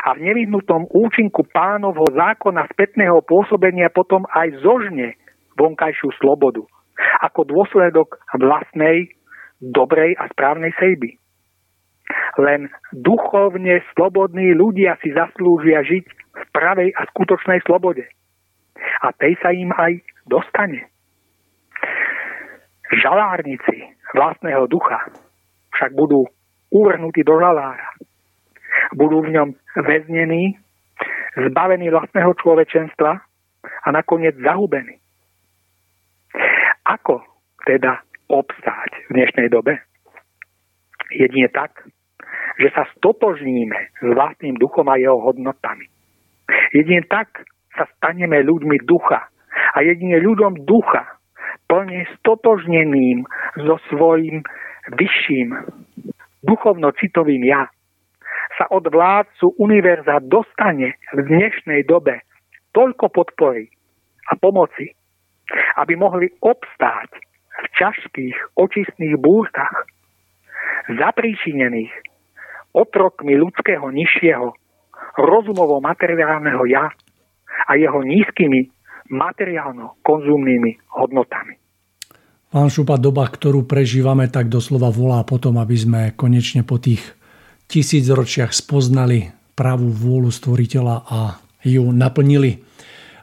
A 0.03 0.17
v 0.19 0.25
nevyhnutnom 0.27 0.91
účinku 0.91 1.47
pánovho 1.47 2.09
zákona 2.11 2.67
spätného 2.75 3.23
pôsobenia 3.23 3.93
potom 3.93 4.27
aj 4.35 4.59
zožne 4.59 5.15
vonkajšiu 5.55 6.11
slobodu 6.19 6.67
ako 7.23 7.47
dôsledok 7.49 8.21
vlastnej 8.37 9.15
dobrej 9.61 10.17
a 10.17 10.29
správnej 10.33 10.73
sejby. 10.81 11.17
Len 12.41 12.67
duchovne 12.91 13.85
slobodní 13.95 14.57
ľudia 14.57 14.99
si 14.99 15.15
zaslúžia 15.15 15.85
žiť 15.87 16.05
v 16.11 16.45
pravej 16.51 16.91
a 16.97 17.07
skutočnej 17.15 17.63
slobode 17.63 18.09
a 18.77 19.13
tej 19.17 19.37
sa 19.41 19.51
im 19.55 19.73
aj 19.73 20.03
dostane. 20.27 20.87
Žalárnici 22.91 23.95
vlastného 24.15 24.67
ducha 24.67 24.99
však 25.79 25.95
budú 25.95 26.27
uvrhnutí 26.75 27.23
do 27.23 27.39
žalára. 27.39 27.95
Budú 28.95 29.23
v 29.23 29.35
ňom 29.35 29.49
väznení, 29.87 30.59
zbavení 31.39 31.91
vlastného 31.91 32.35
človečenstva 32.39 33.13
a 33.61 33.89
nakoniec 33.95 34.35
zahubení. 34.43 34.99
Ako 36.87 37.23
teda 37.67 38.03
obstáť 38.27 38.91
v 39.11 39.23
dnešnej 39.23 39.49
dobe? 39.51 39.79
Jedine 41.11 41.51
tak, 41.51 41.87
že 42.59 42.71
sa 42.75 42.87
stotožníme 42.99 43.79
s 43.99 44.07
vlastným 44.15 44.59
duchom 44.59 44.87
a 44.91 44.99
jeho 44.99 45.19
hodnotami. 45.19 45.87
Jedine 46.75 47.03
tak 47.07 47.47
sa 47.81 47.89
staneme 47.97 48.45
ľuďmi 48.45 48.85
ducha. 48.85 49.33
A 49.73 49.81
jedine 49.81 50.21
ľuďom 50.21 50.69
ducha, 50.69 51.17
plne 51.65 52.05
stotožneným 52.21 53.25
so 53.57 53.81
svojím 53.89 54.45
vyšším 55.01 55.57
duchovno-citovým 56.45 57.41
ja, 57.49 57.73
sa 58.61 58.69
od 58.69 58.85
vládcu 58.85 59.57
univerza 59.57 60.21
dostane 60.21 61.01
v 61.17 61.19
dnešnej 61.25 61.89
dobe 61.89 62.21
toľko 62.77 63.09
podpory 63.09 63.73
a 64.29 64.37
pomoci, 64.37 64.93
aby 65.81 65.97
mohli 65.97 66.29
obstáť 66.45 67.17
v 67.61 67.67
ťažkých 67.81 68.37
očistných 68.61 69.17
búrtach, 69.17 69.89
zapríčinených 70.93 71.93
otrokmi 72.77 73.35
ľudského 73.41 73.89
nižšieho, 73.89 74.53
rozumovo-materiálneho 75.19 76.63
ja, 76.71 76.93
a 77.69 77.77
jeho 77.77 78.01
nízkymi 78.03 78.71
materiálno-konzumnými 79.11 80.95
hodnotami. 80.95 81.55
Pán 82.51 82.67
Šupa, 82.67 82.99
doba, 82.99 83.31
ktorú 83.31 83.63
prežívame, 83.63 84.27
tak 84.27 84.51
doslova 84.51 84.91
volá 84.91 85.23
potom, 85.23 85.55
aby 85.59 85.77
sme 85.79 86.01
konečne 86.19 86.67
po 86.67 86.83
tých 86.83 87.03
tisícročiach 87.71 88.51
spoznali 88.51 89.31
pravú 89.55 89.91
vôľu 89.91 90.35
stvoriteľa 90.35 90.97
a 91.07 91.39
ju 91.63 91.95
naplnili. 91.95 92.59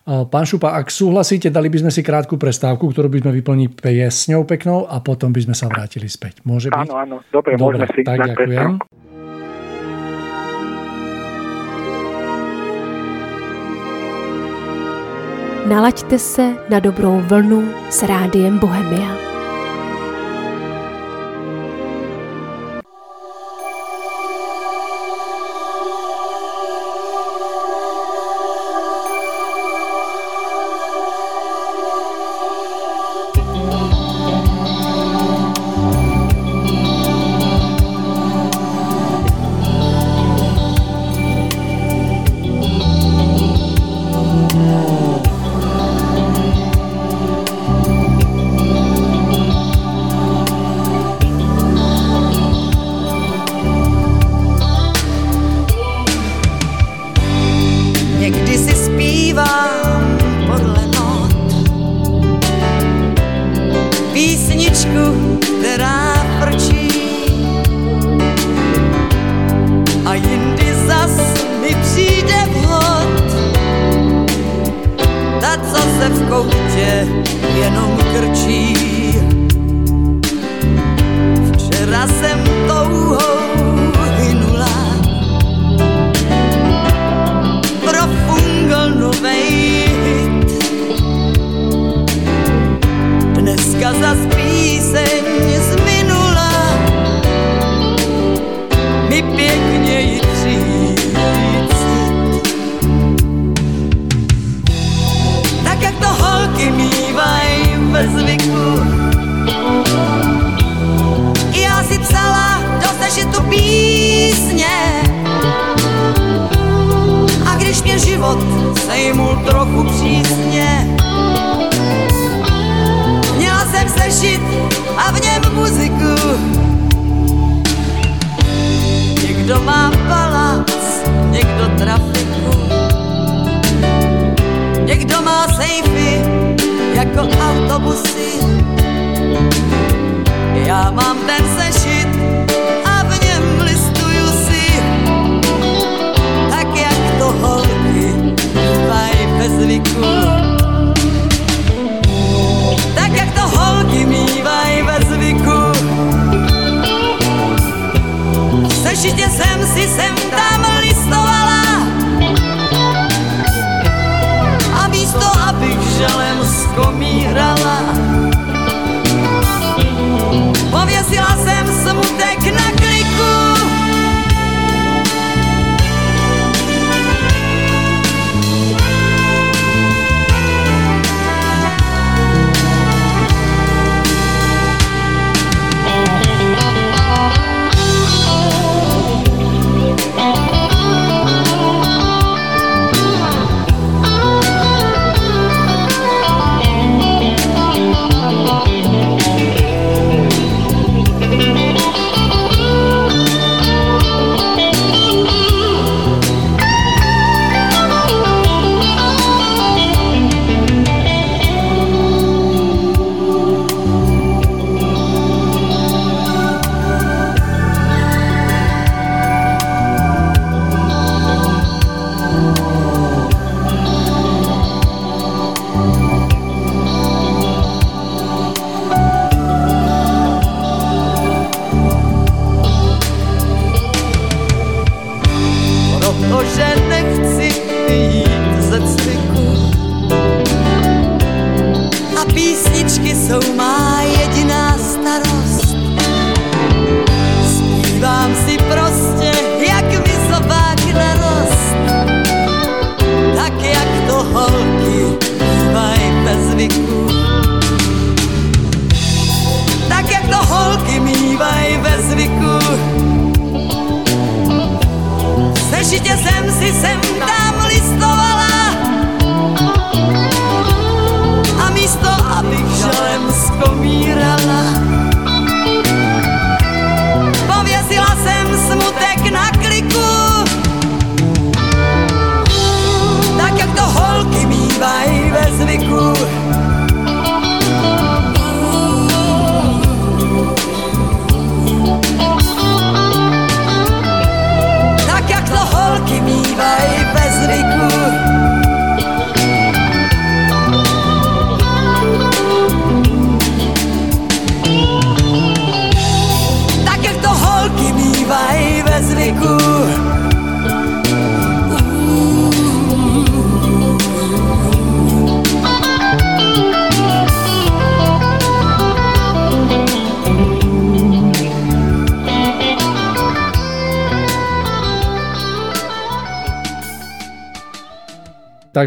Pán 0.07 0.47
Šupa, 0.47 0.79
ak 0.79 0.87
súhlasíte, 0.87 1.51
dali 1.51 1.67
by 1.67 1.83
sme 1.83 1.91
si 1.91 1.99
krátku 1.99 2.39
prestávku, 2.39 2.87
ktorú 2.87 3.11
by 3.11 3.27
sme 3.27 3.31
vyplnili 3.43 3.67
piesňou 3.75 4.47
peknou 4.47 4.87
a 4.87 5.03
potom 5.03 5.35
by 5.35 5.43
sme 5.43 5.55
sa 5.55 5.67
vrátili 5.67 6.07
späť. 6.07 6.39
Môže 6.47 6.71
byť? 6.71 6.87
Áno, 6.87 6.95
áno, 6.95 7.15
dobre, 7.27 7.59
dobre 7.59 7.83
môžeme 7.83 7.87
si 7.91 8.07
tak 8.07 8.23
ďakujem. 8.23 8.79
Prestávku. 8.79 9.06
Nalaďte 15.69 16.19
se 16.19 16.55
na 16.69 16.79
dobrou 16.79 17.21
vlnu 17.21 17.73
s 17.89 18.03
rádiem 18.03 18.59
Bohemia. 18.59 19.36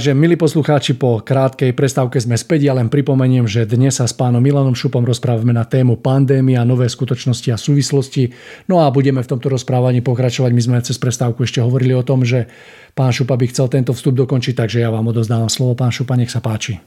Takže, 0.01 0.16
milí 0.16 0.32
poslucháči, 0.32 0.96
po 0.96 1.20
krátkej 1.20 1.76
prestávke 1.76 2.16
sme 2.16 2.32
späť. 2.40 2.64
Ja 2.64 2.72
len 2.72 2.88
pripomeniem, 2.88 3.44
že 3.44 3.68
dnes 3.68 4.01
sa 4.01 4.09
s 4.09 4.16
pánom 4.16 4.40
Milanom 4.40 4.72
Šupom 4.72 5.05
rozprávame 5.05 5.53
na 5.53 5.68
tému 5.68 6.01
pandémia, 6.01 6.64
nové 6.64 6.88
skutočnosti 6.88 7.53
a 7.53 7.61
súvislosti. 7.61 8.32
No 8.64 8.80
a 8.80 8.88
budeme 8.88 9.20
v 9.20 9.28
tomto 9.28 9.53
rozprávaní 9.53 10.01
pokračovať. 10.01 10.57
My 10.57 10.62
sme 10.64 10.80
cez 10.80 10.96
prestávku 10.96 11.44
ešte 11.44 11.61
hovorili 11.61 11.92
o 11.92 12.01
tom, 12.01 12.24
že 12.24 12.48
pán 12.96 13.12
Šupa 13.12 13.36
by 13.36 13.53
chcel 13.53 13.68
tento 13.68 13.92
vstup 13.92 14.16
dokončiť, 14.24 14.57
takže 14.57 14.80
ja 14.80 14.88
vám 14.88 15.05
odozdávam 15.05 15.53
slovo. 15.53 15.76
Pán 15.76 15.92
Šupa, 15.92 16.16
nech 16.16 16.32
sa 16.32 16.40
páči. 16.40 16.80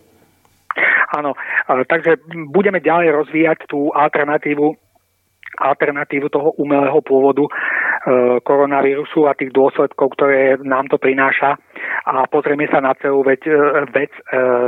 Áno, 1.13 1.37
takže 1.69 2.17
budeme 2.49 2.81
ďalej 2.81 3.13
rozvíjať 3.13 3.69
tú 3.69 3.93
alternatívu 3.93 4.73
alternatívu 5.53 6.33
toho 6.33 6.49
umelého 6.57 6.97
pôvodu 7.05 7.45
koronavírusu 8.43 9.27
a 9.31 9.37
tých 9.37 9.55
dôsledkov, 9.55 10.19
ktoré 10.19 10.59
nám 10.59 10.91
to 10.91 10.99
prináša 10.99 11.55
a 12.03 12.27
pozrieme 12.27 12.67
sa 12.67 12.83
na 12.83 12.91
celú 12.99 13.23
vec, 13.23 13.39
e, 13.47 13.55
vec 13.95 14.11
e, 14.11 14.21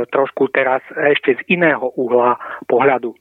trošku 0.08 0.48
teraz 0.48 0.80
ešte 0.96 1.36
z 1.36 1.40
iného 1.52 1.92
uhla 2.00 2.40
pohľadu. 2.64 3.12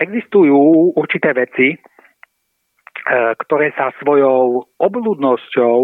Existujú 0.00 0.58
určité 0.98 1.30
veci, 1.30 1.78
ktoré 3.38 3.70
sa 3.78 3.94
svojou 4.02 4.74
obľudnosťou 4.74 5.76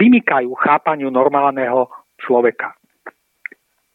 vymykajú 0.00 0.50
chápaniu 0.56 1.12
normálneho 1.12 1.88
človeka. 2.16 2.72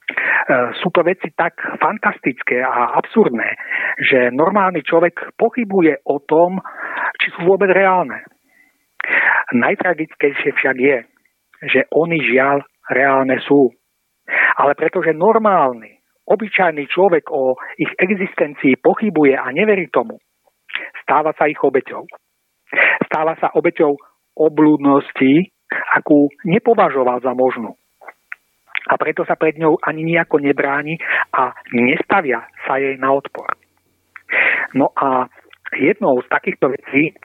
E, 0.07 0.71
sú 0.79 0.87
to 0.95 1.03
veci 1.03 1.35
tak 1.35 1.59
fantastické 1.83 2.63
a 2.63 2.95
absurdné, 2.95 3.59
že 3.99 4.31
normálny 4.31 4.79
človek 4.87 5.35
pochybuje 5.35 6.07
o 6.07 6.23
tom, 6.23 6.63
či 7.19 7.27
sú 7.35 7.43
vôbec 7.43 7.67
reálne. 7.67 8.23
Najtragickejšie 9.51 10.55
však 10.55 10.77
je, 10.79 10.97
že 11.67 11.81
oni 11.91 12.23
žiaľ 12.23 12.63
reálne 12.87 13.39
sú. 13.43 13.75
Ale 14.55 14.75
pretože 14.79 15.11
normálny, 15.11 15.99
obyčajný 16.27 16.87
človek 16.87 17.27
o 17.31 17.59
ich 17.75 17.91
existencii 17.99 18.79
pochybuje 18.79 19.35
a 19.35 19.51
neverí 19.51 19.91
tomu, 19.91 20.19
stáva 21.03 21.35
sa 21.35 21.51
ich 21.51 21.59
obeťou. 21.59 22.07
Stáva 23.07 23.35
sa 23.39 23.51
obeťou 23.55 23.95
oblúdnosti, 24.35 25.51
akú 25.95 26.31
nepovažoval 26.47 27.19
za 27.23 27.35
možnú 27.35 27.75
a 28.87 28.93
preto 28.95 29.27
sa 29.27 29.35
pred 29.35 29.59
ňou 29.59 29.77
ani 29.83 30.07
nejako 30.07 30.39
nebráni 30.39 30.95
a 31.35 31.51
nestavia 31.75 32.47
sa 32.63 32.79
jej 32.79 32.95
na 32.95 33.11
odpor. 33.11 33.51
No 34.73 34.91
a 34.95 35.27
jednou 35.75 36.19
z 36.23 36.27
takýchto 36.31 36.71
vecí 36.71 37.15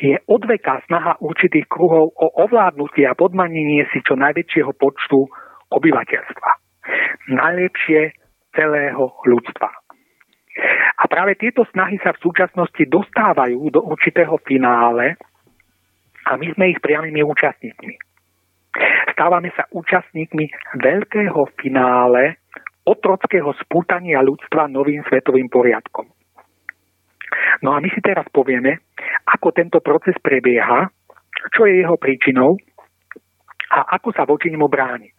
je 0.00 0.16
odveká 0.24 0.80
snaha 0.88 1.20
určitých 1.20 1.68
kruhov 1.68 2.16
o 2.16 2.26
ovládnutie 2.48 3.04
a 3.04 3.18
podmanenie 3.18 3.84
si 3.92 4.00
čo 4.00 4.16
najväčšieho 4.16 4.72
počtu 4.72 5.28
obyvateľstva. 5.68 6.50
Najlepšie 7.28 8.00
celého 8.56 9.04
ľudstva. 9.28 9.68
A 11.00 11.04
práve 11.08 11.36
tieto 11.40 11.64
snahy 11.72 11.96
sa 12.04 12.12
v 12.12 12.22
súčasnosti 12.24 12.84
dostávajú 12.88 13.72
do 13.72 13.80
určitého 13.84 14.36
finále 14.44 15.16
a 16.28 16.36
my 16.36 16.46
sme 16.52 16.72
ich 16.72 16.80
priamými 16.80 17.24
účastníkmi. 17.24 18.11
Stávame 19.12 19.52
sa 19.52 19.68
účastníkmi 19.68 20.48
veľkého 20.80 21.44
finále 21.60 22.40
otrockého 22.88 23.52
spútania 23.60 24.24
ľudstva 24.24 24.66
novým 24.66 25.04
svetovým 25.06 25.46
poriadkom. 25.52 26.08
No 27.62 27.76
a 27.76 27.78
my 27.78 27.88
si 27.92 28.00
teraz 28.02 28.26
povieme, 28.32 28.82
ako 29.28 29.54
tento 29.54 29.78
proces 29.78 30.16
prebieha, 30.18 30.90
čo 31.54 31.68
je 31.68 31.84
jeho 31.84 31.94
príčinou 32.00 32.58
a 33.70 33.96
ako 34.00 34.08
sa 34.16 34.26
voči 34.26 34.50
nemu 34.50 34.66
brániť. 34.66 35.16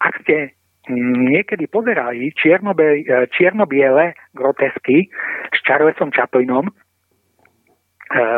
Ak 0.00 0.14
ste 0.24 0.56
niekedy 1.28 1.68
pozerali 1.68 2.32
čierno-biele 2.36 4.04
grotesky 4.32 5.12
s 5.52 5.58
Charlesom 5.62 6.10
Chaplinom, 6.10 6.72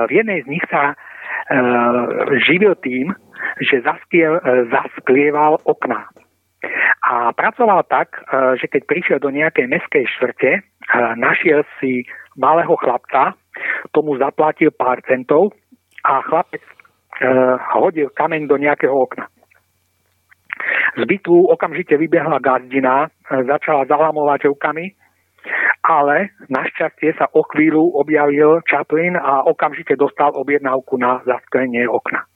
v 0.06 0.10
jednej 0.10 0.42
z 0.44 0.50
nich 0.50 0.64
sa 0.68 0.98
živil 2.42 2.74
tým, 2.82 3.14
že 3.62 3.82
zasklieval 4.70 5.62
okná. 5.64 6.10
A 7.06 7.30
pracoval 7.30 7.86
tak, 7.86 8.18
že 8.58 8.66
keď 8.66 8.82
prišiel 8.90 9.18
do 9.22 9.30
nejakej 9.30 9.70
meskej 9.70 10.04
štvrte, 10.18 10.66
našiel 11.14 11.62
si 11.78 12.02
malého 12.34 12.74
chlapca, 12.82 13.38
tomu 13.94 14.18
zaplatil 14.18 14.74
pár 14.74 14.98
centov 15.06 15.54
a 16.02 16.20
chlapec 16.26 16.62
hodil 17.72 18.10
kameň 18.10 18.50
do 18.50 18.56
nejakého 18.58 18.92
okna. 18.92 19.30
Z 20.96 21.02
bytu 21.04 21.46
okamžite 21.52 21.94
vybehla 21.96 22.40
gazdina, 22.42 23.12
začala 23.28 23.86
zahlamovať 23.86 24.50
rukami, 24.50 24.96
ale 25.86 26.34
našťastie 26.50 27.14
sa 27.14 27.30
o 27.30 27.46
chvíľu 27.46 27.94
objavil 27.94 28.58
Chaplin 28.66 29.14
a 29.14 29.46
okamžite 29.46 29.94
dostal 29.94 30.34
objednávku 30.34 30.98
na 30.98 31.22
zasklenie 31.22 31.86
okna. 31.86 32.26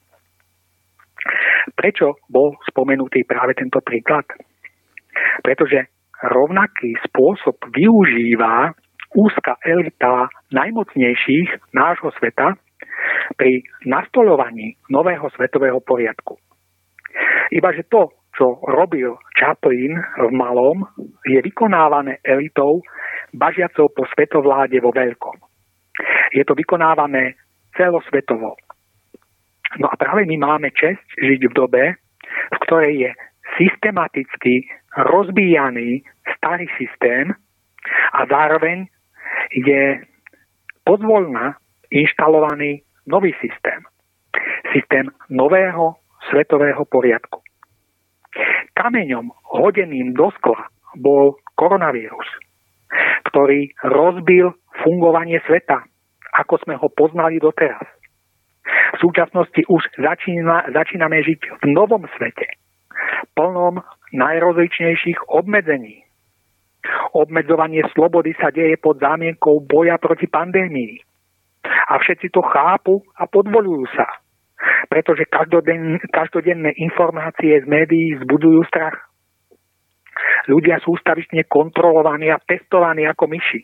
Prečo 1.75 2.17
bol 2.31 2.55
spomenutý 2.65 3.27
práve 3.27 3.53
tento 3.53 3.83
príklad? 3.83 4.25
Pretože 5.43 5.91
rovnaký 6.31 6.95
spôsob 7.11 7.59
využíva 7.75 8.71
úzka 9.11 9.59
elita 9.67 10.31
najmocnejších 10.55 11.75
nášho 11.75 12.15
sveta 12.15 12.55
pri 13.35 13.67
nastolovaní 13.83 14.79
nového 14.87 15.27
svetového 15.35 15.83
poriadku. 15.83 16.39
Ibaže 17.51 17.83
to, 17.91 18.15
čo 18.35 18.63
robil 18.63 19.19
Chaplin 19.35 19.99
v 19.99 20.31
malom, 20.31 20.87
je 21.27 21.39
vykonávané 21.43 22.23
elitou 22.23 22.81
bažiacou 23.35 23.91
po 23.91 24.07
svetovláde 24.15 24.79
vo 24.79 24.91
veľkom. 24.91 25.35
Je 26.31 26.43
to 26.47 26.55
vykonávané 26.55 27.35
celosvetovo. 27.75 28.55
No 29.79 29.87
a 29.87 29.95
práve 29.95 30.27
my 30.27 30.35
máme 30.39 30.71
čest 30.75 31.03
žiť 31.19 31.41
v 31.47 31.53
dobe, 31.55 31.83
v 32.51 32.57
ktorej 32.67 32.93
je 33.07 33.11
systematicky 33.59 34.67
rozbíjaný 34.95 36.03
starý 36.35 36.67
systém 36.75 37.31
a 38.15 38.19
zároveň 38.27 38.87
je 39.51 40.03
pozvolna 40.83 41.55
inštalovaný 41.91 42.83
nový 43.07 43.35
systém. 43.39 43.83
Systém 44.71 45.11
nového 45.29 45.95
svetového 46.31 46.85
poriadku. 46.85 47.43
Kameňom 48.77 49.29
hodeným 49.51 50.15
do 50.15 50.31
skla 50.39 50.71
bol 50.97 51.39
koronavírus, 51.59 52.27
ktorý 53.31 53.71
rozbil 53.83 54.55
fungovanie 54.83 55.39
sveta, 55.47 55.83
ako 56.35 56.59
sme 56.63 56.79
ho 56.79 56.87
poznali 56.91 57.37
doteraz. 57.37 57.83
V 58.95 58.97
súčasnosti 59.03 59.61
už 59.67 59.81
začína, 59.99 60.71
začíname 60.71 61.19
žiť 61.23 61.39
v 61.59 61.63
novom 61.75 62.07
svete, 62.15 62.47
plnom 63.35 63.83
najrozličnejších 64.15 65.27
obmedzení. 65.31 66.03
Obmedzovanie 67.13 67.85
slobody 67.93 68.33
sa 68.39 68.49
deje 68.49 68.79
pod 68.79 68.97
zámienkou 68.97 69.61
boja 69.63 70.01
proti 70.01 70.25
pandémii. 70.25 70.97
A 71.61 71.99
všetci 71.99 72.33
to 72.33 72.41
chápu 72.41 73.05
a 73.15 73.29
podvolujú 73.29 73.85
sa, 73.93 74.07
pretože 74.89 75.25
každodenné, 75.29 75.99
každodenné 76.11 76.75
informácie 76.77 77.61
z 77.61 77.65
médií 77.65 78.17
zbudujú 78.21 78.61
strach. 78.67 78.97
Ľudia 80.49 80.81
sú 80.81 80.97
stavične 80.97 81.45
kontrolovaní 81.45 82.29
a 82.29 82.41
testovaní 82.41 83.05
ako 83.05 83.29
myši. 83.29 83.61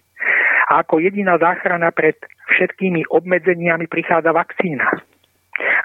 A 0.68 0.84
ako 0.84 1.00
jediná 1.00 1.38
záchrana 1.38 1.94
pred 1.94 2.18
všetkými 2.54 3.08
obmedzeniami 3.08 3.88
prichádza 3.88 4.34
vakcína. 4.34 4.88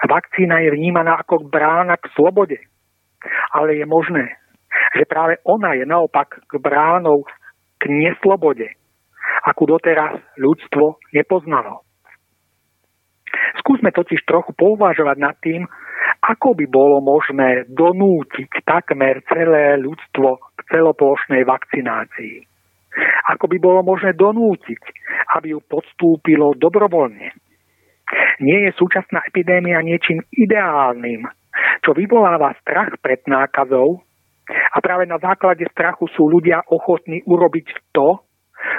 Vakcína 0.05 0.61
je 0.65 0.69
vnímaná 0.75 1.17
ako 1.21 1.49
brána 1.49 1.97
k 1.97 2.11
slobode. 2.13 2.57
Ale 3.55 3.79
je 3.79 3.85
možné, 3.87 4.35
že 4.97 5.07
práve 5.07 5.39
ona 5.47 5.73
je 5.73 5.85
naopak 5.87 6.43
k 6.45 6.53
bránou 6.59 7.23
k 7.79 7.83
neslobode, 7.87 8.67
akú 9.47 9.63
doteraz 9.65 10.19
ľudstvo 10.37 10.99
nepoznalo. 11.15 11.87
Skúsme 13.61 13.89
totiž 13.89 14.25
trochu 14.25 14.53
pouvažovať 14.53 15.17
nad 15.17 15.35
tým, 15.41 15.65
ako 16.23 16.55
by 16.55 16.65
bolo 16.69 17.03
možné 17.03 17.67
donútiť 17.67 18.63
takmer 18.63 19.23
celé 19.27 19.75
ľudstvo 19.81 20.39
k 20.55 20.59
celoplošnej 20.71 21.43
vakcinácii. 21.43 22.45
Ako 23.33 23.49
by 23.49 23.57
bolo 23.57 23.81
možné 23.81 24.13
donútiť, 24.13 24.81
aby 25.35 25.57
ju 25.57 25.59
podstúpilo 25.65 26.53
dobrovoľne. 26.53 27.33
Nie 28.39 28.69
je 28.69 28.77
súčasná 28.77 29.25
epidémia 29.25 29.81
niečím 29.81 30.21
ideálnym, 30.29 31.25
čo 31.81 31.97
vyvoláva 31.97 32.53
strach 32.61 32.93
pred 33.01 33.25
nákazou 33.25 34.05
a 34.45 34.77
práve 34.83 35.09
na 35.09 35.17
základe 35.17 35.65
strachu 35.73 36.05
sú 36.13 36.29
ľudia 36.29 36.61
ochotní 36.69 37.25
urobiť 37.25 37.67
to, 37.95 38.21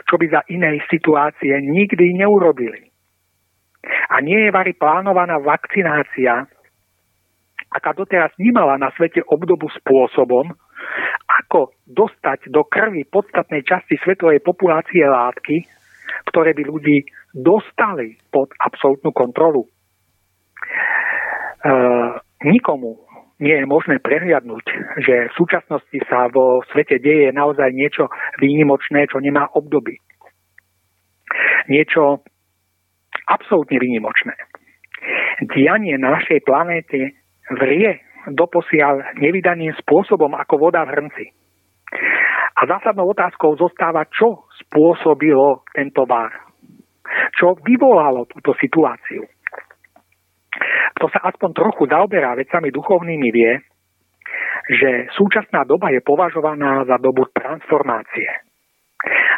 čo 0.07 0.15
by 0.17 0.27
za 0.31 0.41
inej 0.49 0.81
situácie 0.87 1.53
nikdy 1.61 2.15
neurobili. 2.15 2.94
A 4.13 4.21
nie 4.21 4.49
je 4.49 4.51
vari 4.55 4.73
plánovaná 4.77 5.41
vakcinácia, 5.41 6.49
aká 7.75 7.91
doteraz 7.93 8.31
nemala 8.39 8.79
na 8.79 8.95
svete 8.95 9.21
obdobu 9.27 9.67
spôsobom, 9.83 10.55
ako 11.25 11.75
dostať 11.89 12.53
do 12.53 12.63
krvi 12.65 13.03
podstatnej 13.09 13.67
časti 13.67 13.99
svetovej 13.99 14.45
populácie 14.45 15.03
látky, 15.03 15.67
ktoré 16.31 16.55
by 16.55 16.63
ľudí 16.69 17.05
dostali 17.35 18.15
pod 18.31 18.55
absolútnu 18.63 19.11
kontrolu. 19.11 19.67
E, 19.67 19.69
nikomu 22.47 23.03
nie 23.43 23.59
je 23.59 23.67
možné 23.67 23.99
prehliadnúť, 23.99 24.65
že 25.03 25.15
v 25.31 25.37
súčasnosti 25.37 25.99
sa 26.07 26.31
vo 26.31 26.63
svete 26.71 27.03
deje 27.03 27.35
naozaj 27.35 27.75
niečo 27.75 28.07
výnimočné, 28.39 29.11
čo 29.11 29.19
nemá 29.19 29.51
obdoby. 29.51 29.99
Niečo 31.67 32.23
absolútne 33.29 33.77
výnimočné. 33.81 34.35
Dianie 35.53 35.97
na 36.01 36.17
našej 36.17 36.45
planéte 36.45 37.17
vrie 37.61 38.01
doposiaľ 38.33 39.21
nevydaným 39.21 39.77
spôsobom 39.85 40.33
ako 40.33 40.55
voda 40.57 40.81
v 40.89 40.93
hrnci. 40.97 41.27
A 42.55 42.61
zásadnou 42.65 43.13
otázkou 43.13 43.59
zostáva, 43.61 44.09
čo 44.09 44.49
spôsobilo 44.65 45.67
tento 45.75 46.09
bar. 46.09 46.33
Čo 47.37 47.59
vyvolalo 47.61 48.25
túto 48.31 48.57
situáciu. 48.57 49.29
Kto 50.95 51.07
sa 51.11 51.21
aspoň 51.29 51.51
trochu 51.53 51.85
zaoberá 51.91 52.39
vecami 52.39 52.71
duchovnými 52.71 53.29
vie, 53.35 53.53
že 54.71 55.13
súčasná 55.13 55.67
doba 55.69 55.93
je 55.93 56.01
považovaná 56.01 56.87
za 56.89 56.97
dobu 56.97 57.29
transformácie. 57.35 58.31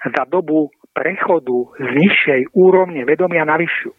Za 0.06 0.22
dobu 0.30 0.70
prechodu 0.96 1.76
z 1.76 1.88
nižšej 1.92 2.42
úrovne 2.56 3.04
vedomia 3.04 3.44
na 3.44 3.60
vyššiu. 3.60 3.92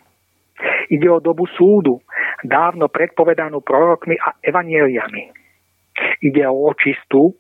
Ide 0.90 1.08
o 1.14 1.22
dobu 1.22 1.46
súdu, 1.54 2.02
dávno 2.42 2.90
predpovedanú 2.90 3.62
prorokmi 3.62 4.18
a 4.18 4.34
evanieliami. 4.42 5.30
Ide 6.26 6.50
o 6.50 6.74
očistu, 6.74 7.38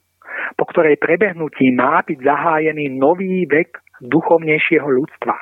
po 0.53 0.63
ktorej 0.69 1.01
prebehnutí 1.01 1.73
má 1.73 2.05
byť 2.05 2.21
zahájený 2.21 2.93
nový 2.93 3.49
vek 3.49 3.81
duchovnejšieho 4.05 4.85
ľudstva 4.85 5.33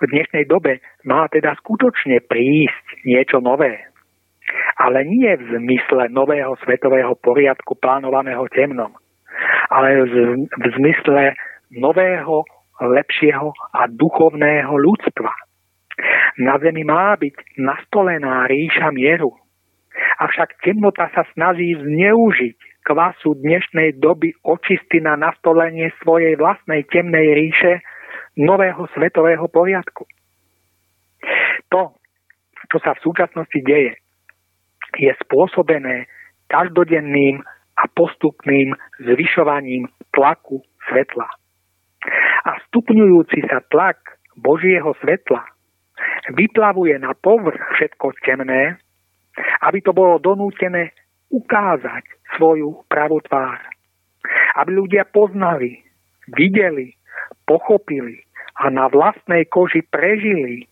v 0.00 0.04
dnešnej 0.08 0.48
dobe 0.48 0.80
má 1.04 1.28
teda 1.28 1.52
skutočne 1.60 2.24
prísť 2.24 3.04
niečo 3.04 3.38
nové. 3.44 3.84
Ale 4.80 5.04
nie 5.04 5.28
v 5.36 5.60
zmysle 5.60 6.08
nového 6.10 6.56
svetového 6.64 7.14
poriadku 7.20 7.76
plánovaného 7.76 8.48
temnom, 8.50 8.96
ale 9.68 10.08
v 10.48 10.66
zmysle 10.80 11.36
nového, 11.70 12.44
lepšieho 12.80 13.52
a 13.76 13.86
duchovného 13.86 14.72
ľudstva. 14.72 15.32
Na 16.40 16.56
zemi 16.58 16.86
má 16.86 17.12
byť 17.20 17.60
nastolená 17.60 18.48
ríša 18.48 18.88
mieru. 18.94 19.36
Avšak 20.20 20.64
temnota 20.64 21.12
sa 21.12 21.28
snaží 21.36 21.76
zneužiť 21.76 22.84
kvasu 22.84 23.36
dnešnej 23.44 24.00
doby 24.00 24.32
očisty 24.40 25.04
na 25.04 25.16
nastolenie 25.20 25.92
svojej 26.00 26.40
vlastnej 26.40 26.88
temnej 26.88 27.36
ríše 27.36 27.84
nového 28.40 28.88
svetového 28.96 29.44
poriadku. 29.52 30.08
To, 31.68 31.92
čo 32.72 32.78
sa 32.80 32.96
v 32.96 33.04
súčasnosti 33.04 33.60
deje, 33.60 34.00
je 34.96 35.12
spôsobené 35.28 36.08
každodenným 36.48 37.44
a 37.78 37.84
postupným 37.92 38.74
zvyšovaním 39.04 39.86
tlaku 40.10 40.64
svetla. 40.88 41.39
A 42.48 42.56
stupňujúci 42.68 43.44
sa 43.48 43.60
tlak 43.68 44.00
Božieho 44.40 44.96
svetla 45.04 45.44
vyplavuje 46.32 46.96
na 46.96 47.12
povrch 47.12 47.60
všetko 47.76 48.16
temné, 48.24 48.80
aby 49.64 49.78
to 49.84 49.92
bolo 49.92 50.16
donútené 50.20 50.96
ukázať 51.30 52.04
svoju 52.36 52.82
pravú 52.88 53.20
tvár. 53.24 53.60
Aby 54.58 54.80
ľudia 54.80 55.04
poznali, 55.08 55.80
videli, 56.32 56.96
pochopili 57.46 58.24
a 58.60 58.68
na 58.68 58.90
vlastnej 58.90 59.46
koži 59.48 59.84
prežili, 59.86 60.66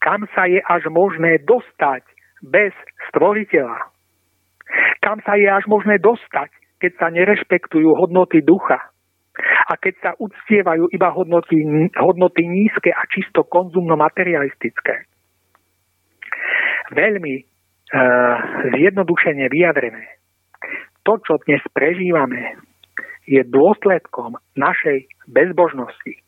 kam 0.00 0.26
sa 0.32 0.48
je 0.48 0.60
až 0.64 0.88
možné 0.88 1.40
dostať 1.44 2.02
bez 2.44 2.72
stvoriteľa. 3.12 3.92
Kam 5.04 5.20
sa 5.24 5.36
je 5.36 5.48
až 5.48 5.64
možné 5.68 6.00
dostať, 6.00 6.50
keď 6.80 6.92
sa 6.96 7.06
nerešpektujú 7.12 7.96
hodnoty 7.96 8.40
ducha 8.40 8.80
a 9.42 9.72
keď 9.76 9.94
sa 10.02 10.10
uctievajú 10.18 10.90
iba 10.92 11.08
hodnoty, 11.12 11.62
hodnoty 11.96 12.42
nízke 12.46 12.90
a 12.92 13.02
čisto 13.08 13.46
konzumno-materialistické. 13.46 15.06
Veľmi 16.90 17.34
e, 17.38 17.42
zjednodušene 18.74 19.46
vyjadrené. 19.46 20.18
To, 21.06 21.16
čo 21.22 21.40
dnes 21.46 21.62
prežívame, 21.72 22.58
je 23.24 23.40
dôsledkom 23.46 24.36
našej 24.58 25.06
bezbožnosti. 25.30 26.18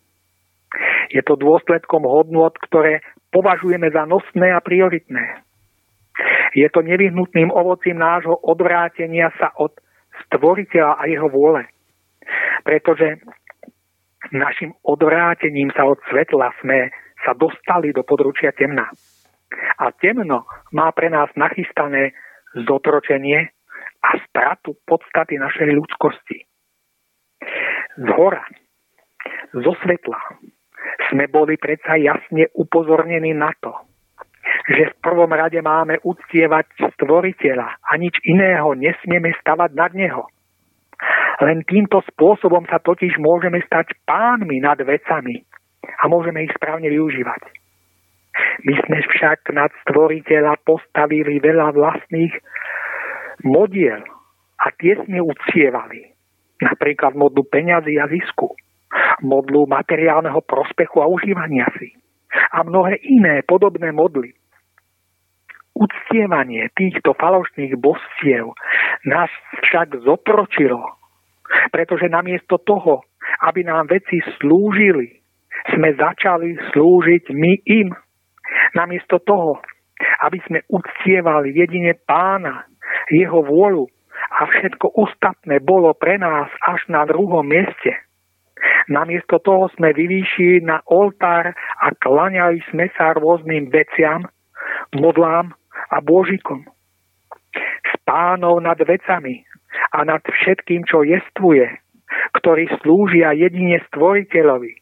Je 1.12 1.20
to 1.26 1.36
dôsledkom 1.36 2.06
hodnot, 2.08 2.56
ktoré 2.70 3.04
považujeme 3.34 3.90
za 3.92 4.08
nosné 4.08 4.54
a 4.54 4.62
prioritné. 4.64 5.44
Je 6.52 6.68
to 6.68 6.84
nevyhnutným 6.84 7.48
ovocím 7.52 8.00
nášho 8.00 8.36
odvrátenia 8.44 9.32
sa 9.40 9.52
od 9.56 9.72
stvoriteľa 10.28 11.00
a 11.00 11.02
jeho 11.08 11.28
vôle. 11.28 11.64
Pretože 12.62 13.20
našim 14.30 14.72
odvrátením 14.86 15.74
sa 15.74 15.84
od 15.84 15.98
svetla 16.08 16.54
sme 16.62 16.92
sa 17.22 17.34
dostali 17.34 17.90
do 17.90 18.02
područia 18.02 18.54
temna. 18.54 18.86
A 19.78 19.90
temno 19.92 20.48
má 20.72 20.90
pre 20.94 21.12
nás 21.12 21.28
nachystané 21.36 22.14
zotročenie 22.54 23.52
a 24.02 24.08
stratu 24.28 24.74
podstaty 24.86 25.38
našej 25.38 25.70
ľudskosti. 25.74 26.38
Z 27.98 28.08
hora, 28.16 28.42
zo 29.52 29.72
svetla 29.84 30.18
sme 31.10 31.28
boli 31.28 31.60
predsa 31.60 32.00
jasne 32.00 32.48
upozornení 32.56 33.36
na 33.36 33.52
to, 33.60 33.74
že 34.72 34.90
v 34.90 34.98
prvom 35.02 35.30
rade 35.30 35.60
máme 35.62 36.00
uctievať 36.02 36.66
stvoriteľa 36.96 37.68
a 37.82 37.90
nič 37.98 38.18
iného 38.26 38.74
nesmieme 38.74 39.30
stavať 39.42 39.70
nad 39.76 39.92
neho. 39.94 40.26
Len 41.42 41.66
týmto 41.66 41.98
spôsobom 42.14 42.62
sa 42.70 42.78
totiž 42.78 43.18
môžeme 43.18 43.58
stať 43.66 43.98
pánmi 44.06 44.62
nad 44.62 44.78
vecami 44.78 45.42
a 45.82 46.06
môžeme 46.06 46.46
ich 46.46 46.54
správne 46.54 46.86
využívať. 46.86 47.42
My 48.62 48.74
sme 48.86 48.98
však 49.02 49.50
nad 49.50 49.74
stvoriteľa 49.84 50.62
postavili 50.62 51.42
veľa 51.42 51.74
vlastných 51.74 52.32
modiel 53.42 54.06
a 54.62 54.66
tie 54.78 54.94
sme 55.02 55.18
uctievali. 55.18 56.14
Napríklad 56.62 57.18
modlu 57.18 57.42
peňazí 57.50 57.98
a 57.98 58.06
zisku, 58.06 58.54
modlu 59.26 59.66
materiálneho 59.66 60.38
prospechu 60.46 61.02
a 61.02 61.10
užívania 61.10 61.66
si 61.74 61.90
a 62.54 62.62
mnohé 62.62 63.02
iné 63.02 63.42
podobné 63.42 63.90
modly 63.90 64.30
uctievanie 65.72 66.68
týchto 66.76 67.16
falošných 67.16 67.80
bostiev 67.80 68.52
nás 69.08 69.32
však 69.64 70.04
zotročilo, 70.04 70.84
pretože 71.70 72.08
namiesto 72.08 72.58
toho, 72.62 73.04
aby 73.44 73.64
nám 73.66 73.90
veci 73.90 74.20
slúžili, 74.38 75.22
sme 75.74 75.94
začali 75.94 76.58
slúžiť 76.74 77.30
my 77.30 77.52
im. 77.70 77.88
Namiesto 78.74 79.22
toho, 79.22 79.62
aby 80.26 80.38
sme 80.48 80.66
uctievali 80.68 81.54
jedine 81.54 81.94
pána, 81.94 82.66
jeho 83.08 83.42
vôľu 83.44 83.86
a 84.32 84.48
všetko 84.48 84.96
ostatné 84.96 85.60
bolo 85.62 85.92
pre 85.94 86.18
nás 86.18 86.48
až 86.66 86.80
na 86.88 87.06
druhom 87.06 87.44
mieste. 87.44 87.94
Namiesto 88.86 89.38
toho 89.42 89.70
sme 89.74 89.94
vyvýšili 89.94 90.62
na 90.62 90.82
oltár 90.86 91.54
a 91.54 91.86
klaňali 91.98 92.62
sme 92.70 92.90
sa 92.94 93.14
rôznym 93.14 93.70
veciam, 93.70 94.26
modlám 94.94 95.54
a 95.90 95.98
Božikom. 96.02 96.66
S 97.82 97.92
pánov 98.06 98.62
nad 98.62 98.78
vecami 98.80 99.44
a 99.92 99.98
nad 100.08 100.24
všetkým, 100.24 100.88
čo 100.88 101.04
jestvuje, 101.04 101.68
ktorý 102.40 102.68
slúžia 102.80 103.36
jedine 103.36 103.80
stvoriteľovi. 103.92 104.72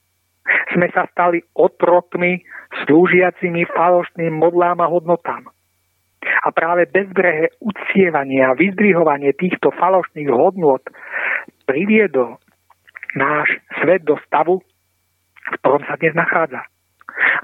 Sme 0.75 0.91
sa 0.91 1.07
stali 1.11 1.43
otrokmi 1.55 2.43
slúžiacimi 2.87 3.67
falošným 3.71 4.35
modlám 4.35 4.79
a 4.83 4.91
hodnotám. 4.91 5.51
A 6.21 6.49
práve 6.53 6.87
bezbrehe 6.87 7.55
uctievanie 7.61 8.45
a 8.45 8.55
vyzdvihovanie 8.55 9.35
týchto 9.35 9.73
falošných 9.75 10.31
hodnot 10.31 10.85
priviedol 11.65 12.39
náš 13.17 13.57
svet 13.83 14.07
do 14.07 14.19
stavu, 14.27 14.63
v 15.51 15.57
ktorom 15.65 15.83
sa 15.87 15.99
dnes 15.99 16.15
nachádza. 16.15 16.63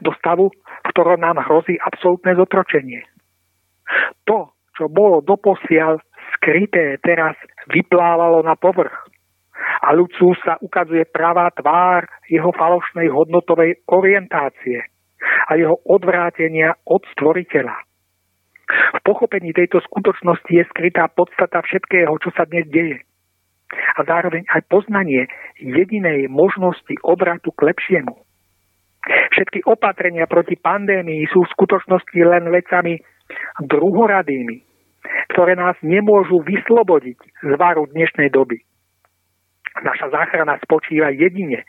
Do 0.05 0.15
stavu, 0.21 0.53
v 0.53 0.89
ktorom 0.95 1.19
nám 1.19 1.43
hrozí 1.43 1.81
absolútne 1.83 2.37
zotročenie. 2.37 3.03
To, 4.29 4.55
čo 4.77 4.87
bolo 4.93 5.25
doposiaľ 5.25 5.99
skryté, 6.37 7.01
teraz 7.01 7.35
vyplávalo 7.71 8.43
na 8.43 8.55
povrch. 8.55 8.95
A 9.83 9.93
ľudcu 9.97 10.37
sa 10.45 10.61
ukazuje 10.61 11.09
pravá 11.09 11.49
tvár 11.51 12.07
jeho 12.29 12.53
falošnej 12.53 13.09
hodnotovej 13.09 13.83
orientácie 13.89 14.85
a 15.49 15.57
jeho 15.57 15.81
odvrátenia 15.87 16.77
od 16.87 17.03
stvoriteľa. 17.17 17.77
V 18.67 19.01
pochopení 19.07 19.55
tejto 19.55 19.79
skutočnosti 19.87 20.51
je 20.51 20.67
skrytá 20.75 21.07
podstata 21.07 21.63
všetkého, 21.63 22.11
čo 22.19 22.35
sa 22.35 22.45
dnes 22.51 22.67
deje. 22.67 22.99
A 23.99 24.01
zároveň 24.03 24.47
aj 24.51 24.67
poznanie 24.67 25.31
jedinej 25.59 26.27
možnosti 26.27 26.95
obratu 27.03 27.55
k 27.55 27.71
lepšiemu. 27.71 28.15
Všetky 29.07 29.63
opatrenia 29.71 30.27
proti 30.27 30.59
pandémii 30.59 31.31
sú 31.31 31.47
v 31.47 31.53
skutočnosti 31.55 32.21
len 32.27 32.51
vecami 32.51 32.99
druhoradými, 33.63 34.66
ktoré 35.33 35.59
nás 35.59 35.77
nemôžu 35.83 36.41
vyslobodiť 36.43 37.19
z 37.21 37.53
varu 37.59 37.87
dnešnej 37.91 38.33
doby. 38.33 38.63
Naša 39.85 40.09
záchrana 40.09 40.57
spočíva 40.65 41.13
jedine 41.13 41.69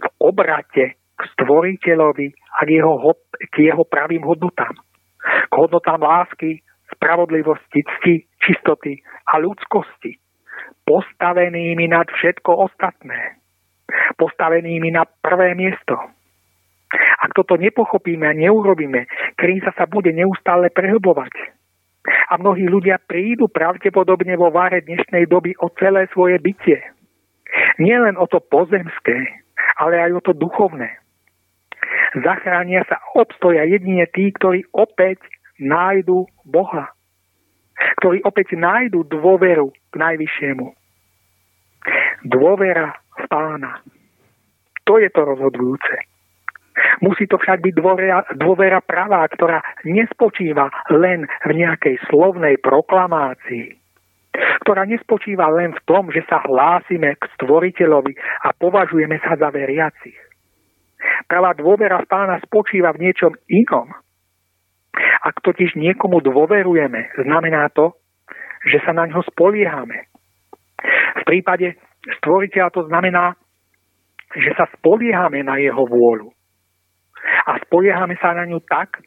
v 0.00 0.06
obrate 0.20 0.96
k 0.96 1.20
stvoriteľovi 1.36 2.28
a 2.32 2.60
k 2.64 2.70
jeho, 2.80 2.94
k 3.52 3.54
jeho 3.70 3.84
pravým 3.84 4.24
hodnotám. 4.24 4.74
K 5.48 5.52
hodnotám 5.52 6.00
lásky, 6.00 6.64
spravodlivosti, 6.96 7.84
cti, 7.84 8.24
čistoty 8.40 9.00
a 9.32 9.40
ľudskosti, 9.40 10.16
postavenými 10.84 11.88
nad 11.88 12.08
všetko 12.08 12.50
ostatné, 12.68 13.40
postavenými 14.16 14.92
na 14.92 15.04
prvé 15.04 15.56
miesto. 15.56 15.96
Ak 16.94 17.32
toto 17.34 17.56
nepochopíme 17.56 18.28
a 18.28 18.36
neurobíme, 18.36 19.08
kríza 19.34 19.72
sa 19.74 19.88
bude 19.88 20.12
neustále 20.12 20.70
prehlbovať. 20.70 21.32
A 22.04 22.36
mnohí 22.36 22.68
ľudia 22.68 23.00
prídu 23.00 23.48
pravdepodobne 23.48 24.36
vo 24.36 24.52
váre 24.52 24.84
dnešnej 24.84 25.24
doby 25.24 25.56
o 25.60 25.72
celé 25.80 26.04
svoje 26.12 26.36
bytie. 26.36 26.80
Nielen 27.80 28.20
o 28.20 28.28
to 28.28 28.44
pozemské, 28.44 29.44
ale 29.80 30.00
aj 30.00 30.10
o 30.18 30.20
to 30.20 30.32
duchovné. 30.36 31.00
Zachránia 32.14 32.84
sa 32.86 33.00
obstoja 33.16 33.64
jedine 33.66 34.06
tí, 34.12 34.30
ktorí 34.30 34.68
opäť 34.70 35.18
nájdu 35.58 36.28
Boha. 36.46 36.92
Ktorí 37.98 38.22
opäť 38.22 38.54
nájdu 38.54 39.02
dôveru 39.08 39.74
k 39.90 39.94
Najvyššiemu. 39.98 40.66
Dôvera 42.28 42.94
v 43.18 43.24
Pána. 43.26 43.82
To 44.84 45.00
je 45.00 45.08
to 45.10 45.20
rozhodujúce. 45.24 46.13
Musí 46.98 47.30
to 47.30 47.38
však 47.38 47.62
byť 47.62 47.74
dôvera, 47.78 48.18
dôvera 48.34 48.82
pravá, 48.82 49.22
ktorá 49.30 49.62
nespočíva 49.86 50.66
len 50.90 51.22
v 51.46 51.50
nejakej 51.54 52.02
slovnej 52.10 52.58
proklamácii, 52.58 53.78
ktorá 54.66 54.82
nespočíva 54.82 55.46
len 55.54 55.70
v 55.70 55.80
tom, 55.86 56.10
že 56.10 56.26
sa 56.26 56.42
hlásime 56.42 57.14
k 57.14 57.22
stvoriteľovi 57.38 58.18
a 58.42 58.50
považujeme 58.58 59.22
sa 59.22 59.38
za 59.38 59.54
veriacich. 59.54 60.18
Pravá 61.30 61.54
dôvera 61.54 62.02
v 62.02 62.10
pána 62.10 62.42
spočíva 62.42 62.90
v 62.90 63.06
niečom 63.06 63.38
inom 63.46 63.92
Ak 65.22 65.38
totiž 65.46 65.78
niekomu 65.78 66.22
dôverujeme, 66.26 67.14
znamená 67.22 67.70
to, 67.70 67.94
že 68.66 68.82
sa 68.82 68.90
na 68.96 69.06
ňo 69.06 69.22
spoliehame. 69.30 70.10
V 71.14 71.22
prípade 71.22 71.78
stvoriteľa 72.20 72.68
to 72.74 72.82
znamená, 72.90 73.38
že 74.34 74.50
sa 74.58 74.66
spoliehame 74.74 75.46
na 75.46 75.62
jeho 75.62 75.86
vôľu. 75.86 76.33
A 77.46 77.60
spoliehame 77.64 78.16
sa 78.20 78.36
na 78.36 78.44
ňu 78.44 78.60
tak, 78.64 79.00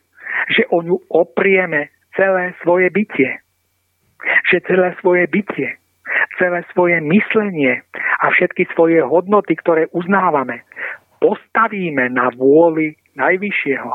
že 0.51 0.65
o 0.73 0.81
ňu 0.81 0.97
oprieme 1.09 1.93
celé 2.17 2.53
svoje 2.65 2.89
bytie. 2.89 3.41
Že 4.49 4.57
celé 4.65 4.89
svoje 4.99 5.29
bytie, 5.29 5.77
celé 6.41 6.59
svoje 6.73 6.97
myslenie 7.05 7.85
a 8.21 8.25
všetky 8.33 8.65
svoje 8.73 9.01
hodnoty, 9.05 9.53
ktoré 9.53 9.85
uznávame, 9.93 10.65
postavíme 11.21 12.09
na 12.09 12.33
vôli 12.33 12.97
Najvyššieho. 13.17 13.93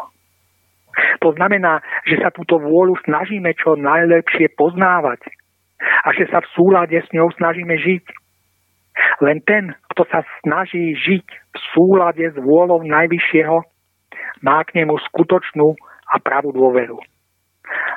To 1.23 1.31
znamená, 1.39 1.81
že 2.05 2.21
sa 2.21 2.35
túto 2.35 2.59
vôľu 2.61 2.99
snažíme 3.07 3.55
čo 3.57 3.79
najlepšie 3.79 4.53
poznávať 4.59 5.25
a 6.05 6.13
že 6.13 6.29
sa 6.29 6.43
v 6.43 6.51
súlade 6.53 6.99
s 6.99 7.09
ňou 7.15 7.33
snažíme 7.39 7.75
žiť. 7.79 8.05
Len 9.25 9.41
ten, 9.49 9.73
kto 9.95 10.05
sa 10.13 10.21
snaží 10.45 10.93
žiť 10.93 11.27
v 11.27 11.59
súlade 11.73 12.29
s 12.29 12.37
vôľou 12.37 12.85
Najvyššieho, 12.85 13.72
má 14.43 14.63
k 14.65 14.83
nemu 14.83 14.99
skutočnú 15.11 15.75
a 16.13 16.17
pravú 16.21 16.53
dôveru. 16.53 16.99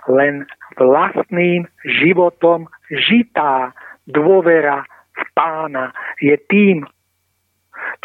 Len 0.07 0.45
vlastným 0.77 1.68
životom 1.84 2.69
žitá 2.88 3.73
dôvera 4.06 4.85
v 5.15 5.23
pána 5.34 5.91
je 6.22 6.35
tým, 6.47 6.85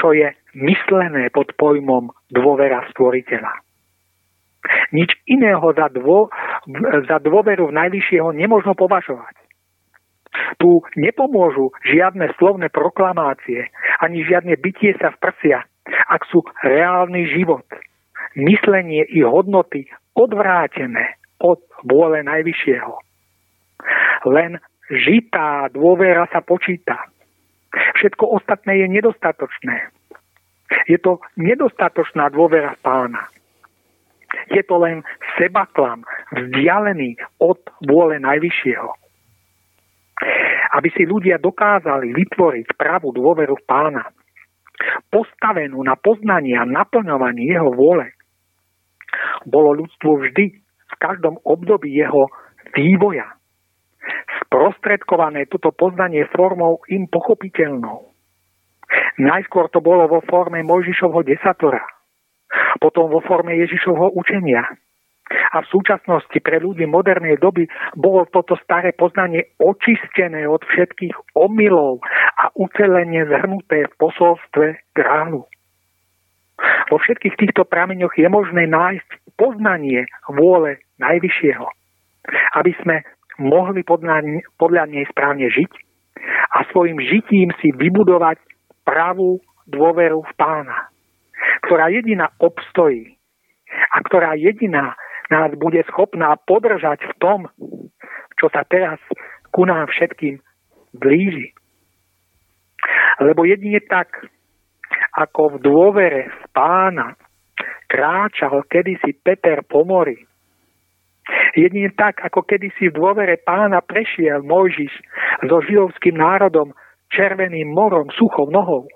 čo 0.00 0.16
je 0.16 0.32
myslené 0.56 1.30
pod 1.30 1.52
pojmom 1.54 2.10
dôvera 2.32 2.86
stvoriteľa. 2.90 3.52
Nič 4.92 5.14
iného 5.24 5.64
za, 5.72 5.88
dvo, 5.88 6.28
za 7.06 7.18
dôveru 7.22 7.70
v 7.70 7.76
najvyššieho 7.76 8.34
nemôžno 8.34 8.76
považovať. 8.76 9.36
Tu 10.62 10.70
nepomôžu 10.94 11.74
žiadne 11.82 12.30
slovné 12.38 12.70
proklamácie, 12.70 13.66
ani 13.98 14.22
žiadne 14.22 14.54
bytie 14.60 14.94
sa 15.00 15.10
v 15.10 15.20
prsia, 15.26 15.58
ak 16.06 16.22
sú 16.30 16.44
reálny 16.62 17.26
život, 17.34 17.66
myslenie 18.36 19.06
i 19.10 19.22
hodnoty 19.22 19.90
odvrátené 20.14 21.18
od 21.40 21.60
vôle 21.86 22.20
najvyššieho. 22.22 22.94
Len 24.28 24.60
žitá 24.92 25.72
dôvera 25.72 26.28
sa 26.28 26.44
počíta. 26.44 27.08
Všetko 27.70 28.36
ostatné 28.36 28.84
je 28.84 28.86
nedostatočné. 28.90 29.76
Je 30.86 30.98
to 30.98 31.22
nedostatočná 31.38 32.30
dôvera 32.30 32.76
pána. 32.82 33.30
Je 34.50 34.62
to 34.62 34.78
len 34.78 35.02
sebaklam, 35.34 36.06
vzdialený 36.30 37.18
od 37.42 37.58
vôle 37.82 38.18
najvyššieho. 38.22 38.90
Aby 40.70 40.88
si 40.94 41.02
ľudia 41.02 41.42
dokázali 41.42 42.14
vytvoriť 42.14 42.78
pravú 42.78 43.10
dôveru 43.10 43.58
v 43.58 43.66
pána, 43.66 44.04
postavenú 45.10 45.82
na 45.82 45.98
poznanie 45.98 46.54
a 46.54 46.68
naplňovanie 46.68 47.50
jeho 47.50 47.74
vôle, 47.74 48.14
bolo 49.46 49.76
ľudstvo 49.78 50.20
vždy 50.26 50.44
v 50.60 50.94
každom 50.98 51.38
období 51.46 51.92
jeho 51.94 52.28
vývoja 52.76 53.40
sprostredkované 54.50 55.46
toto 55.46 55.70
poznanie 55.70 56.26
formou 56.34 56.82
im 56.90 57.06
pochopiteľnou. 57.06 58.10
Najskôr 59.22 59.70
to 59.70 59.78
bolo 59.78 60.10
vo 60.10 60.20
forme 60.26 60.66
Mojžišovho 60.66 61.22
desatora, 61.22 61.86
potom 62.82 63.06
vo 63.06 63.22
forme 63.22 63.54
Ježišovho 63.54 64.10
učenia. 64.18 64.66
A 65.30 65.62
v 65.62 65.70
súčasnosti 65.70 66.34
pre 66.42 66.58
ľudí 66.58 66.90
modernej 66.90 67.38
doby 67.38 67.70
bolo 67.94 68.26
toto 68.34 68.58
staré 68.66 68.90
poznanie 68.90 69.54
očistené 69.62 70.42
od 70.50 70.58
všetkých 70.66 71.38
omylov 71.38 72.02
a 72.42 72.50
ucelenie 72.58 73.22
zhrnuté 73.30 73.86
v 73.86 73.94
posolstve 73.94 74.82
grálu. 74.90 75.46
Vo 76.90 76.96
všetkých 77.00 77.38
týchto 77.38 77.62
prameňoch 77.64 78.12
je 78.18 78.28
možné 78.28 78.68
nájsť 78.68 79.36
poznanie 79.38 80.04
vôle 80.28 80.82
Najvyššieho, 81.00 81.66
aby 82.60 82.72
sme 82.84 82.96
mohli 83.40 83.80
podľa 83.86 84.84
nej 84.92 85.04
správne 85.08 85.48
žiť 85.48 85.72
a 86.52 86.68
svojim 86.68 87.00
žitím 87.00 87.48
si 87.64 87.72
vybudovať 87.72 88.36
pravú 88.84 89.40
dôveru 89.64 90.20
v 90.26 90.32
pána, 90.36 90.92
ktorá 91.64 91.88
jediná 91.88 92.28
obstojí 92.36 93.16
a 93.70 93.96
ktorá 94.04 94.36
jediná 94.36 94.98
nás 95.30 95.54
bude 95.56 95.80
schopná 95.88 96.34
podržať 96.42 97.06
v 97.06 97.14
tom, 97.22 97.38
čo 98.36 98.50
sa 98.50 98.66
teraz 98.66 98.98
ku 99.54 99.62
nám 99.62 99.86
všetkým 99.88 100.42
blíži. 100.98 101.54
Lebo 103.22 103.46
jedine 103.46 103.78
tak, 103.86 104.10
ako 105.20 105.56
v 105.56 105.56
dôvere 105.60 106.22
v 106.32 106.44
pána 106.56 107.12
kráčal 107.90 108.64
kedysi 108.64 109.12
Peter 109.20 109.60
po 109.66 109.84
mori, 109.84 110.30
Jedine 111.54 111.90
tak, 111.94 112.22
ako 112.22 112.46
kedysi 112.46 112.90
v 112.90 112.96
dôvere 112.96 113.38
pána 113.38 113.82
prešiel 113.82 114.42
Mojžiš 114.42 114.94
so 115.46 115.62
židovským 115.62 116.18
národom 116.18 116.74
červeným 117.10 117.70
morom 117.70 118.10
suchou 118.14 118.50
nohou. 118.50 118.86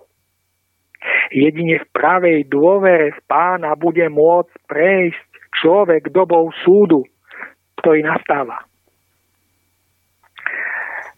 Jedine 1.34 1.82
v 1.82 1.86
pravej 1.90 2.46
dôvere 2.48 3.12
v 3.12 3.20
pána 3.26 3.74
bude 3.74 4.06
môcť 4.06 4.55
prejsť 4.70 5.30
človek 5.60 6.14
dobou 6.14 6.48
súdu, 6.62 7.05
ktorý 7.82 8.06
nastáva. 8.06 8.64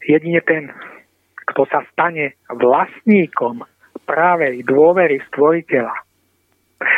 Jedine 0.02 0.40
ten, 0.42 0.72
kto 1.52 1.66
sa 1.70 1.84
stane 1.92 2.34
vlastníkom 2.50 3.62
pravej 4.06 4.62
dôvery 4.62 5.20
stvoriteľa, 5.28 5.94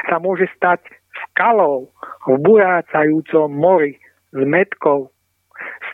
sa 0.06 0.16
môže 0.20 0.46
stať 0.54 0.84
skalou 1.28 1.90
v 2.28 2.36
burácajúcom 2.38 3.48
mori 3.48 3.96
zmetkov, 4.30 5.10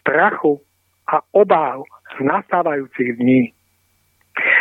strachu 0.00 0.60
a 1.08 1.22
obáv 1.32 1.86
z 2.16 2.26
nastávajúcich 2.26 3.16
dní. 3.16 3.54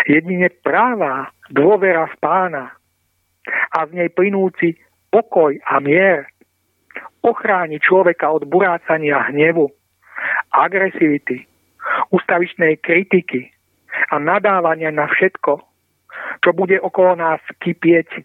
Jedine 0.05 0.53
práva 0.61 1.33
dôvera 1.49 2.05
v 2.07 2.15
pána 2.21 2.65
a 3.73 3.77
z 3.89 3.91
nej 3.97 4.09
plynúci 4.13 4.77
pokoj 5.09 5.57
a 5.65 5.81
mier 5.81 6.29
ochráni 7.23 7.79
človeka 7.79 8.29
od 8.29 8.45
burácania 8.45 9.31
hnevu, 9.31 9.71
agresivity, 10.51 11.47
ustavičnej 12.11 12.77
kritiky 12.83 13.49
a 14.11 14.19
nadávania 14.19 14.91
na 14.91 15.07
všetko, 15.07 15.72
čo 16.43 16.51
bude 16.51 16.75
okolo 16.83 17.15
nás 17.15 17.39
kypieť 17.63 18.19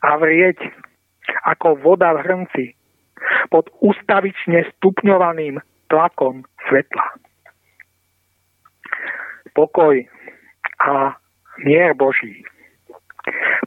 a 0.00 0.16
vrieť 0.16 0.58
ako 1.44 1.76
voda 1.84 2.16
v 2.16 2.24
hrnci 2.24 2.64
pod 3.52 3.68
ustavične 3.84 4.64
stupňovaným 4.76 5.60
tlakom 5.92 6.48
svetla. 6.66 7.06
Pokoj 9.52 10.00
a 10.80 11.20
mier 11.60 11.92
Boží, 11.92 12.40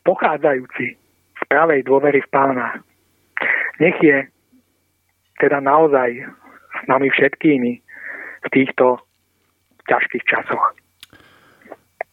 pochádzajúci 0.02 0.98
z 1.38 1.42
pravej 1.46 1.86
dôvery 1.86 2.26
v 2.26 2.32
pána, 2.34 2.82
nech 3.78 3.98
je 4.02 4.26
teda 5.38 5.62
naozaj 5.62 6.26
s 6.74 6.82
nami 6.90 7.14
všetkými 7.14 7.72
v 8.44 8.48
týchto 8.50 8.98
ťažkých 9.86 10.26
časoch. 10.26 10.83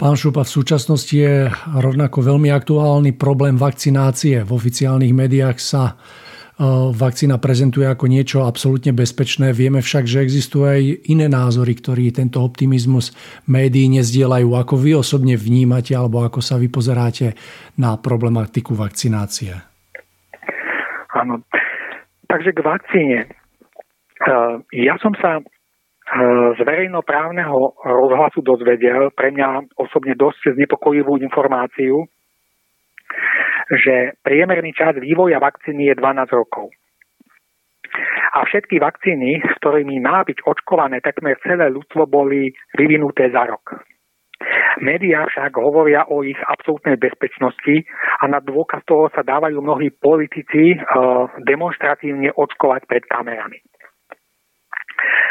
Pán 0.00 0.16
Šupa, 0.16 0.48
v 0.48 0.56
súčasnosti 0.64 1.12
je 1.12 1.52
rovnako 1.76 2.24
veľmi 2.24 2.48
aktuálny 2.48 3.20
problém 3.20 3.60
vakcinácie. 3.60 4.40
V 4.48 4.56
oficiálnych 4.56 5.12
médiách 5.12 5.60
sa 5.60 6.00
vakcína 6.96 7.36
prezentuje 7.36 7.84
ako 7.84 8.08
niečo 8.08 8.48
absolútne 8.48 8.96
bezpečné. 8.96 9.52
Vieme 9.52 9.84
však, 9.84 10.08
že 10.08 10.24
existujú 10.24 10.64
aj 10.72 10.80
iné 11.12 11.28
názory, 11.28 11.76
ktorí 11.76 12.16
tento 12.16 12.40
optimizmus 12.40 13.12
médií 13.44 13.92
nezdielajú. 13.92 14.56
Ako 14.56 14.80
vy 14.80 14.96
osobne 14.96 15.36
vnímate 15.36 15.92
alebo 15.92 16.24
ako 16.24 16.40
sa 16.40 16.56
vy 16.56 16.72
pozeráte 16.72 17.36
na 17.76 18.00
problematiku 18.00 18.72
vakcinácie? 18.72 19.52
Áno. 21.12 21.44
Takže 22.24 22.56
k 22.56 22.60
vakcíne. 22.64 23.18
Ja 24.72 24.96
som 25.04 25.12
sa 25.20 25.44
z 26.56 26.58
verejnoprávneho 26.66 27.78
rozhlasu 27.86 28.42
dozvedel 28.42 29.14
pre 29.14 29.30
mňa 29.30 29.78
osobne 29.78 30.18
dosť 30.18 30.58
znepokojivú 30.58 31.22
informáciu, 31.22 32.02
že 33.70 34.18
priemerný 34.26 34.74
čas 34.74 34.98
vývoja 34.98 35.38
vakcíny 35.38 35.86
je 35.86 35.94
12 35.94 36.34
rokov. 36.34 36.74
A 38.34 38.46
všetky 38.46 38.78
vakcíny, 38.78 39.42
s 39.42 39.54
ktorými 39.58 39.98
má 40.02 40.22
byť 40.22 40.46
očkované 40.46 41.02
takmer 41.02 41.38
celé 41.42 41.70
ľudstvo, 41.70 42.06
boli 42.06 42.54
vyvinuté 42.74 43.30
za 43.30 43.46
rok. 43.46 43.82
Média 44.80 45.26
však 45.26 45.58
hovoria 45.58 46.06
o 46.08 46.24
ich 46.24 46.38
absolútnej 46.38 46.96
bezpečnosti 46.96 47.84
a 48.22 48.24
na 48.30 48.40
dôkaz 48.40 48.86
toho 48.86 49.12
sa 49.12 49.20
dávajú 49.20 49.60
mnohí 49.60 49.92
politici 49.92 50.78
uh, 50.78 51.28
demonstratívne 51.44 52.32
očkovať 52.32 52.88
pred 52.88 53.04
kamerami. 53.04 53.60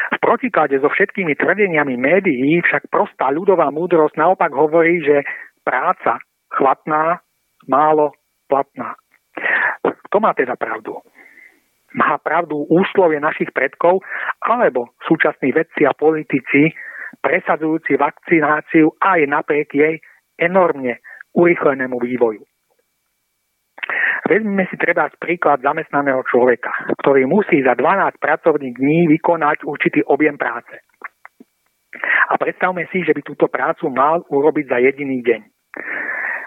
V 0.09 0.17
protiklade 0.17 0.81
so 0.81 0.89
všetkými 0.89 1.37
tvrdeniami 1.37 1.93
médií 1.93 2.57
však 2.65 2.89
prostá 2.89 3.29
ľudová 3.29 3.69
múdrosť 3.69 4.17
naopak 4.17 4.49
hovorí, 4.49 5.05
že 5.05 5.21
práca 5.61 6.17
chvatná, 6.49 7.21
málo 7.69 8.17
platná. 8.49 8.97
Kto 10.09 10.17
má 10.17 10.33
teda 10.33 10.57
pravdu? 10.57 10.97
Má 11.93 12.17
pravdu 12.21 12.65
úslovie 12.69 13.21
našich 13.21 13.53
predkov 13.53 14.01
alebo 14.41 14.97
súčasní 15.05 15.53
vedci 15.53 15.85
a 15.85 15.93
politici 15.93 16.73
presadzujúci 17.21 17.97
vakcináciu 17.97 18.93
aj 19.01 19.19
napriek 19.29 19.69
jej 19.73 19.95
enormne 20.37 21.01
urychlenému 21.33 21.97
vývoju. 22.01 22.48
Vezmeme 24.29 24.69
si 24.69 24.77
treba 24.77 25.09
príklad 25.17 25.65
zamestnaného 25.65 26.21
človeka, 26.29 26.69
ktorý 27.01 27.25
musí 27.25 27.65
za 27.65 27.73
12 27.73 28.21
pracovných 28.21 28.75
dní 28.77 29.09
vykonať 29.17 29.65
určitý 29.65 30.05
objem 30.05 30.37
práce. 30.37 30.85
A 32.29 32.37
predstavme 32.37 32.85
si, 32.93 33.01
že 33.01 33.17
by 33.17 33.21
túto 33.25 33.49
prácu 33.49 33.89
mal 33.89 34.21
urobiť 34.29 34.65
za 34.69 34.77
jediný 34.77 35.25
deň. 35.25 35.41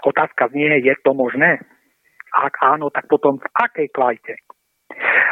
Otázka 0.07 0.55
znie, 0.55 0.79
je 0.83 0.95
to 1.03 1.15
možné? 1.15 1.59
Ak 2.33 2.55
áno, 2.63 2.91
tak 2.95 3.11
potom 3.11 3.43
v 3.43 3.47
akej 3.51 3.91
kvalite? 3.91 4.35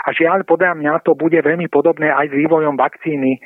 A 0.07 0.09
žiaľ, 0.11 0.43
podľa 0.43 0.75
mňa 0.75 0.93
to 1.05 1.15
bude 1.15 1.37
veľmi 1.37 1.69
podobné 1.69 2.11
aj 2.11 2.33
s 2.33 2.35
vývojom 2.35 2.75
vakcíny 2.75 3.39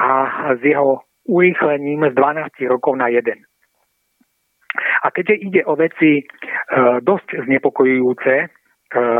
a 0.00 0.08
s 0.56 0.60
jeho 0.62 1.02
urýchlením 1.26 2.06
z 2.08 2.14
12 2.14 2.72
rokov 2.72 2.94
na 2.96 3.10
1. 3.10 3.20
A 4.76 5.10
keďže 5.10 5.34
ide 5.42 5.62
o 5.64 5.74
veci 5.76 6.20
e, 6.20 6.22
dosť 7.02 7.46
znepokojujúce, 7.46 8.34
e, 8.42 8.46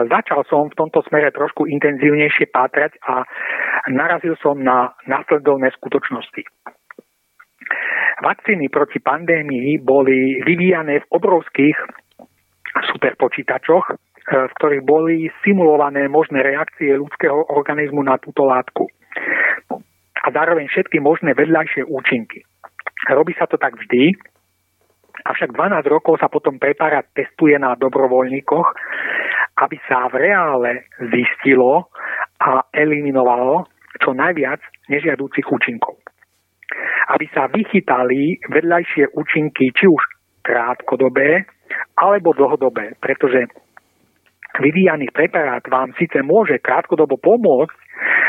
začal 0.09 0.45
som 0.49 0.69
v 0.71 0.79
tomto 0.79 1.03
smere 1.07 1.33
trošku 1.33 1.67
intenzívnejšie 1.67 2.51
pátrať 2.51 2.97
a 3.07 3.25
narazil 3.91 4.35
som 4.41 4.59
na 4.61 4.95
následovné 5.07 5.71
skutočnosti. 5.77 6.43
Vakcíny 8.17 8.73
proti 8.73 8.99
pandémii 9.03 9.77
boli 9.85 10.41
vyvíjané 10.41 11.05
v 11.05 11.11
obrovských 11.13 11.77
superpočítačoch, 12.95 13.85
e, 13.91 13.95
v 14.49 14.53
ktorých 14.57 14.85
boli 14.85 15.29
simulované 15.45 16.09
možné 16.09 16.41
reakcie 16.41 16.97
ľudského 16.97 17.53
organizmu 17.53 18.01
na 18.05 18.17
túto 18.21 18.45
látku 18.45 18.89
a 20.27 20.35
zároveň 20.35 20.67
všetky 20.67 20.99
možné 20.99 21.39
vedľajšie 21.39 21.87
účinky. 21.87 22.43
Robí 23.07 23.31
sa 23.39 23.47
to 23.47 23.55
tak 23.55 23.79
vždy, 23.79 24.19
avšak 25.27 25.51
12 25.53 25.83
rokov 25.91 26.23
sa 26.23 26.31
potom 26.31 26.59
preparát 26.63 27.07
testuje 27.11 27.59
na 27.59 27.75
dobrovoľníkoch, 27.75 28.69
aby 29.57 29.77
sa 29.89 30.07
v 30.13 30.31
reále 30.31 30.87
zistilo 31.11 31.91
a 32.41 32.69
eliminovalo 32.71 33.67
čo 33.99 34.13
najviac 34.13 34.61
nežiadúcich 34.93 35.49
účinkov. 35.49 35.97
Aby 37.11 37.27
sa 37.33 37.49
vychytali 37.49 38.43
vedľajšie 38.51 39.17
účinky, 39.17 39.73
či 39.73 39.87
už 39.89 40.03
krátkodobé 40.45 41.49
alebo 41.97 42.37
dlhodobé, 42.37 42.95
pretože 43.01 43.49
vyvíjaný 44.61 45.11
preparát 45.11 45.65
vám 45.67 45.97
síce 45.97 46.21
môže 46.23 46.61
krátkodobo 46.61 47.17
pomôcť, 47.19 47.77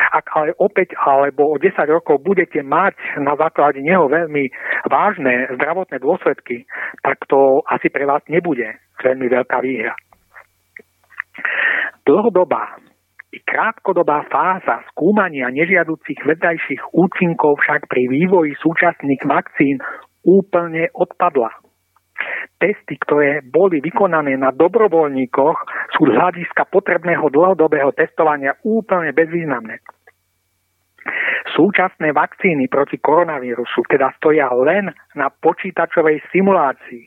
ak 0.08 0.26
ale 0.34 0.52
opäť 0.58 0.96
alebo 0.98 1.52
o 1.52 1.56
10 1.60 1.76
rokov 1.92 2.24
budete 2.24 2.64
mať 2.64 2.96
na 3.20 3.36
základe 3.36 3.84
neho 3.84 4.08
veľmi 4.08 4.50
vážne 4.88 5.52
zdravotné 5.60 6.00
dôsledky, 6.00 6.64
tak 7.04 7.24
to 7.28 7.62
asi 7.68 7.92
pre 7.92 8.08
vás 8.08 8.24
nebude 8.32 8.66
veľmi 9.04 9.28
veľká 9.28 9.58
výhra. 9.62 9.94
Dlhodobá 12.08 12.80
i 13.36 13.44
krátkodobá 13.44 14.26
fáza 14.32 14.88
skúmania 14.96 15.52
nežiaducich 15.52 16.24
vedajších 16.24 16.96
účinkov 16.96 17.60
však 17.60 17.92
pri 17.92 18.08
vývoji 18.08 18.56
súčasných 18.56 19.22
vakcín 19.28 19.84
úplne 20.24 20.88
odpadla. 20.96 21.52
Testy, 22.58 22.98
ktoré 22.98 23.46
boli 23.46 23.78
vykonané 23.78 24.34
na 24.40 24.50
dobrovoľníkoch, 24.50 25.58
sú 25.94 26.10
z 26.10 26.12
hľadiska 26.18 26.66
potrebného 26.74 27.30
dlhodobého 27.30 27.94
testovania 27.94 28.58
úplne 28.66 29.14
bezvýznamné. 29.14 29.78
Súčasné 31.54 32.14
vakcíny 32.14 32.66
proti 32.72 32.98
koronavírusu 32.98 33.86
teda 33.86 34.14
stoja 34.18 34.50
len 34.58 34.90
na 35.14 35.28
počítačovej 35.30 36.24
simulácii, 36.34 37.06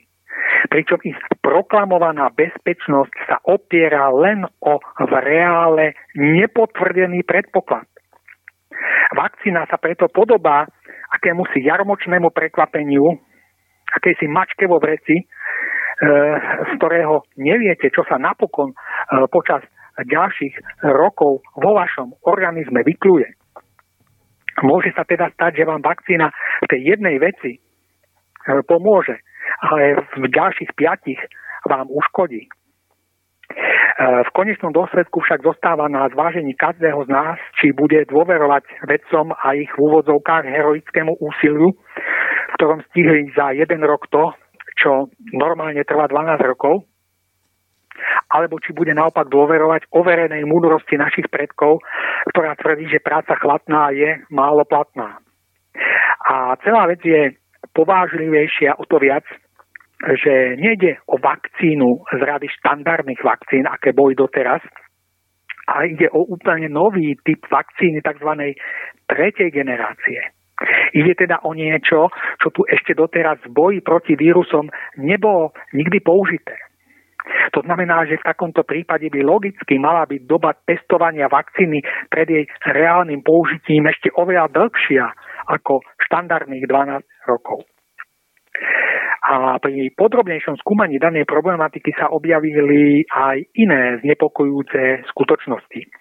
pričom 0.71 0.99
ich 1.03 1.17
proklamovaná 1.43 2.31
bezpečnosť 2.31 3.13
sa 3.27 3.37
opiera 3.43 4.07
len 4.13 4.47
o 4.63 4.79
v 4.79 5.11
reále 5.19 5.97
nepotvrdený 6.15 7.27
predpoklad. 7.27 7.87
Vakcína 9.11 9.67
sa 9.67 9.75
preto 9.75 10.07
podobá 10.07 10.65
akémusi 11.11 11.59
jarmočnému 11.67 12.31
prekvapeniu, 12.31 13.19
akejsi 13.91 14.25
mačke 14.31 14.63
vo 14.65 14.79
vreci, 14.79 15.19
e, 15.19 15.23
z 16.65 16.71
ktorého 16.79 17.27
neviete, 17.35 17.91
čo 17.91 18.07
sa 18.07 18.15
napokon 18.15 18.71
e, 18.71 18.75
počas 19.27 19.61
ďalších 19.99 20.81
rokov 20.87 21.43
vo 21.59 21.71
vašom 21.75 22.15
organizme 22.23 22.81
vykluje. 22.87 23.40
Môže 24.59 24.91
sa 24.91 25.07
teda 25.07 25.31
stať, 25.31 25.63
že 25.63 25.67
vám 25.67 25.79
vakcína 25.79 26.27
v 26.61 26.67
tej 26.67 26.81
jednej 26.95 27.15
veci 27.23 27.55
e, 27.55 27.59
pomôže, 28.67 29.15
ale 29.63 30.03
v 30.19 30.27
ďalších 30.27 30.75
piatich 30.75 31.19
vám 31.63 31.87
uškodí. 31.87 32.43
E, 32.43 32.49
v 34.27 34.29
konečnom 34.35 34.75
dôsledku 34.75 35.23
však 35.23 35.47
zostáva 35.47 35.87
na 35.87 36.11
zvážení 36.11 36.51
každého 36.59 37.07
z 37.07 37.09
nás, 37.09 37.37
či 37.57 37.71
bude 37.71 38.03
dôverovať 38.11 38.87
vedcom 38.91 39.31
a 39.31 39.55
ich 39.55 39.71
v 39.71 39.79
úvodzovkách 39.79 40.45
heroickému 40.45 41.15
úsiliu, 41.23 41.71
v 42.51 42.53
ktorom 42.59 42.83
stihli 42.91 43.31
za 43.31 43.55
jeden 43.55 43.81
rok 43.87 44.11
to, 44.11 44.35
čo 44.75 45.07
normálne 45.31 45.83
trvá 45.87 46.11
12 46.11 46.43
rokov, 46.43 46.90
alebo 48.31 48.59
či 48.63 48.71
bude 48.71 48.95
naopak 48.95 49.27
dôverovať 49.27 49.91
overenej 49.91 50.47
múdrosti 50.47 50.95
našich 50.95 51.27
predkov, 51.27 51.83
ktorá 52.31 52.55
tvrdí, 52.55 52.87
že 52.87 53.03
práca 53.03 53.35
chladná 53.35 53.91
je 53.91 54.23
málo 54.31 54.63
platná. 54.63 55.19
A 56.27 56.55
celá 56.63 56.87
vec 56.87 57.03
je 57.03 57.35
povážlivejšia 57.75 58.79
o 58.79 58.83
to 58.87 58.99
viac, 58.99 59.23
že 60.01 60.57
nejde 60.57 60.97
o 61.05 61.21
vakcínu 61.21 62.09
z 62.09 62.21
rady 62.25 62.47
štandardných 62.61 63.21
vakcín, 63.21 63.69
aké 63.69 63.93
boli 63.93 64.17
doteraz, 64.17 64.61
ale 65.69 65.93
ide 65.93 66.09
o 66.09 66.25
úplne 66.25 66.67
nový 66.67 67.13
typ 67.21 67.45
vakcíny 67.47 68.01
tzv. 68.01 68.57
tretej 69.05 69.49
generácie. 69.53 70.33
Ide 70.93 71.17
teda 71.17 71.41
o 71.41 71.57
niečo, 71.57 72.13
čo 72.37 72.47
tu 72.53 72.61
ešte 72.69 72.93
doteraz 72.93 73.41
v 73.45 73.53
boji 73.53 73.79
proti 73.81 74.13
vírusom 74.13 74.69
nebolo 74.97 75.53
nikdy 75.73 75.97
použité. 76.05 76.53
To 77.53 77.61
znamená, 77.61 78.05
že 78.09 78.17
v 78.17 78.27
takomto 78.27 78.63
prípade 78.65 79.11
by 79.11 79.21
logicky 79.21 79.77
mala 79.77 80.07
byť 80.09 80.21
doba 80.25 80.55
testovania 80.65 81.29
vakcíny 81.29 81.83
pred 82.09 82.27
jej 82.27 82.45
reálnym 82.65 83.21
použitím 83.21 83.85
ešte 83.91 84.09
oveľa 84.17 84.49
dlhšia 84.49 85.05
ako 85.51 85.85
štandardných 86.07 86.65
12 86.65 87.03
rokov. 87.29 87.67
A 89.21 89.61
pri 89.61 89.93
podrobnejšom 89.93 90.57
skúmaní 90.59 90.97
danej 90.97 91.29
problematiky 91.29 91.93
sa 91.93 92.09
objavili 92.09 93.05
aj 93.05 93.37
iné 93.53 94.01
znepokojúce 94.01 95.05
skutočnosti. 95.13 96.00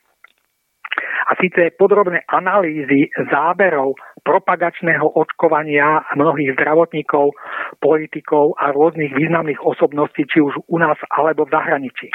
A 1.31 1.39
síce 1.39 1.71
podrobné 1.79 2.27
analýzy 2.27 3.07
záberov 3.31 3.95
propagačného 4.27 5.07
očkovania 5.15 6.03
mnohých 6.19 6.59
zdravotníkov, 6.59 7.39
politikov 7.79 8.59
a 8.59 8.75
rôznych 8.75 9.15
významných 9.15 9.63
osobností, 9.63 10.27
či 10.27 10.43
už 10.43 10.59
u 10.67 10.77
nás 10.83 10.99
alebo 11.07 11.47
v 11.47 11.55
zahraničí. 11.55 12.11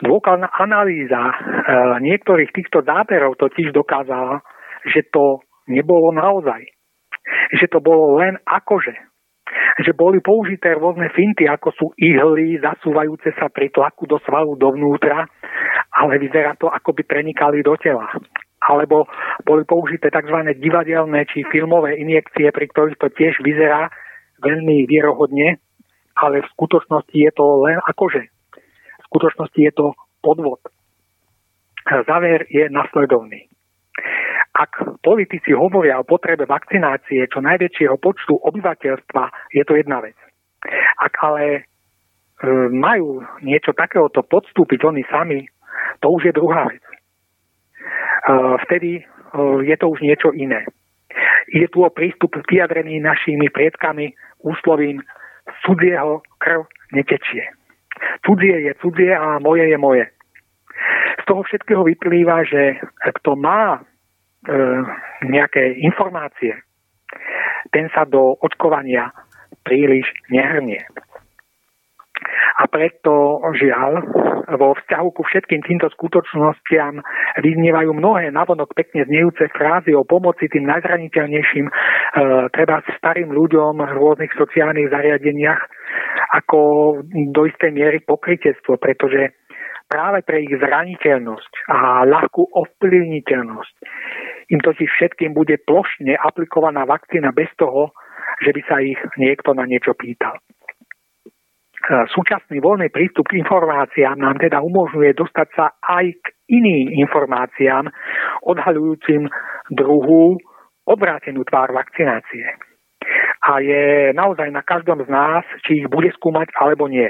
Dôkladná 0.00 0.48
analýza 0.56 1.20
e, 1.20 1.34
niektorých 2.00 2.56
týchto 2.56 2.80
záberov 2.80 3.36
totiž 3.36 3.76
dokázala, 3.76 4.40
že 4.88 5.04
to 5.12 5.44
nebolo 5.68 6.16
naozaj. 6.16 6.64
Že 7.52 7.66
to 7.68 7.78
bolo 7.84 8.16
len 8.16 8.40
akože. 8.48 9.09
Že 9.80 9.92
boli 9.96 10.18
použité 10.22 10.76
rôzne 10.76 11.10
finty, 11.14 11.46
ako 11.50 11.68
sú 11.74 11.86
ihly 11.98 12.58
zasúvajúce 12.60 13.34
sa 13.34 13.50
pri 13.50 13.70
tlaku 13.72 14.06
do 14.06 14.18
svalu 14.22 14.54
dovnútra, 14.54 15.26
ale 15.94 16.12
vyzerá 16.22 16.54
to, 16.58 16.70
ako 16.70 16.94
by 16.94 17.02
prenikali 17.02 17.64
do 17.64 17.74
tela 17.76 18.06
alebo 18.60 19.08
boli 19.48 19.64
použité 19.64 20.12
tzv. 20.12 20.36
divadelné 20.60 21.24
či 21.32 21.48
filmové 21.48 21.96
injekcie, 21.96 22.52
pri 22.52 22.68
ktorých 22.68 23.00
to 23.00 23.08
tiež 23.08 23.40
vyzerá 23.40 23.88
veľmi 24.44 24.84
vierohodne, 24.84 25.56
ale 26.16 26.44
v 26.44 26.52
skutočnosti 26.52 27.16
je 27.16 27.32
to 27.32 27.46
len 27.64 27.80
akože. 27.88 28.22
V 29.00 29.04
skutočnosti 29.08 29.60
je 29.60 29.72
to 29.72 29.96
podvod. 30.20 30.60
Záver 31.88 32.44
je 32.52 32.68
nasledovný. 32.68 33.48
Ak 34.60 35.00
politici 35.00 35.56
hovoria 35.56 35.96
o 35.96 36.04
potrebe 36.04 36.44
vakcinácie 36.44 37.24
čo 37.32 37.40
najväčšieho 37.40 37.96
počtu 37.96 38.36
obyvateľstva, 38.44 39.56
je 39.56 39.64
to 39.64 39.72
jedna 39.80 40.04
vec. 40.04 40.16
Ak 41.00 41.16
ale 41.24 41.44
e, 41.48 41.60
majú 42.68 43.24
niečo 43.40 43.72
takéhoto 43.72 44.20
podstúpiť 44.20 44.84
oni 44.84 45.00
sami, 45.08 45.48
to 46.04 46.12
už 46.12 46.28
je 46.28 46.32
druhá 46.36 46.68
vec. 46.68 46.84
Vtedy 48.68 49.00
je 49.64 49.76
to 49.80 49.86
už 49.88 50.00
niečo 50.04 50.32
iné. 50.36 50.66
Je 51.50 51.66
tu 51.72 51.82
o 51.82 51.90
prístup 51.90 52.36
vyjadrený 52.46 53.00
našimi 53.00 53.48
predkami 53.50 54.12
úslovím 54.44 55.02
cudzieho 55.66 56.22
krv 56.38 56.68
netečie. 56.92 57.48
Cudzie 58.26 58.60
je 58.60 58.72
cudzie 58.78 59.16
a 59.16 59.38
moje 59.38 59.68
je 59.68 59.78
moje. 59.78 60.06
Z 61.20 61.24
toho 61.26 61.42
všetkého 61.42 61.84
vyplýva, 61.84 62.44
že 62.44 62.80
kto 63.20 63.36
má 63.36 63.76
e, 63.76 63.80
nejaké 65.26 65.76
informácie, 65.84 66.56
ten 67.70 67.92
sa 67.92 68.08
do 68.08 68.40
očkovania 68.40 69.12
príliš 69.64 70.08
nehrnie. 70.32 70.80
A 72.60 72.68
preto, 72.68 73.40
žiaľ, 73.56 74.04
vo 74.60 74.76
vzťahu 74.76 75.08
ku 75.16 75.22
všetkým 75.24 75.64
týmto 75.64 75.88
skutočnostiam 75.94 77.00
vyznievajú 77.40 77.90
mnohé 77.96 78.28
navonok 78.34 78.76
pekne 78.76 79.06
znejúce 79.06 79.48
frázy 79.54 79.96
o 79.96 80.04
pomoci 80.04 80.50
tým 80.50 80.68
najzraniteľnejším, 80.68 81.66
e, 81.70 81.72
treba 82.52 82.84
starým 82.98 83.32
ľuďom 83.32 83.80
v 83.80 83.94
rôznych 83.94 84.32
sociálnych 84.34 84.90
zariadeniach, 84.90 85.60
ako 86.36 86.60
do 87.32 87.42
istej 87.48 87.70
miery 87.72 87.98
pokrytectvo, 88.04 88.76
pretože 88.76 89.32
práve 89.88 90.20
pre 90.26 90.44
ich 90.44 90.52
zraniteľnosť 90.52 91.52
a 91.70 92.04
ľahkú 92.06 92.42
ovplyvniteľnosť 92.52 93.74
im 94.50 94.60
totiž 94.60 94.90
všetkým 94.90 95.32
bude 95.32 95.56
plošne 95.62 96.18
aplikovaná 96.18 96.82
vakcína 96.84 97.30
bez 97.30 97.48
toho, 97.54 97.94
že 98.42 98.50
by 98.50 98.60
sa 98.66 98.76
ich 98.82 98.98
niekto 99.16 99.54
na 99.54 99.64
niečo 99.64 99.94
pýtal. 99.94 100.38
Súčasný 102.12 102.60
voľný 102.60 102.92
prístup 102.92 103.24
k 103.32 103.40
informáciám 103.40 104.20
nám 104.20 104.36
teda 104.36 104.60
umožňuje 104.60 105.16
dostať 105.16 105.48
sa 105.56 105.66
aj 105.80 106.12
k 106.12 106.26
iným 106.52 106.92
informáciám, 107.08 107.88
odhaľujúcim 108.44 109.24
druhú 109.72 110.36
obrátenú 110.84 111.40
tvár 111.48 111.72
vakcinácie. 111.72 112.44
A 113.40 113.64
je 113.64 114.12
naozaj 114.12 114.52
na 114.52 114.60
každom 114.60 115.00
z 115.00 115.08
nás, 115.08 115.46
či 115.64 115.80
ich 115.80 115.88
bude 115.88 116.12
skúmať 116.12 116.52
alebo 116.60 116.84
nie. 116.84 117.08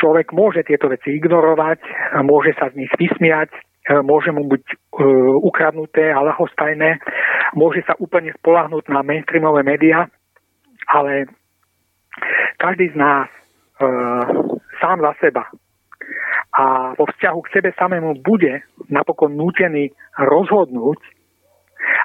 Človek 0.00 0.32
môže 0.32 0.64
tieto 0.64 0.88
veci 0.88 1.12
ignorovať, 1.12 1.84
môže 2.24 2.56
sa 2.56 2.72
z 2.72 2.86
nich 2.86 2.92
vysmiať, 2.96 3.52
môže 4.06 4.30
mu 4.30 4.46
byť 4.46 4.64
uh, 4.64 4.76
ukradnuté 5.42 6.14
a 6.14 6.22
lahostajné, 6.22 7.02
môže 7.58 7.82
sa 7.82 7.98
úplne 7.98 8.30
spolahnúť 8.38 8.86
na 8.92 9.02
mainstreamové 9.02 9.66
médiá, 9.66 10.06
ale 10.86 11.26
každý 12.62 12.94
z 12.94 12.96
nás 12.96 13.26
uh, 13.82 14.22
sám 14.78 15.02
za 15.02 15.12
seba 15.18 15.44
a 16.52 16.92
vo 16.94 17.08
vzťahu 17.08 17.38
k 17.48 17.52
sebe 17.52 17.70
samému 17.72 18.20
bude 18.20 18.60
napokon 18.92 19.32
nútený 19.32 19.88
rozhodnúť, 20.20 21.00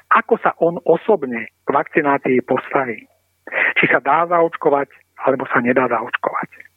ako 0.08 0.34
sa 0.40 0.56
on 0.58 0.80
osobne 0.88 1.52
k 1.52 1.68
vakcinácii 1.68 2.40
postaví. 2.48 3.04
Či 3.76 3.84
sa 3.92 4.00
dá 4.00 4.24
zaočkovať, 4.24 4.88
alebo 5.20 5.44
sa 5.52 5.60
nedá 5.60 5.84
zaočkovať. 5.88 6.67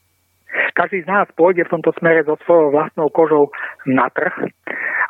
Každý 0.74 1.04
z 1.04 1.08
nás 1.08 1.28
pôjde 1.36 1.68
v 1.68 1.74
tomto 1.78 1.92
smere 2.00 2.24
so 2.24 2.40
svojou 2.48 2.72
vlastnou 2.72 3.08
kožou 3.12 3.52
na 3.88 4.08
trh 4.12 4.34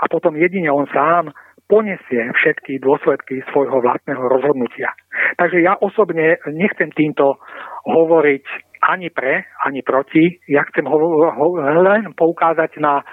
a 0.01 0.05
potom 0.09 0.37
jedine 0.37 0.73
on 0.73 0.89
sám 0.89 1.33
poniesie 1.71 2.27
všetky 2.35 2.83
dôsledky 2.83 3.39
svojho 3.55 3.79
vlastného 3.79 4.19
rozhodnutia. 4.27 4.91
Takže 5.39 5.63
ja 5.63 5.79
osobne 5.79 6.35
nechcem 6.51 6.91
týmto 6.91 7.39
hovoriť 7.87 8.43
ani 8.91 9.07
pre, 9.13 9.47
ani 9.63 9.79
proti. 9.85 10.41
Ja 10.51 10.67
chcem 10.67 10.83
ho, 10.83 10.97
ho, 11.31 11.47
len 11.61 12.11
poukázať 12.17 12.81
na 12.81 13.05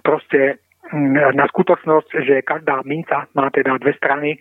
proste 0.00 0.64
na 1.34 1.44
skutočnosť, 1.50 2.10
že 2.22 2.46
každá 2.46 2.82
minca 2.86 3.26
má 3.34 3.50
teda 3.50 3.74
dve 3.82 3.96
strany 3.98 4.38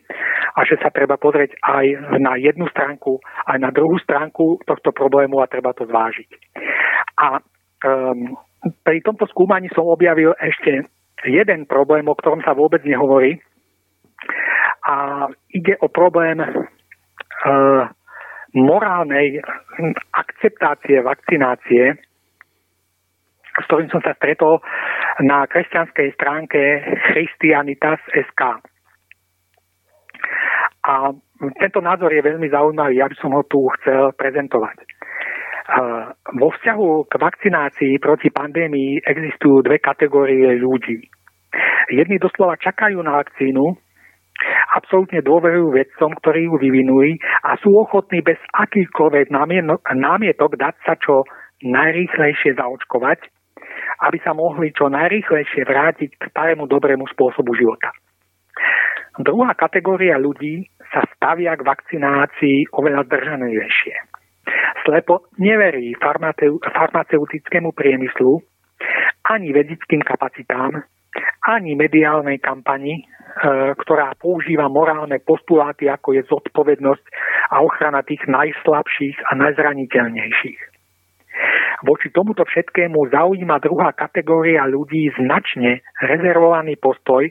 a 0.54 0.62
že 0.62 0.78
sa 0.78 0.94
treba 0.94 1.18
pozrieť 1.18 1.58
aj 1.62 1.86
na 2.22 2.38
jednu 2.38 2.70
stránku, 2.70 3.18
aj 3.50 3.58
na 3.58 3.74
druhú 3.74 3.98
stránku 3.98 4.62
tohto 4.70 4.94
problému 4.94 5.42
a 5.42 5.50
treba 5.50 5.74
to 5.74 5.90
zvážiť. 5.90 6.30
A 7.18 7.42
um, 7.42 8.38
pri 8.86 9.02
tomto 9.02 9.26
skúmaní 9.30 9.74
som 9.74 9.90
objavil 9.90 10.38
ešte 10.38 10.86
jeden 11.26 11.66
problém, 11.66 12.06
o 12.06 12.18
ktorom 12.18 12.46
sa 12.46 12.54
vôbec 12.54 12.86
nehovorí. 12.86 13.42
A 14.86 15.26
ide 15.50 15.82
o 15.82 15.90
problém 15.90 16.38
uh, 16.46 17.90
morálnej 18.54 19.42
akceptácie 20.14 21.02
vakcinácie, 21.02 21.98
s 23.56 23.66
ktorým 23.72 23.90
som 23.92 24.04
sa 24.04 24.14
stretol 24.20 24.60
na 25.24 25.48
kresťanskej 25.48 26.08
stránke 26.20 26.60
Christianitas.sk. 27.12 28.42
A 30.86 30.94
tento 31.58 31.80
názor 31.82 32.14
je 32.14 32.22
veľmi 32.22 32.48
zaujímavý, 32.52 33.00
ja 33.00 33.08
by 33.10 33.16
som 33.18 33.34
ho 33.34 33.42
tu 33.48 33.66
chcel 33.80 34.14
prezentovať. 34.14 34.78
Vo 36.38 36.54
vzťahu 36.54 37.10
k 37.10 37.14
vakcinácii 37.18 37.94
proti 37.98 38.30
pandémii 38.30 39.02
existujú 39.02 39.66
dve 39.66 39.82
kategórie 39.82 40.62
ľudí. 40.62 41.02
Jedni 41.90 42.22
doslova 42.22 42.54
čakajú 42.62 43.02
na 43.02 43.18
vakcínu, 43.18 43.74
absolútne 44.78 45.26
dôverujú 45.26 45.74
vedcom, 45.74 46.12
ktorí 46.22 46.46
ju 46.52 46.60
vyvinuli 46.62 47.18
a 47.42 47.58
sú 47.58 47.74
ochotní 47.74 48.22
bez 48.22 48.38
akýchkoľvek 48.54 49.32
námietok 49.96 50.52
dať 50.54 50.76
sa 50.86 50.94
čo 51.02 51.26
najrýchlejšie 51.66 52.60
zaočkovať, 52.60 53.26
aby 54.04 54.18
sa 54.22 54.36
mohli 54.36 54.76
čo 54.76 54.92
najrýchlejšie 54.92 55.64
vrátiť 55.64 56.10
k 56.20 56.24
starému 56.32 56.68
dobrému 56.68 57.08
spôsobu 57.12 57.56
života. 57.56 57.96
Druhá 59.16 59.56
kategória 59.56 60.20
ľudí 60.20 60.68
sa 60.92 61.08
stavia 61.16 61.56
k 61.56 61.64
vakcinácii 61.64 62.76
oveľa 62.76 63.08
zdržanejšie. 63.08 63.96
Slepo 64.84 65.32
neverí 65.40 65.96
farmaceutickému 65.98 67.72
priemyslu 67.72 68.44
ani 69.26 69.50
vedeckým 69.56 70.04
kapacitám, 70.06 70.84
ani 71.48 71.74
mediálnej 71.74 72.38
kampani, 72.44 73.02
e, 73.02 73.04
ktorá 73.74 74.14
používa 74.20 74.70
morálne 74.70 75.18
postuláty, 75.24 75.90
ako 75.90 76.14
je 76.14 76.28
zodpovednosť 76.30 77.06
a 77.56 77.64
ochrana 77.64 78.06
tých 78.06 78.22
najslabších 78.30 79.18
a 79.26 79.32
najzraniteľnejších. 79.34 80.75
Voči 81.84 82.10
tomuto 82.10 82.48
všetkému 82.48 83.12
zaujíma 83.12 83.60
druhá 83.60 83.92
kategória 83.92 84.66
ľudí 84.66 85.12
značne 85.20 85.84
rezervovaný 86.02 86.80
postoj, 86.80 87.28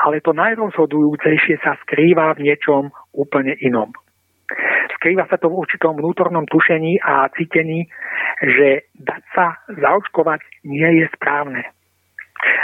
ale 0.00 0.24
to 0.24 0.32
najrozhodujúcejšie 0.32 1.60
sa 1.60 1.76
skrýva 1.84 2.36
v 2.36 2.48
niečom 2.48 2.92
úplne 3.12 3.56
inom. 3.60 3.92
Skrýva 5.00 5.28
sa 5.30 5.40
to 5.40 5.48
v 5.48 5.58
určitom 5.64 5.96
vnútornom 5.96 6.44
tušení 6.48 7.00
a 7.00 7.28
cítení, 7.32 7.88
že 8.42 8.90
dať 8.98 9.22
sa 9.32 9.46
zaočkovať 9.68 10.66
nie 10.68 11.04
je 11.04 11.06
správne 11.16 11.62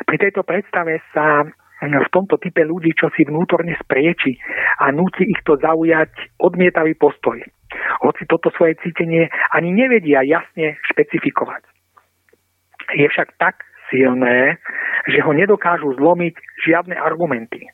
pri 0.06 0.16
tejto 0.16 0.42
predstave 0.46 1.02
sa 1.12 1.44
v 1.82 2.12
tomto 2.12 2.40
type 2.40 2.64
ľudí, 2.64 2.96
čo 2.96 3.12
si 3.12 3.28
vnútorne 3.28 3.76
sprieči 3.84 4.40
a 4.80 4.88
núti 4.92 5.28
ich 5.28 5.40
to 5.44 5.60
zaujať 5.60 6.08
odmietavý 6.40 6.96
postoj. 6.96 7.36
Hoci 8.00 8.24
toto 8.24 8.48
svoje 8.56 8.80
cítenie 8.80 9.28
ani 9.52 9.70
nevedia 9.76 10.24
jasne 10.24 10.80
špecifikovať. 10.92 11.62
Je 12.96 13.06
však 13.10 13.36
tak 13.36 13.66
silné, 13.92 14.56
že 15.10 15.20
ho 15.20 15.32
nedokážu 15.36 15.92
zlomiť 16.00 16.34
žiadne 16.64 16.96
argumenty. 16.96 17.68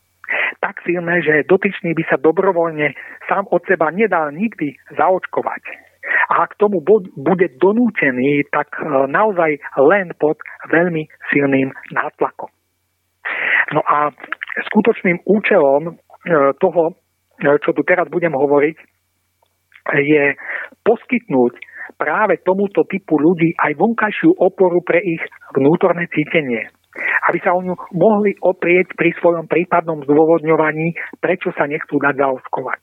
Tak 0.58 0.82
silné, 0.82 1.20
že 1.22 1.44
dotyčný 1.46 1.92
by 1.94 2.04
sa 2.08 2.16
dobrovoľne 2.16 2.96
sám 3.28 3.46
od 3.52 3.62
seba 3.68 3.92
nedal 3.92 4.32
nikdy 4.32 4.74
zaočkovať 4.96 5.92
a 6.02 6.48
ak 6.48 6.58
tomu 6.58 6.82
bude 7.16 7.46
donútený, 7.62 8.48
tak 8.50 8.74
e, 8.80 9.06
naozaj 9.06 9.58
len 9.78 10.10
pod 10.18 10.40
veľmi 10.70 11.06
silným 11.30 11.70
nátlakom. 11.94 12.50
No 13.70 13.80
a 13.86 14.10
skutočným 14.66 15.22
účelom 15.22 15.82
e, 15.86 15.92
toho, 16.58 16.98
e, 17.38 17.56
čo 17.62 17.70
tu 17.70 17.86
teraz 17.86 18.10
budem 18.10 18.34
hovoriť, 18.34 18.76
je 20.02 20.24
poskytnúť 20.82 21.52
práve 21.98 22.38
tomuto 22.42 22.86
typu 22.86 23.18
ľudí 23.18 23.54
aj 23.58 23.78
vonkajšiu 23.78 24.38
oporu 24.38 24.82
pre 24.82 25.02
ich 25.02 25.22
vnútorné 25.54 26.06
cítenie. 26.10 26.70
Aby 27.30 27.38
sa 27.40 27.56
o 27.56 27.64
ňu 27.64 27.74
mohli 27.96 28.36
oprieť 28.42 28.92
pri 28.94 29.16
svojom 29.16 29.48
prípadnom 29.48 30.04
zdôvodňovaní, 30.04 30.92
prečo 31.22 31.50
sa 31.56 31.64
nechcú 31.64 31.96
dať 31.96 32.14
zaoskovať. 32.20 32.78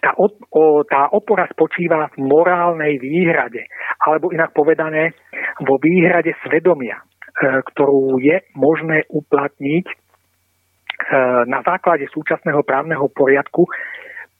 Tá, 0.00 0.16
o, 0.16 0.32
o, 0.32 0.80
tá 0.84 1.12
opora 1.12 1.44
spočíva 1.52 2.08
v 2.16 2.24
morálnej 2.24 2.96
výhrade, 3.00 3.68
alebo 4.00 4.32
inak 4.32 4.56
povedané 4.56 5.12
vo 5.60 5.76
výhrade 5.76 6.32
svedomia, 6.44 7.04
ktorú 7.38 8.18
je 8.18 8.42
možné 8.58 9.06
uplatniť 9.10 9.86
e, 9.86 9.94
na 11.46 11.62
základe 11.62 12.10
súčasného 12.10 12.66
právneho 12.66 13.06
poriadku 13.06 13.70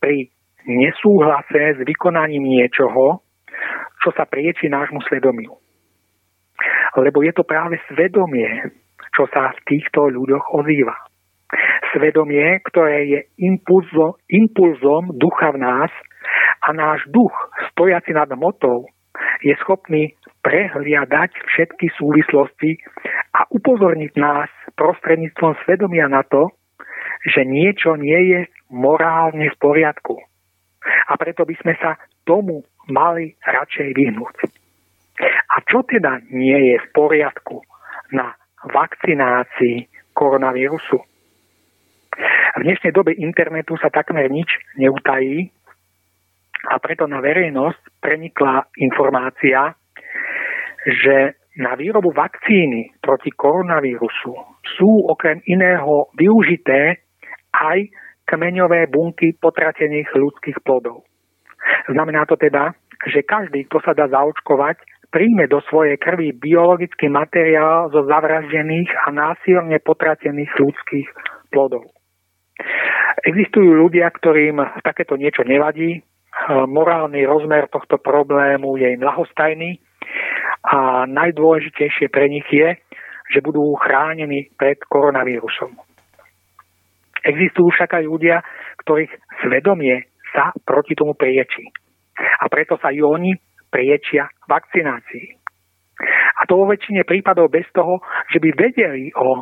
pri 0.02 0.30
nesúhlase 0.66 1.78
s 1.78 1.80
vykonaním 1.86 2.44
niečoho, 2.44 3.22
čo 4.02 4.10
sa 4.14 4.26
prieči 4.26 4.66
nášmu 4.66 5.02
svedomiu. 5.06 5.54
Lebo 6.98 7.22
je 7.22 7.32
to 7.32 7.46
práve 7.46 7.78
svedomie, 7.86 8.74
čo 9.14 9.30
sa 9.30 9.54
v 9.54 9.60
týchto 9.66 10.10
ľuďoch 10.10 10.50
ozýva. 10.54 10.94
svedomie, 11.94 12.60
ktoré 12.68 13.08
je 13.08 13.20
impulzo, 13.40 14.20
impulzom 14.28 15.16
ducha 15.16 15.48
v 15.56 15.64
nás 15.64 15.88
a 16.60 16.76
náš 16.76 17.08
duch, 17.08 17.32
stojaci 17.72 18.12
nad 18.12 18.28
motou, 18.36 18.84
je 19.42 19.54
schopný 19.62 20.14
prehliadať 20.42 21.30
všetky 21.50 21.90
súvislosti 21.98 22.78
a 23.34 23.46
upozorniť 23.50 24.12
nás 24.18 24.50
prostredníctvom 24.78 25.58
svedomia 25.66 26.06
na 26.06 26.22
to, 26.22 26.50
že 27.26 27.42
niečo 27.42 27.98
nie 27.98 28.18
je 28.34 28.40
morálne 28.70 29.50
v 29.50 29.56
poriadku. 29.58 30.16
A 31.10 31.12
preto 31.18 31.42
by 31.42 31.54
sme 31.58 31.74
sa 31.82 31.98
tomu 32.22 32.62
mali 32.88 33.34
radšej 33.42 33.88
vyhnúť. 33.92 34.36
A 35.50 35.56
čo 35.66 35.82
teda 35.82 36.22
nie 36.30 36.72
je 36.72 36.76
v 36.78 36.88
poriadku 36.94 37.60
na 38.14 38.32
vakcinácii 38.62 39.90
koronavírusu? 40.14 40.98
V 42.58 42.60
dnešnej 42.62 42.90
dobe 42.94 43.14
internetu 43.14 43.78
sa 43.78 43.90
takmer 43.90 44.30
nič 44.30 44.50
neutají 44.78 45.50
a 46.68 46.76
preto 46.78 47.08
na 47.08 47.24
verejnosť 47.24 48.00
prenikla 48.04 48.68
informácia, 48.76 49.72
že 50.84 51.40
na 51.58 51.74
výrobu 51.74 52.14
vakcíny 52.14 52.94
proti 53.02 53.34
koronavírusu 53.34 54.32
sú 54.78 54.90
okrem 55.10 55.42
iného 55.48 56.06
využité 56.14 57.02
aj 57.50 57.90
kmeňové 58.28 58.86
bunky 58.92 59.34
potratených 59.34 60.12
ľudských 60.14 60.62
plodov. 60.62 61.02
Znamená 61.90 62.28
to 62.28 62.38
teda, 62.38 62.76
že 63.08 63.26
každý, 63.26 63.66
kto 63.66 63.82
sa 63.82 63.96
dá 63.96 64.06
zaočkovať, 64.06 64.78
príjme 65.08 65.48
do 65.48 65.64
svojej 65.66 65.96
krvi 65.96 66.36
biologický 66.36 67.08
materiál 67.08 67.88
zo 67.90 68.04
zavraždených 68.04 68.92
a 69.02 69.10
násilne 69.10 69.80
potratených 69.80 70.52
ľudských 70.60 71.08
plodov. 71.50 71.88
Existujú 73.24 73.74
ľudia, 73.74 74.06
ktorým 74.14 74.62
takéto 74.84 75.18
niečo 75.18 75.42
nevadí, 75.42 76.04
morálny 76.66 77.26
rozmer 77.26 77.68
tohto 77.68 77.98
problému 77.98 78.78
je 78.78 78.94
im 78.94 79.02
lahostajný 79.02 79.82
a 80.64 81.04
najdôležitejšie 81.06 82.08
pre 82.08 82.26
nich 82.28 82.46
je, 82.50 82.76
že 83.28 83.44
budú 83.44 83.76
chránení 83.76 84.48
pred 84.56 84.80
koronavírusom. 84.88 85.76
Existujú 87.24 87.68
však 87.74 88.00
aj 88.00 88.04
ľudia, 88.08 88.36
ktorých 88.84 89.12
svedomie 89.44 90.08
sa 90.32 90.54
proti 90.64 90.96
tomu 90.96 91.12
priečí. 91.12 91.68
A 92.18 92.48
preto 92.48 92.80
sa 92.80 92.88
i 92.94 93.04
oni 93.04 93.36
priečia 93.68 94.32
vakcinácii. 94.48 95.36
A 96.38 96.46
to 96.46 96.54
vo 96.54 96.70
väčšine 96.70 97.02
prípadov 97.02 97.50
bez 97.50 97.66
toho, 97.74 97.98
že 98.30 98.38
by 98.38 98.54
vedeli 98.54 99.10
o 99.18 99.28
e, 99.34 99.40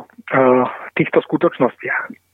týchto 0.97 1.21
skutočnostiach. 1.21 2.26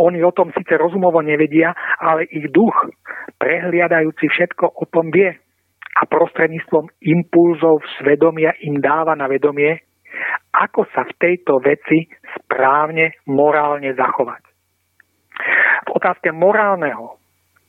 Oni 0.00 0.22
o 0.24 0.32
tom 0.32 0.50
síce 0.56 0.74
rozumovo 0.76 1.20
nevedia, 1.20 1.74
ale 2.00 2.26
ich 2.30 2.48
duch, 2.50 2.74
prehliadajúci 3.36 4.26
všetko 4.28 4.78
o 4.78 4.84
tom 4.88 5.12
vie 5.12 5.30
a 5.92 6.02
prostredníctvom 6.08 6.88
impulzov 7.04 7.84
svedomia 8.00 8.56
im 8.64 8.80
dáva 8.80 9.12
na 9.12 9.28
vedomie, 9.28 9.84
ako 10.52 10.88
sa 10.92 11.04
v 11.04 11.12
tejto 11.20 11.60
veci 11.60 12.08
správne 12.40 13.20
morálne 13.28 13.92
zachovať. 13.92 14.42
V 15.88 15.90
otázke 15.96 16.32
morálneho, 16.32 17.20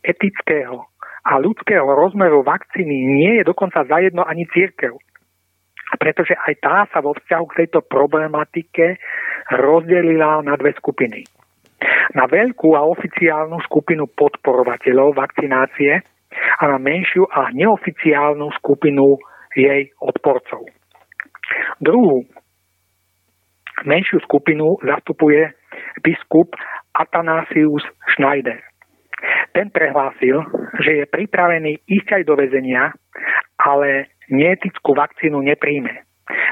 etického 0.03 0.91
a 1.23 1.39
ľudského 1.39 1.87
rozmeru 1.87 2.43
vakcíny 2.43 2.95
nie 3.07 3.31
je 3.39 3.43
dokonca 3.47 3.87
zajedno 3.87 4.27
ani 4.27 4.43
církev. 4.51 4.99
Pretože 5.95 6.35
aj 6.35 6.53
tá 6.59 6.77
sa 6.91 6.99
vo 6.99 7.15
vzťahu 7.15 7.45
k 7.47 7.57
tejto 7.63 7.79
problematike 7.85 8.99
rozdelila 9.55 10.43
na 10.43 10.59
dve 10.59 10.75
skupiny. 10.75 11.23
Na 12.13 12.29
veľkú 12.29 12.75
a 12.77 12.85
oficiálnu 12.87 13.59
skupinu 13.65 14.07
podporovateľov 14.11 15.17
vakcinácie 15.17 16.01
a 16.59 16.63
na 16.69 16.77
menšiu 16.77 17.29
a 17.29 17.53
neoficiálnu 17.53 18.49
skupinu 18.57 19.17
jej 19.53 19.93
odporcov. 20.01 20.65
Druhú 21.77 22.25
menšiu 23.85 24.21
skupinu 24.25 24.79
zastupuje 24.81 25.53
biskup 26.01 26.55
Atanasius 26.93 27.83
Schneider. 28.13 28.61
Ten 29.53 29.69
prehlásil, 29.69 30.41
že 30.81 31.03
je 31.03 31.05
pripravený 31.07 31.85
ísť 31.85 32.21
aj 32.21 32.23
do 32.25 32.35
väzenia, 32.35 32.91
ale 33.61 34.11
neetickú 34.27 34.97
vakcínu 34.97 35.39
nepríjme, 35.39 36.03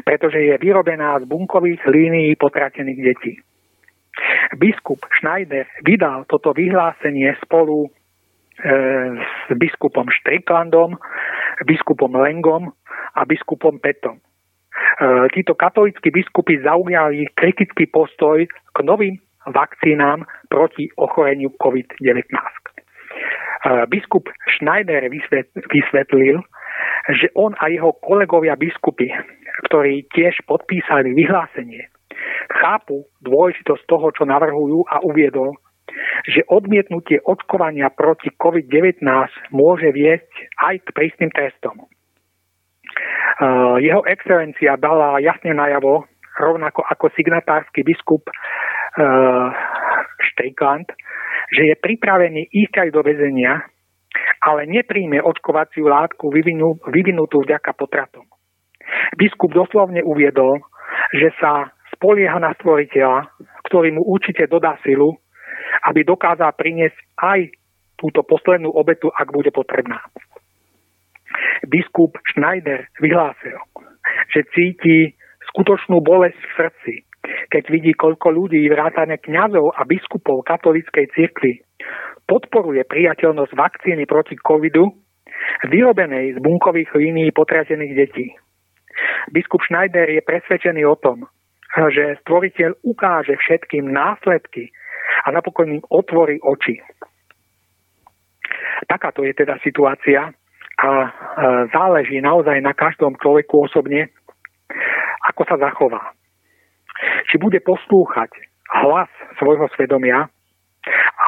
pretože 0.06 0.40
je 0.40 0.56
vyrobená 0.62 1.20
z 1.20 1.26
bunkových 1.28 1.84
línií 1.90 2.38
potratených 2.38 3.02
detí. 3.02 3.34
Biskup 4.60 5.00
Schneider 5.20 5.68
vydal 5.86 6.28
toto 6.28 6.52
vyhlásenie 6.52 7.36
spolu 7.46 7.88
E, 8.62 8.74
s 9.18 9.58
biskupom 9.58 10.06
Štriklandom, 10.12 10.94
biskupom 11.66 12.14
Lengom 12.14 12.70
a 13.18 13.26
biskupom 13.26 13.82
Petom. 13.82 14.22
E, 14.22 15.30
títo 15.34 15.58
katolíckí 15.58 16.14
biskupy 16.14 16.62
zaujali 16.62 17.26
kritický 17.34 17.90
postoj 17.90 18.46
k 18.46 18.78
novým 18.86 19.18
vakcínám 19.50 20.30
proti 20.46 20.94
ochoreniu 20.94 21.50
COVID-19. 21.58 22.22
E, 22.30 22.44
biskup 23.90 24.30
Schneider 24.54 25.10
vysvetlil, 25.74 26.46
že 27.10 27.34
on 27.34 27.58
a 27.58 27.66
jeho 27.66 27.98
kolegovia 27.98 28.54
biskupy, 28.54 29.10
ktorí 29.74 30.06
tiež 30.14 30.38
podpísali 30.46 31.18
vyhlásenie, 31.18 31.90
chápu 32.52 33.06
dôležitosť 33.24 33.84
toho, 33.88 34.12
čo 34.14 34.24
navrhujú 34.26 34.86
a 34.88 35.02
uviedol, 35.06 35.58
že 36.28 36.48
odmietnutie 36.48 37.20
očkovania 37.24 37.92
proti 37.92 38.32
COVID-19 38.32 39.04
môže 39.52 39.92
viesť 39.92 40.32
aj 40.62 40.76
k 40.88 40.90
prísnym 40.96 41.32
testom. 41.34 41.88
Uh, 43.42 43.80
jeho 43.80 44.04
excelencia 44.08 44.76
dala 44.78 45.20
jasne 45.24 45.56
najavo, 45.56 46.06
rovnako 46.40 46.84
ako 46.88 47.12
signatársky 47.16 47.84
biskup 47.84 48.28
Strickland, 50.32 50.92
že 51.52 51.72
je 51.72 51.76
pripravený 51.80 52.52
ísť 52.52 52.88
aj 52.88 52.90
do 52.92 53.02
väzenia, 53.04 53.64
ale 54.44 54.68
nepríjme 54.68 55.24
očkovaciu 55.24 55.88
látku 55.88 56.28
vyvinutú 56.92 57.38
vďaka 57.44 57.72
potratom. 57.72 58.28
Biskup 59.16 59.56
doslovne 59.56 60.04
uviedol, 60.04 60.60
že 61.16 61.32
sa 61.40 61.72
spolieha 62.02 62.42
na 62.42 62.58
stvoriteľa, 62.58 63.30
ktorý 63.70 63.94
mu 63.94 64.02
určite 64.02 64.50
dodá 64.50 64.74
silu, 64.82 65.22
aby 65.86 66.02
dokázal 66.02 66.58
priniesť 66.58 66.98
aj 67.22 67.54
túto 67.94 68.26
poslednú 68.26 68.74
obetu, 68.74 69.14
ak 69.14 69.30
bude 69.30 69.54
potrebná. 69.54 70.02
Biskup 71.70 72.18
Schneider 72.34 72.90
vyhlásil, 72.98 73.54
že 74.34 74.50
cíti 74.50 75.14
skutočnú 75.54 76.02
bolesť 76.02 76.42
v 76.42 76.54
srdci, 76.58 76.94
keď 77.54 77.64
vidí, 77.70 77.94
koľko 77.94 78.34
ľudí, 78.34 78.66
vrátane 78.66 79.22
kňazov 79.22 79.78
a 79.78 79.86
biskupov 79.86 80.42
katolíckej 80.42 81.06
cirkvi, 81.14 81.62
podporuje 82.26 82.82
priateľnosť 82.82 83.54
vakcíny 83.54 84.10
proti 84.10 84.34
covidu, 84.42 84.90
vyrobenej 85.70 86.34
z 86.34 86.38
bunkových 86.42 86.98
línií 86.98 87.30
potratených 87.30 87.94
detí. 87.94 88.34
Biskup 89.30 89.62
Schneider 89.70 90.10
je 90.10 90.26
presvedčený 90.26 90.82
o 90.90 90.98
tom, 90.98 91.30
že 91.72 92.20
stvoriteľ 92.26 92.84
ukáže 92.84 93.36
všetkým 93.40 93.88
následky 93.88 94.72
a 95.24 95.32
napokon 95.32 95.72
im 95.72 95.84
otvorí 95.88 96.40
oči. 96.44 96.84
Takáto 98.88 99.24
je 99.24 99.32
teda 99.32 99.56
situácia 99.64 100.36
a 100.82 100.90
záleží 101.70 102.20
naozaj 102.20 102.58
na 102.60 102.74
každom 102.74 103.16
človeku 103.22 103.70
osobne, 103.70 104.10
ako 105.30 105.46
sa 105.46 105.56
zachová. 105.62 106.02
Či 107.30 107.38
bude 107.38 107.62
poslúchať 107.62 108.34
hlas 108.82 109.10
svojho 109.38 109.70
svedomia, 109.78 110.28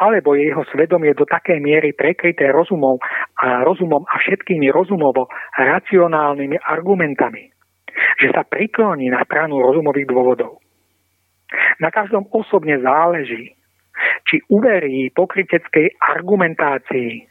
alebo 0.02 0.34
je 0.34 0.50
jeho 0.50 0.66
svedomie 0.74 1.14
do 1.14 1.22
takej 1.22 1.62
miery 1.62 1.94
prekryté 1.94 2.50
rozumom 2.50 2.98
a, 3.38 3.62
rozumom 3.62 4.02
a 4.02 4.14
všetkými 4.18 4.66
rozumovo 4.74 5.30
racionálnymi 5.54 6.58
argumentami, 6.58 7.53
že 8.20 8.30
sa 8.32 8.42
prikloní 8.46 9.10
na 9.10 9.22
stranu 9.24 9.60
rozumových 9.60 10.08
dôvodov. 10.08 10.62
Na 11.78 11.90
každom 11.90 12.26
osobne 12.34 12.78
záleží, 12.80 13.54
či 14.26 14.42
uverí 14.50 15.10
pokryteckej 15.14 15.94
argumentácii, 16.02 17.30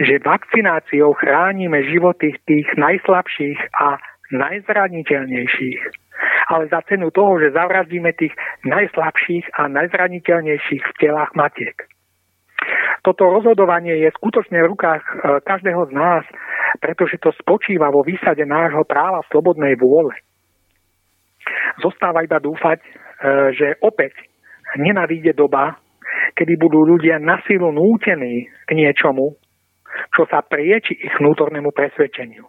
že 0.00 0.22
vakcináciou 0.22 1.12
chránime 1.18 1.84
životy 1.88 2.36
tých 2.46 2.68
najslabších 2.78 3.58
a 3.76 3.98
najzraniteľnejších. 4.32 5.80
Ale 6.48 6.70
za 6.72 6.80
cenu 6.88 7.12
toho, 7.12 7.36
že 7.42 7.52
zavraždíme 7.52 8.12
tých 8.16 8.32
najslabších 8.64 9.60
a 9.60 9.68
najzraniteľnejších 9.68 10.82
v 10.82 10.92
telách 10.96 11.32
matiek. 11.36 11.76
Toto 13.04 13.30
rozhodovanie 13.30 14.02
je 14.02 14.10
skutočne 14.18 14.58
v 14.64 14.70
rukách 14.74 15.02
e, 15.04 15.12
každého 15.46 15.86
z 15.86 15.92
nás, 15.94 16.24
pretože 16.80 17.20
to 17.20 17.32
spočíva 17.36 17.90
vo 17.90 18.04
výsade 18.06 18.44
nášho 18.44 18.84
práva 18.84 19.24
slobodnej 19.32 19.76
vôle. 19.76 20.14
Zostáva 21.80 22.24
iba 22.24 22.40
dúfať, 22.42 22.78
e, 22.82 22.88
že 23.54 23.66
opäť 23.82 24.16
nenadíde 24.76 25.32
doba, 25.36 25.78
kedy 26.34 26.58
budú 26.58 26.82
ľudia 26.84 27.22
na 27.22 27.38
silu 27.46 27.70
nútení 27.70 28.50
k 28.66 28.70
niečomu, 28.74 29.36
čo 30.12 30.28
sa 30.28 30.44
prieči 30.44 30.96
ich 30.96 31.14
vnútornému 31.16 31.72
presvedčeniu. 31.72 32.44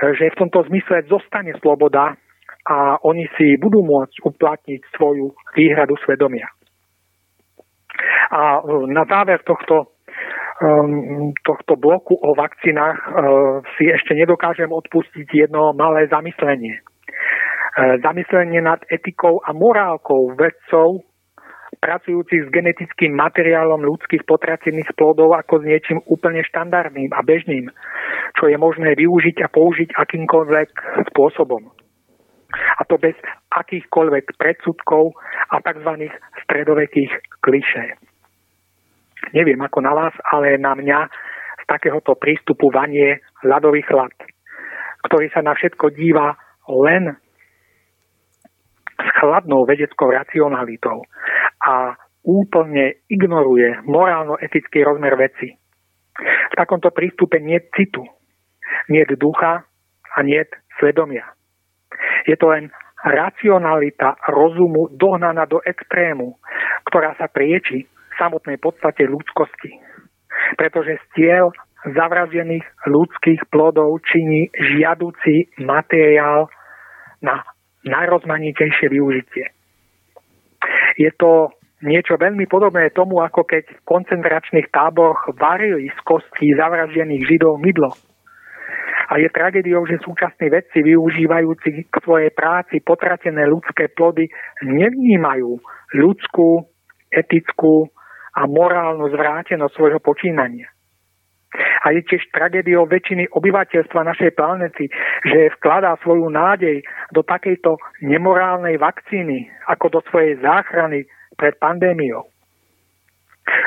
Že 0.00 0.32
v 0.32 0.38
tomto 0.38 0.64
zmysle 0.70 1.04
zostane 1.10 1.52
sloboda 1.60 2.16
a 2.64 3.00
oni 3.02 3.26
si 3.36 3.56
budú 3.56 3.82
môcť 3.84 4.16
uplatniť 4.24 4.80
svoju 4.96 5.32
výhradu 5.56 5.96
svedomia. 6.04 6.48
A 8.30 8.62
na 8.86 9.04
záver 9.04 9.42
tohto, 9.42 9.98
tohto 11.40 11.76
bloku 11.80 12.20
o 12.20 12.36
vakcínach 12.36 13.00
uh, 13.00 13.64
si 13.76 13.88
ešte 13.88 14.12
nedokážem 14.12 14.68
odpustiť 14.68 15.24
jedno 15.32 15.72
malé 15.72 16.04
zamyslenie. 16.12 16.84
Uh, 17.80 17.96
zamyslenie 18.04 18.60
nad 18.60 18.84
etikou 18.92 19.40
a 19.40 19.56
morálkou 19.56 20.36
vedcov 20.36 21.00
pracujúcich 21.80 22.44
s 22.44 22.52
genetickým 22.52 23.16
materiálom 23.16 23.80
ľudských 23.80 24.28
potracených 24.28 24.92
plodov 25.00 25.32
ako 25.32 25.64
s 25.64 25.64
niečím 25.64 25.98
úplne 26.04 26.44
štandardným 26.44 27.08
a 27.16 27.24
bežným, 27.24 27.72
čo 28.36 28.52
je 28.52 28.60
možné 28.60 28.92
využiť 29.00 29.40
a 29.40 29.48
použiť 29.48 29.96
akýmkoľvek 29.96 30.68
spôsobom. 31.14 31.72
A 32.50 32.82
to 32.84 32.98
bez 32.98 33.14
akýchkoľvek 33.54 34.36
predsudkov 34.36 35.14
a 35.54 35.62
tzv. 35.62 36.10
stredovekých 36.44 37.40
klišé. 37.40 38.09
Neviem 39.36 39.60
ako 39.60 39.78
na 39.84 39.92
vás, 39.92 40.14
ale 40.32 40.56
na 40.56 40.74
mňa 40.74 40.98
z 41.60 41.64
takéhoto 41.68 42.16
prístupu 42.16 42.72
vanie 42.72 43.20
ľadový 43.44 43.84
chlad, 43.84 44.12
ktorý 45.06 45.28
sa 45.30 45.44
na 45.44 45.54
všetko 45.54 45.92
díva 45.92 46.34
len 46.66 47.14
s 49.00 49.08
chladnou 49.20 49.64
vedeckou 49.64 50.12
racionalitou 50.12 51.04
a 51.64 51.96
úplne 52.24 53.00
ignoruje 53.08 53.80
morálno-etický 53.88 54.84
rozmer 54.84 55.16
veci. 55.16 55.56
V 56.20 56.54
takomto 56.56 56.92
prístupe 56.92 57.40
nie 57.40 57.60
citu, 57.72 58.04
nie 58.92 59.04
ducha 59.16 59.64
a 60.16 60.18
nie 60.20 60.44
svedomia. 60.76 61.32
Je 62.28 62.36
to 62.36 62.52
len 62.52 62.68
racionalita 63.00 64.20
rozumu 64.28 64.92
dohnaná 64.92 65.48
do 65.48 65.64
extrému, 65.64 66.36
ktorá 66.84 67.16
sa 67.16 67.32
prieči 67.32 67.88
samotnej 68.18 68.58
podstate 68.58 69.06
ľudskosti. 69.06 69.70
Pretože 70.56 70.98
stiel 71.10 71.52
zavražených 71.84 72.64
ľudských 72.86 73.48
plodov 73.48 74.04
činí 74.04 74.52
žiaducí 74.52 75.48
materiál 75.60 76.48
na 77.24 77.44
najrozmanitejšie 77.88 78.92
využitie. 78.92 79.48
Je 81.00 81.08
to 81.16 81.56
niečo 81.80 82.20
veľmi 82.20 82.44
podobné 82.44 82.92
tomu, 82.92 83.24
ako 83.24 83.48
keď 83.48 83.64
v 83.72 83.84
koncentračných 83.88 84.68
táboroch 84.68 85.32
varili 85.40 85.88
z 85.88 85.98
kostí 86.04 86.52
zavraždených 86.52 87.24
židov 87.24 87.56
mydlo. 87.56 87.96
A 89.10 89.18
je 89.18 89.26
tragédiou, 89.32 89.88
že 89.88 89.98
súčasní 90.04 90.52
vedci 90.52 90.86
využívajúci 90.86 91.90
k 91.90 91.94
svojej 92.04 92.30
práci 92.30 92.78
potratené 92.84 93.42
ľudské 93.48 93.90
plody 93.90 94.30
nevnímajú 94.62 95.58
ľudskú, 95.98 96.68
etickú 97.10 97.90
a 98.36 98.46
morálnu 98.46 99.10
zvrátenosť 99.10 99.74
svojho 99.74 100.00
počínania. 100.02 100.70
A 101.82 101.90
je 101.90 102.06
tiež 102.06 102.30
tragédiou 102.30 102.86
väčšiny 102.86 103.34
obyvateľstva 103.34 104.06
našej 104.06 104.38
planety, 104.38 104.86
že 105.26 105.50
vkladá 105.58 105.98
svoju 105.98 106.30
nádej 106.30 106.86
do 107.10 107.26
takejto 107.26 107.74
nemorálnej 108.06 108.78
vakcíny 108.78 109.50
ako 109.66 109.98
do 109.98 110.00
svojej 110.06 110.38
záchrany 110.38 111.10
pred 111.34 111.58
pandémiou. 111.58 112.30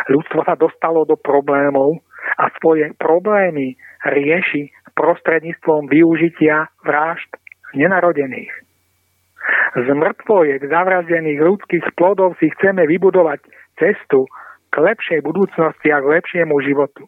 Ľudstvo 0.07 0.47
sa 0.47 0.55
dostalo 0.55 1.03
do 1.03 1.19
problémov 1.19 1.99
a 2.39 2.47
svoje 2.63 2.87
problémy 2.95 3.75
rieši 4.07 4.71
prostredníctvom 4.95 5.91
využitia 5.91 6.71
vražd 6.87 7.35
nenarodených. 7.75 8.53
Z 9.73 9.87
mŕtvojek 9.89 10.69
zavrazených 10.69 11.39
ľudských 11.41 11.85
plodov 11.99 12.39
si 12.39 12.47
chceme 12.55 12.87
vybudovať 12.87 13.43
cestu 13.75 14.29
k 14.73 14.75
lepšej 14.81 15.19
budúcnosti 15.21 15.93
a 15.93 16.01
k 16.01 16.09
lepšiemu 16.17 16.57
životu. 16.65 17.05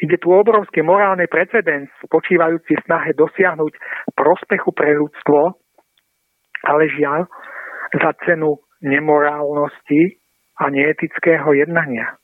Ide 0.00 0.16
tu 0.18 0.32
obrovský 0.32 0.80
morálny 0.82 1.28
precedens 1.28 1.92
spočívajúci 2.02 2.72
v 2.74 2.84
snahe 2.88 3.12
dosiahnuť 3.12 3.72
prospechu 4.16 4.72
pre 4.72 4.96
ľudstvo, 4.96 5.60
ale 6.66 6.88
žiaľ 6.90 7.28
za 7.92 8.10
cenu 8.24 8.58
nemorálnosti 8.80 10.18
a 10.58 10.72
neetického 10.72 11.52
jednania. 11.54 12.18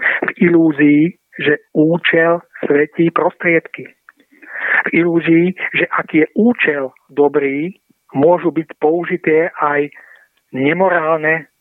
V 0.00 0.30
ilúzii, 0.48 1.18
že 1.36 1.68
účel 1.76 2.40
svetí 2.64 3.12
prostriedky. 3.12 3.92
V 4.86 4.88
ilúzii, 4.94 5.52
že 5.74 5.84
ak 5.90 6.08
je 6.14 6.26
účel 6.32 6.94
dobrý, 7.12 7.76
môžu 8.16 8.52
byť 8.52 8.68
použité 8.80 9.52
aj 9.52 9.92
nemorálne 10.52 11.51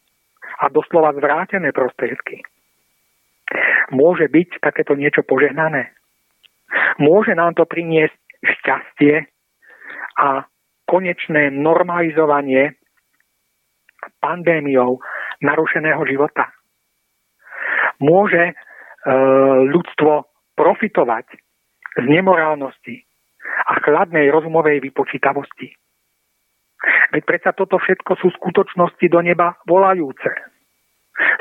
a 0.61 0.69
doslova 0.69 1.17
zvrátené 1.17 1.73
prostriedky. 1.73 2.45
Môže 3.91 4.29
byť 4.29 4.61
takéto 4.61 4.93
niečo 4.93 5.25
požehnané. 5.25 5.91
Môže 7.01 7.35
nám 7.35 7.57
to 7.57 7.67
priniesť 7.67 8.15
šťastie 8.45 9.27
a 10.21 10.45
konečné 10.87 11.51
normalizovanie 11.51 12.77
pandémiou 14.21 15.01
narušeného 15.41 16.01
života. 16.07 16.53
Môže 18.01 18.51
e, 18.51 18.53
ľudstvo 19.67 20.25
profitovať 20.57 21.25
z 22.01 22.05
nemorálnosti 22.07 22.97
a 23.67 23.71
chladnej 23.83 24.31
rozumovej 24.31 24.81
vypočítavosti. 24.89 25.69
Veď 27.13 27.23
predsa 27.27 27.51
toto 27.53 27.77
všetko 27.77 28.17
sú 28.17 28.33
skutočnosti 28.41 29.05
do 29.11 29.19
neba 29.21 29.59
volajúce. 29.69 30.50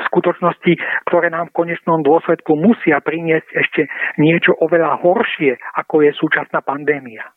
Skutočnosti, 0.09 0.73
ktoré 1.07 1.31
nám 1.31 1.49
v 1.51 1.57
konečnom 1.63 2.03
dôsledku 2.03 2.57
musia 2.57 2.99
priniesť 2.99 3.49
ešte 3.53 3.81
niečo 4.19 4.55
oveľa 4.59 4.99
horšie, 5.01 5.57
ako 5.77 6.05
je 6.05 6.11
súčasná 6.15 6.61
pandémia. 6.61 7.31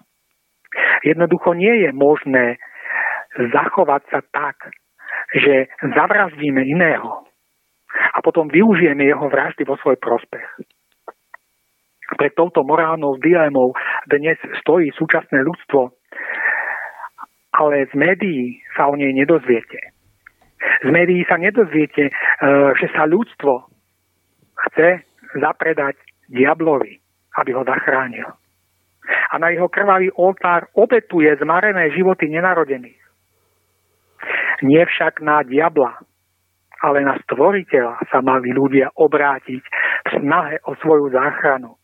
Jednoducho 1.07 1.55
nie 1.55 1.87
je 1.87 1.91
možné 1.95 2.59
zachovať 3.35 4.03
sa 4.11 4.21
tak, 4.31 4.57
že 5.35 5.71
zavraždíme 5.83 6.63
iného 6.63 7.27
a 8.15 8.19
potom 8.23 8.51
využijeme 8.51 9.07
jeho 9.07 9.27
vraždy 9.31 9.63
vo 9.63 9.79
svoj 9.79 9.99
prospech. 10.03 10.47
Pred 12.15 12.33
touto 12.37 12.63
morálnou 12.63 13.17
dilemou 13.19 13.75
dnes 14.07 14.39
stojí 14.61 14.93
súčasné 14.93 15.41
ľudstvo 15.41 15.95
ale 17.55 17.87
z 17.87 17.95
médií 17.95 18.59
sa 18.75 18.91
o 18.91 18.99
nej 18.99 19.15
nedozviete. 19.15 19.94
Z 20.85 20.89
médií 20.89 21.25
sa 21.29 21.37
nedozviete, 21.37 22.09
e, 22.09 22.13
že 22.79 22.87
sa 22.93 23.05
ľudstvo 23.09 23.69
chce 24.69 25.05
zapredať 25.37 25.99
diablovi, 26.31 27.01
aby 27.41 27.51
ho 27.53 27.63
zachránil. 27.65 28.29
A 29.05 29.35
na 29.37 29.53
jeho 29.53 29.69
krvavý 29.69 30.09
oltár 30.17 30.73
obetuje 30.73 31.29
zmarené 31.37 31.93
životy 31.93 32.33
nenarodených. 32.33 33.03
Nie 34.65 34.89
však 34.89 35.21
na 35.21 35.45
diabla, 35.45 36.01
ale 36.81 37.05
na 37.05 37.17
stvoriteľa 37.29 38.09
sa 38.09 38.25
mali 38.25 38.53
ľudia 38.53 38.93
obrátiť 38.97 39.63
v 40.05 40.11
snahe 40.21 40.61
o 40.65 40.73
svoju 40.81 41.13
záchranu. 41.13 41.77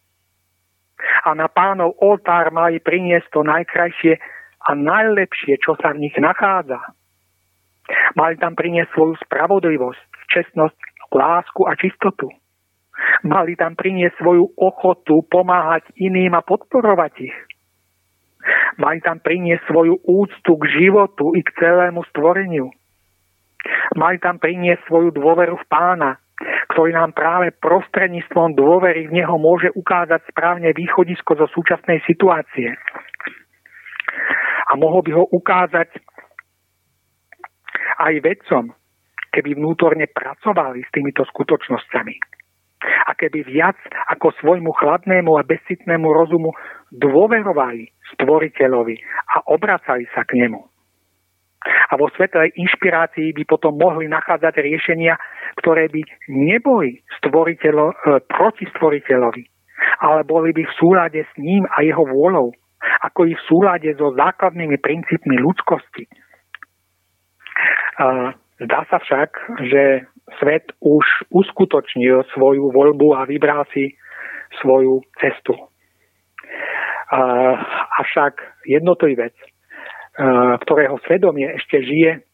A 1.25 1.33
na 1.37 1.49
pánov 1.49 1.97
oltár 2.01 2.53
mali 2.53 2.81
priniesť 2.81 3.29
to 3.33 3.41
najkrajšie 3.45 4.21
a 4.61 4.71
najlepšie, 4.77 5.57
čo 5.61 5.77
sa 5.81 5.97
v 5.97 6.09
nich 6.09 6.17
nachádza. 6.21 6.81
Mali 8.15 8.39
tam 8.39 8.55
priniesť 8.55 8.91
svoju 8.95 9.15
spravodlivosť, 9.27 10.31
čestnosť, 10.31 10.79
lásku 11.11 11.67
a 11.67 11.75
čistotu. 11.75 12.31
Mali 13.27 13.57
tam 13.59 13.75
priniesť 13.75 14.21
svoju 14.21 14.55
ochotu 14.55 15.27
pomáhať 15.27 15.89
iným 15.99 16.37
a 16.39 16.45
podporovať 16.45 17.13
ich. 17.19 17.37
Mali 18.79 19.03
tam 19.05 19.21
priniesť 19.21 19.69
svoju 19.69 20.01
úctu 20.07 20.53
k 20.57 20.65
životu 20.81 21.37
i 21.37 21.41
k 21.45 21.51
celému 21.61 22.07
stvoreniu. 22.09 22.73
Mali 23.99 24.17
tam 24.23 24.41
priniesť 24.41 24.87
svoju 24.89 25.13
dôveru 25.13 25.61
v 25.61 25.69
pána, 25.69 26.17
ktorý 26.73 26.97
nám 26.97 27.13
práve 27.13 27.53
prostredníctvom 27.61 28.57
dôvery 28.57 29.11
v 29.11 29.21
neho 29.21 29.37
môže 29.37 29.69
ukázať 29.77 30.25
správne 30.33 30.73
východisko 30.73 31.37
zo 31.37 31.47
súčasnej 31.53 32.01
situácie 32.09 32.73
a 34.71 34.79
mohol 34.79 35.03
by 35.03 35.13
ho 35.19 35.25
ukázať 35.35 35.91
aj 38.01 38.15
vedcom, 38.25 38.73
keby 39.31 39.55
vnútorne 39.55 40.09
pracovali 40.11 40.83
s 40.83 40.91
týmito 40.91 41.23
skutočnosťami. 41.29 42.17
A 42.81 43.13
keby 43.13 43.45
viac 43.45 43.77
ako 44.09 44.33
svojmu 44.41 44.73
chladnému 44.73 45.37
a 45.37 45.45
bezcitnému 45.45 46.09
rozumu 46.09 46.57
dôverovali 46.89 47.93
stvoriteľovi 48.17 48.97
a 49.37 49.53
obracali 49.53 50.09
sa 50.17 50.25
k 50.25 50.41
nemu. 50.41 50.61
A 51.61 51.93
vo 52.01 52.09
svetlej 52.17 52.57
inšpirácii 52.57 53.37
by 53.37 53.45
potom 53.45 53.77
mohli 53.77 54.09
nachádzať 54.09 54.65
riešenia, 54.65 55.21
ktoré 55.61 55.93
by 55.93 56.01
neboli 56.33 57.05
stvoriteľo, 57.21 57.87
e, 57.93 57.95
proti 58.25 58.65
stvoriteľovi, 58.73 59.45
ale 60.01 60.25
boli 60.25 60.57
by 60.57 60.65
v 60.65 60.77
súlade 60.81 61.21
s 61.21 61.33
ním 61.37 61.69
a 61.69 61.85
jeho 61.85 62.01
vôľou, 62.01 62.49
ako 63.05 63.21
i 63.29 63.37
v 63.37 63.45
súlade 63.45 63.93
so 64.01 64.17
základnými 64.17 64.81
princípmi 64.81 65.37
ľudskosti. 65.37 66.09
Zdá 68.61 68.81
sa 68.89 68.97
však, 69.01 69.31
že 69.69 70.09
svet 70.41 70.73
už 70.81 71.05
uskutočnil 71.33 72.25
svoju 72.33 72.73
voľbu 72.73 73.13
a 73.17 73.29
vybral 73.29 73.69
si 73.73 73.93
svoju 74.61 75.05
cestu. 75.21 75.53
Avšak 78.01 78.65
jednotlivec, 78.65 79.37
ktorého 80.65 80.97
svedomie 81.05 81.49
ešte 81.61 81.83
žije 81.85 82.25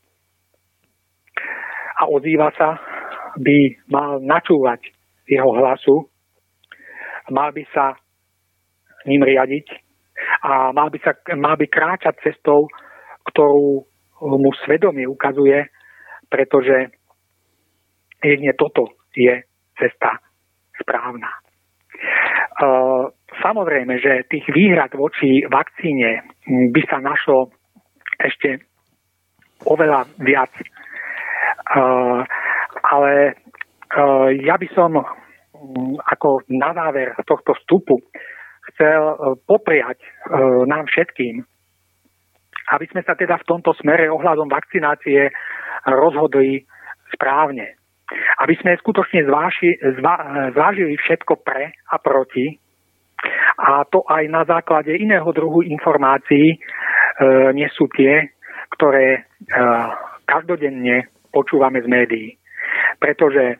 a 1.97 2.02
ozýva 2.06 2.52
sa, 2.55 2.78
by 3.36 3.74
mal 3.90 4.20
načúvať 4.22 4.93
jeho 5.28 5.51
hlasu, 5.51 6.09
mal 7.30 7.51
by 7.52 7.64
sa 7.74 7.98
ním 9.05 9.22
riadiť 9.22 9.66
a 10.43 10.72
mal 10.72 10.88
by, 10.90 10.98
sa, 11.02 11.12
mal 11.36 11.56
by 11.59 11.66
kráčať 11.68 12.16
cestou, 12.22 12.70
ktorú 13.32 13.84
mu 14.26 14.50
svedomie 14.66 15.06
ukazuje, 15.06 15.70
pretože 16.26 16.90
jedne 18.18 18.52
toto 18.58 18.90
je 19.14 19.46
cesta 19.78 20.18
správna. 20.82 21.30
Samozrejme, 23.42 24.00
že 24.02 24.26
tých 24.26 24.48
výhrad 24.50 24.90
voči 24.96 25.46
vakcíne 25.46 26.26
by 26.74 26.82
sa 26.88 26.98
našlo 26.98 27.54
ešte 28.18 28.64
oveľa 29.64 30.08
viac. 30.20 30.52
Uh, 31.66 32.22
ale 32.86 33.34
uh, 33.98 34.30
ja 34.30 34.54
by 34.54 34.68
som 34.72 34.96
um, 34.96 35.98
ako 35.98 36.46
na 36.48 36.70
záver 36.72 37.12
tohto 37.26 37.52
vstupu 37.58 37.98
chcel 38.72 39.14
popriať 39.46 40.02
nám 40.66 40.90
všetkým, 40.90 41.38
aby 42.72 42.86
sme 42.90 43.02
sa 43.06 43.14
teda 43.14 43.38
v 43.38 43.48
tomto 43.48 43.74
smere 43.78 44.10
ohľadom 44.10 44.51
vakcinácie 44.51 45.30
rozhodli 45.86 46.66
správne. 47.14 47.78
Aby 48.43 48.55
sme 48.59 48.78
skutočne 48.78 49.26
zváži, 49.26 49.78
zvá, 49.98 50.48
zvážili 50.55 50.94
všetko 50.94 51.43
pre 51.43 51.74
a 51.90 51.97
proti 51.98 52.59
a 53.56 53.82
to 53.88 54.05
aj 54.06 54.28
na 54.28 54.44
základe 54.44 54.93
iného 54.93 55.26
druhu 55.32 55.64
informácií, 55.64 56.60
E, 57.16 57.52
nie 57.56 57.68
sú 57.72 57.88
tie, 57.97 58.28
ktoré 58.76 59.06
e, 59.16 59.20
každodenne 60.28 61.09
počúvame 61.32 61.80
z 61.80 61.88
médií. 61.88 62.28
Pretože 63.01 63.56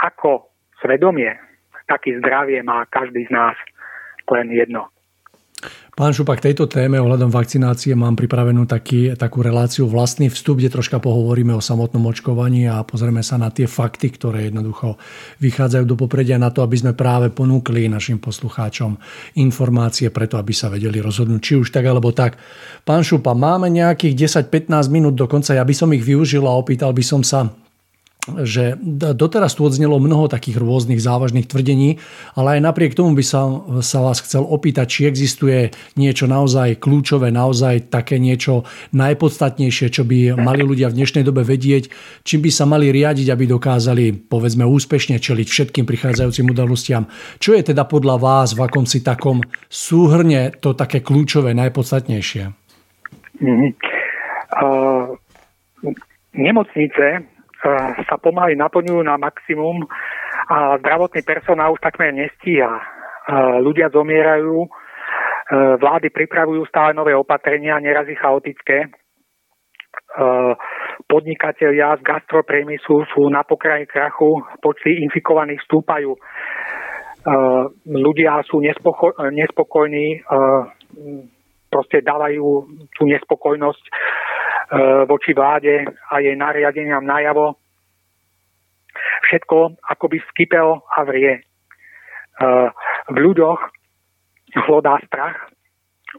ako 0.00 0.48
svedomie, 0.80 1.36
taký 1.84 2.16
zdravie 2.24 2.64
má 2.64 2.88
každý 2.88 3.28
z 3.28 3.32
nás 3.32 3.56
len 4.32 4.48
jedno. 4.48 4.88
Pán 5.94 6.10
Šupa, 6.10 6.34
k 6.34 6.50
tejto 6.50 6.66
téme 6.66 6.98
ohľadom 6.98 7.30
vakcinácie 7.30 7.94
mám 7.94 8.18
pripravenú 8.18 8.66
taký, 8.66 9.14
takú 9.14 9.46
reláciu 9.46 9.86
vlastný 9.86 10.26
vstup, 10.26 10.58
kde 10.58 10.66
troška 10.66 10.98
pohovoríme 10.98 11.54
o 11.54 11.62
samotnom 11.62 12.02
očkovaní 12.10 12.66
a 12.66 12.82
pozrieme 12.82 13.22
sa 13.22 13.38
na 13.38 13.54
tie 13.54 13.70
fakty, 13.70 14.10
ktoré 14.10 14.50
jednoducho 14.50 14.98
vychádzajú 15.38 15.86
do 15.86 15.94
popredia 15.94 16.34
na 16.34 16.50
to, 16.50 16.66
aby 16.66 16.74
sme 16.74 16.98
práve 16.98 17.30
ponúkli 17.30 17.86
našim 17.86 18.18
poslucháčom 18.18 18.98
informácie 19.38 20.10
preto, 20.10 20.34
aby 20.34 20.50
sa 20.50 20.66
vedeli 20.66 20.98
rozhodnúť, 20.98 21.38
či 21.38 21.54
už 21.62 21.70
tak 21.70 21.86
alebo 21.86 22.10
tak. 22.10 22.42
Pán 22.82 23.06
Šupa, 23.06 23.30
máme 23.38 23.70
nejakých 23.70 24.34
10-15 24.50 24.90
minút 24.90 25.14
dokonca, 25.14 25.54
ja 25.54 25.62
by 25.62 25.74
som 25.78 25.94
ich 25.94 26.02
využil 26.02 26.42
a 26.42 26.58
opýtal 26.58 26.90
by 26.90 27.06
som 27.06 27.22
sa 27.22 27.54
že 28.24 28.80
doteraz 29.12 29.52
tu 29.52 29.68
odznelo 29.68 30.00
mnoho 30.00 30.32
takých 30.32 30.56
rôznych 30.56 30.96
závažných 30.96 31.44
tvrdení, 31.44 32.00
ale 32.32 32.56
aj 32.56 32.60
napriek 32.64 32.96
tomu 32.96 33.12
by 33.12 33.24
sa, 33.24 33.44
sa 33.84 34.00
vás 34.00 34.24
chcel 34.24 34.48
opýtať, 34.48 34.86
či 34.88 35.00
existuje 35.04 35.76
niečo 36.00 36.24
naozaj 36.24 36.80
kľúčové, 36.80 37.28
naozaj 37.28 37.92
také 37.92 38.16
niečo 38.16 38.64
najpodstatnejšie, 38.96 39.92
čo 39.92 40.08
by 40.08 40.40
mali 40.40 40.64
ľudia 40.64 40.88
v 40.88 41.04
dnešnej 41.04 41.20
dobe 41.20 41.44
vedieť, 41.44 41.92
čím 42.24 42.48
by 42.48 42.50
sa 42.50 42.64
mali 42.64 42.88
riadiť, 42.88 43.28
aby 43.28 43.44
dokázali, 43.44 44.04
povedzme, 44.24 44.64
úspešne 44.64 45.20
čeliť 45.20 45.46
všetkým 45.48 45.84
prichádzajúcim 45.84 46.48
udalostiam. 46.48 47.04
Čo 47.36 47.52
je 47.52 47.62
teda 47.76 47.84
podľa 47.84 48.16
vás 48.16 48.56
v 48.56 48.64
akomsi 48.64 49.04
takom 49.04 49.44
súhrne 49.68 50.48
to 50.64 50.72
také 50.72 51.04
kľúčové, 51.04 51.52
najpodstatnejšie? 51.52 52.44
Mm-hmm. 53.44 53.70
Uh, 54.54 55.18
nemocnice 56.32 57.33
sa 58.04 58.16
pomaly 58.20 58.54
naplňujú 58.60 59.00
na 59.00 59.16
maximum 59.16 59.88
a 60.52 60.76
zdravotný 60.76 61.24
personál 61.24 61.72
už 61.72 61.80
takmer 61.80 62.12
nestíha. 62.12 62.68
Ľudia 63.64 63.88
zomierajú, 63.88 64.68
vlády 65.80 66.12
pripravujú 66.12 66.68
stále 66.68 66.92
nové 66.92 67.16
opatrenia, 67.16 67.80
neraz 67.80 68.04
ich 68.12 68.20
chaotické. 68.20 68.92
Podnikatelia 71.08 71.96
z 71.96 72.02
gastropriemyslu 72.04 73.08
sú 73.16 73.32
na 73.32 73.40
pokraji 73.42 73.88
krachu, 73.88 74.44
počty 74.60 75.00
infikovaných 75.00 75.64
stúpajú. 75.64 76.12
Ľudia 77.88 78.44
sú 78.44 78.60
nespoko- 78.60 79.16
nespokojní, 79.32 80.20
proste 81.72 82.04
dávajú 82.04 82.68
tú 82.92 83.08
nespokojnosť 83.08 83.84
E, 84.53 84.53
voči 85.04 85.36
vláde 85.36 85.84
a 86.10 86.20
jej 86.24 86.36
nariadeniam 86.36 87.04
najavo. 87.04 87.56
Všetko 89.28 89.82
akoby 89.90 90.22
skypelo 90.30 90.86
a 90.86 91.02
vrie. 91.04 91.32
E, 91.34 91.40
v 93.10 93.16
ľuďoch 93.18 93.60
hlodá 94.66 95.02
strach, 95.06 95.50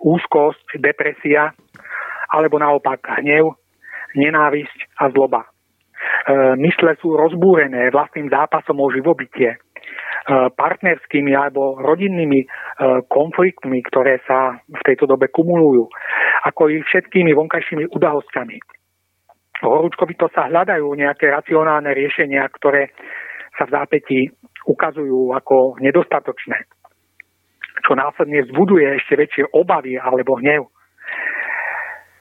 úzkosť, 0.03 0.75
depresia, 0.79 1.55
alebo 2.29 2.59
naopak 2.59 2.99
hnev, 3.23 3.55
nenávisť 4.15 4.99
a 4.99 5.07
zloba. 5.11 5.47
E, 5.47 5.49
mysle 6.59 6.99
sú 6.99 7.15
rozbúrené 7.15 7.89
vlastným 7.95 8.27
zápasom 8.27 8.75
o 8.83 8.91
živobytie, 8.91 9.55
partnerskými 10.57 11.31
alebo 11.37 11.77
rodinnými 11.79 12.45
konfliktmi, 13.07 13.81
ktoré 13.85 14.19
sa 14.25 14.57
v 14.65 14.81
tejto 14.85 15.05
dobe 15.05 15.29
kumulujú 15.29 15.85
ako 16.45 16.69
i 16.69 16.81
všetkými 16.81 17.33
vonkajšími 17.33 17.89
udalosťami. 17.93 18.57
Horúčkovito 19.65 20.29
sa 20.35 20.51
hľadajú 20.51 20.85
nejaké 20.93 21.31
racionálne 21.31 21.95
riešenia, 21.95 22.43
ktoré 22.53 22.91
sa 23.55 23.65
v 23.65 23.73
zápätí 23.73 24.19
ukazujú 24.67 25.31
ako 25.31 25.79
nedostatočné, 25.79 26.67
čo 27.85 27.95
následne 27.95 28.43
vzbuduje 28.45 28.99
ešte 28.99 29.15
väčšie 29.15 29.43
obavy 29.55 29.95
alebo 29.95 30.37
hnev. 30.41 30.67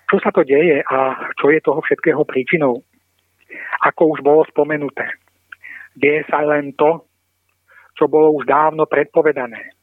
Čo 0.09 0.17
sa 0.23 0.31
to 0.31 0.47
deje 0.47 0.85
a 0.85 0.99
čo 1.41 1.51
je 1.51 1.59
toho 1.59 1.81
všetkého 1.83 2.23
príčinou? 2.23 2.85
Ako 3.83 4.15
už 4.15 4.23
bolo 4.23 4.47
spomenuté, 4.47 5.11
deje 5.99 6.23
sa 6.31 6.45
len 6.47 6.73
to, 6.79 7.03
čo 7.95 8.11
bolo 8.11 8.35
už 8.39 8.45
dávno 8.47 8.87
predpovedané. 8.87 9.75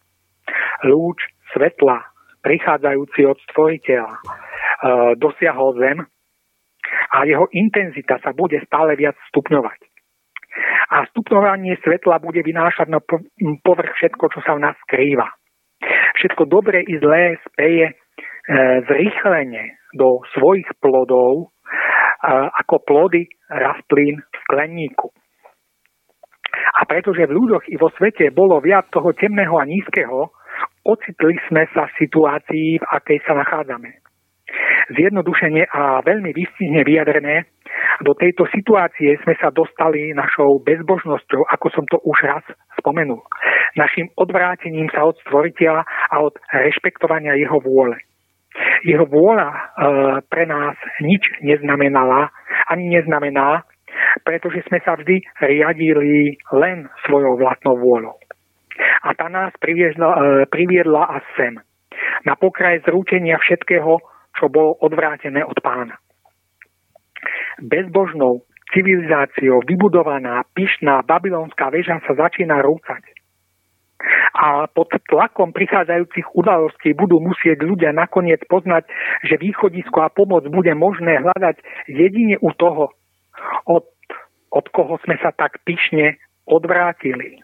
Lúč 0.88 1.20
svetla 1.56 2.12
prichádzajúci 2.42 3.22
od 3.28 3.38
stvoriteľa 3.50 4.14
e, 4.14 4.22
dosiahol 5.16 5.78
zem 5.78 5.98
a 7.12 7.18
jeho 7.24 7.48
intenzita 7.54 8.18
sa 8.20 8.34
bude 8.34 8.60
stále 8.66 8.98
viac 8.98 9.16
stupňovať. 9.32 9.80
A 10.92 11.08
stupňovanie 11.16 11.80
svetla 11.80 12.20
bude 12.20 12.44
vynášať 12.44 12.92
na 12.92 13.00
povrch 13.64 13.96
všetko, 13.96 14.26
čo 14.36 14.40
sa 14.44 14.60
v 14.60 14.64
nás 14.68 14.76
skrýva. 14.84 15.32
Všetko 16.20 16.52
dobré 16.52 16.84
i 16.84 17.00
zlé 17.00 17.40
speje 17.48 17.88
e, 17.88 17.96
zrýchlenie 18.90 19.80
do 19.96 20.20
svojich 20.36 20.68
plodov 20.84 21.48
e, 21.48 21.48
ako 22.60 22.84
plody 22.84 23.32
rastlín 23.48 24.20
v 24.20 24.36
skleníku. 24.44 25.08
A 26.52 26.86
pretože 26.86 27.28
v 27.28 27.36
ľuďoch 27.36 27.66
i 27.72 27.76
vo 27.80 27.90
svete 27.96 28.32
bolo 28.32 28.60
viac 28.60 28.92
toho 28.92 29.12
temného 29.16 29.56
a 29.60 29.66
nízkeho, 29.66 30.32
ocitli 30.86 31.38
sme 31.48 31.68
sa 31.72 31.88
v 31.88 31.96
situácii, 32.02 32.68
v 32.82 32.86
akej 32.86 33.20
sa 33.24 33.38
nachádzame. 33.38 34.02
Zjednodušene 34.92 35.64
a 35.72 36.04
veľmi 36.04 36.36
vystihne 36.36 36.84
vyjadrené, 36.84 37.48
do 38.02 38.18
tejto 38.18 38.50
situácie 38.50 39.16
sme 39.24 39.38
sa 39.38 39.54
dostali 39.54 40.12
našou 40.12 40.60
bezbožnosťou, 40.66 41.48
ako 41.48 41.68
som 41.72 41.86
to 41.88 42.02
už 42.04 42.18
raz 42.26 42.44
spomenul. 42.80 43.22
Našim 43.78 44.12
odvrátením 44.18 44.90
sa 44.92 45.08
od 45.08 45.16
stvoriteľa 45.24 45.86
a 45.86 46.16
od 46.20 46.36
rešpektovania 46.52 47.38
jeho 47.38 47.62
vôle. 47.62 47.96
Jeho 48.84 49.08
vôľa 49.08 49.48
e, 49.48 49.60
pre 50.28 50.44
nás 50.44 50.76
nič 51.00 51.24
neznamenala, 51.40 52.34
ani 52.68 52.92
neznamená, 53.00 53.64
pretože 54.24 54.66
sme 54.68 54.80
sa 54.84 54.96
vždy 54.98 55.24
riadili 55.42 56.38
len 56.52 56.90
svojou 57.08 57.40
vlastnou 57.40 57.78
vôľou. 57.80 58.18
A 59.06 59.14
tá 59.14 59.28
nás 59.30 59.54
priviedla, 59.62 60.10
e, 60.10 60.20
priviedla 60.50 61.04
a 61.06 61.18
sem. 61.38 61.60
Na 62.26 62.34
pokraj 62.38 62.82
zrútenia 62.88 63.38
všetkého, 63.38 64.02
čo 64.38 64.46
bolo 64.50 64.78
odvrátené 64.82 65.44
od 65.46 65.58
pána. 65.62 65.98
bezbožnou 67.62 68.42
civilizáciou 68.74 69.62
vybudovaná 69.68 70.42
pyšná 70.56 71.04
babylonská 71.06 71.70
väža 71.70 72.00
sa 72.08 72.16
začína 72.18 72.64
rúcať. 72.64 73.04
A 74.34 74.66
pod 74.66 74.90
tlakom 75.06 75.54
prichádzajúcich 75.54 76.34
udalostí 76.34 76.98
budú 76.98 77.22
musieť 77.22 77.62
ľudia 77.62 77.94
nakoniec 77.94 78.42
poznať, 78.50 78.90
že 79.22 79.38
východisko 79.38 80.02
a 80.02 80.10
pomoc 80.10 80.42
bude 80.50 80.74
možné 80.74 81.22
hľadať 81.22 81.62
jedine 81.86 82.42
u 82.42 82.50
toho, 82.58 82.98
od, 83.66 83.88
od 84.52 84.66
koho 84.72 84.98
sme 85.06 85.18
sa 85.22 85.32
tak 85.32 85.62
pyšne 85.64 86.18
odvrátili. 86.48 87.42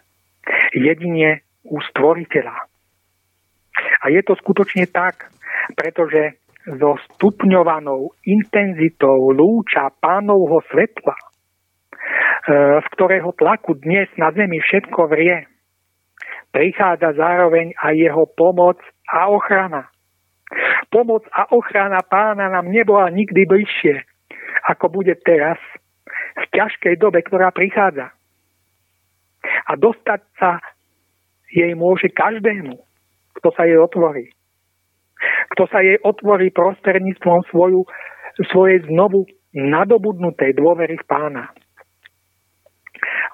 Jedine 0.72 1.44
u 1.64 1.80
stvoriteľa. 1.92 2.56
A 4.02 4.04
je 4.10 4.20
to 4.24 4.34
skutočne 4.38 4.88
tak, 4.90 5.30
pretože 5.76 6.40
so 6.68 7.00
stupňovanou 7.14 8.12
intenzitou 8.28 9.32
lúča 9.32 9.88
pánovho 10.02 10.60
svetla, 10.68 11.16
e, 11.16 11.24
v 12.82 12.86
ktorého 12.92 13.32
tlaku 13.32 13.78
dnes 13.80 14.10
na 14.20 14.28
Zemi 14.34 14.60
všetko 14.60 15.08
vrie, 15.08 15.48
prichádza 16.52 17.16
zároveň 17.16 17.72
aj 17.80 17.94
jeho 17.96 18.24
pomoc 18.36 18.76
a 19.08 19.32
ochrana. 19.32 19.88
Pomoc 20.88 21.24
a 21.32 21.48
ochrana 21.52 22.00
pána 22.04 22.48
nám 22.48 22.68
nebola 22.72 23.12
nikdy 23.12 23.44
bližšie, 23.44 24.04
ako 24.68 25.00
bude 25.00 25.16
teraz, 25.24 25.60
v 26.38 26.44
ťažkej 26.54 26.94
dobe, 27.02 27.20
ktorá 27.26 27.50
prichádza. 27.50 28.14
A 29.68 29.72
dostať 29.78 30.20
sa 30.38 30.62
jej 31.50 31.72
môže 31.74 32.10
každému, 32.10 32.78
kto 33.38 33.48
sa 33.54 33.66
jej 33.66 33.78
otvorí 33.78 34.34
kto 35.54 35.64
sa 35.68 35.82
jej 35.82 35.98
otvorí 36.02 36.54
prostredníctvom 36.54 37.50
svoju, 37.50 37.82
svojej 38.54 38.86
znovu 38.86 39.26
nadobudnutej 39.50 40.54
dôvery 40.54 40.94
v 40.94 41.04
pána. 41.08 41.50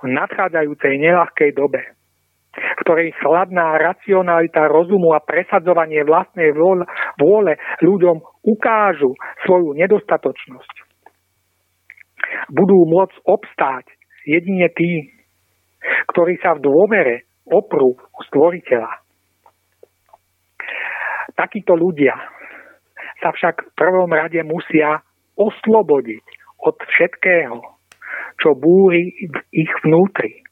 V 0.01 0.09
nadchádzajúcej 0.09 1.01
nelahkej 1.01 1.57
dobe, 1.57 1.81
v 2.55 2.81
ktorej 2.85 3.17
chladná 3.21 3.81
racionalita 3.81 4.69
rozumu 4.69 5.17
a 5.17 5.25
presadzovanie 5.25 6.05
vlastnej 6.05 6.53
vôle 7.21 7.53
ľuďom 7.81 8.21
ukážu 8.45 9.17
svoju 9.45 9.77
nedostatočnosť, 9.77 10.75
budú 12.51 12.87
môcť 12.89 13.17
obstáť 13.27 13.91
jedine 14.25 14.71
tí, 14.73 15.11
ktorí 16.15 16.41
sa 16.41 16.57
v 16.57 16.65
dôvere 16.65 17.29
oprú 17.45 17.97
u 17.97 18.21
stvoriteľa 18.31 19.05
Takíto 21.35 21.75
ľudia 21.75 22.15
sa 23.19 23.35
však 23.35 23.55
v 23.67 23.71
prvom 23.75 24.11
rade 24.15 24.39
musia 24.47 25.03
oslobodiť 25.35 26.25
od 26.63 26.77
všetkého, 26.79 27.59
čo 28.39 28.55
búri 28.55 29.11
v 29.27 29.37
ich 29.51 29.73
vnútri. 29.83 30.47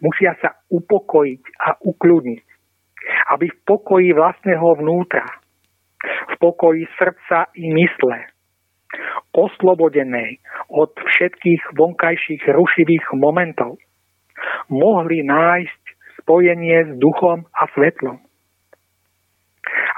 Musia 0.00 0.32
sa 0.40 0.56
upokojiť 0.72 1.42
a 1.60 1.76
ukľudniť, 1.84 2.44
aby 3.36 3.46
v 3.52 3.58
pokoji 3.68 4.16
vlastného 4.16 4.80
vnútra, 4.80 5.28
v 6.32 6.34
pokoji 6.40 6.88
srdca 6.96 7.52
i 7.60 7.68
mysle, 7.68 8.24
oslobodenej 9.34 10.38
od 10.70 10.90
všetkých 10.94 11.74
vonkajších 11.74 12.42
rušivých 12.48 13.14
momentov, 13.18 13.78
mohli 14.70 15.22
nájsť 15.22 15.82
spojenie 16.22 16.88
s 16.88 16.90
duchom 16.98 17.46
a 17.52 17.62
svetlom 17.74 18.24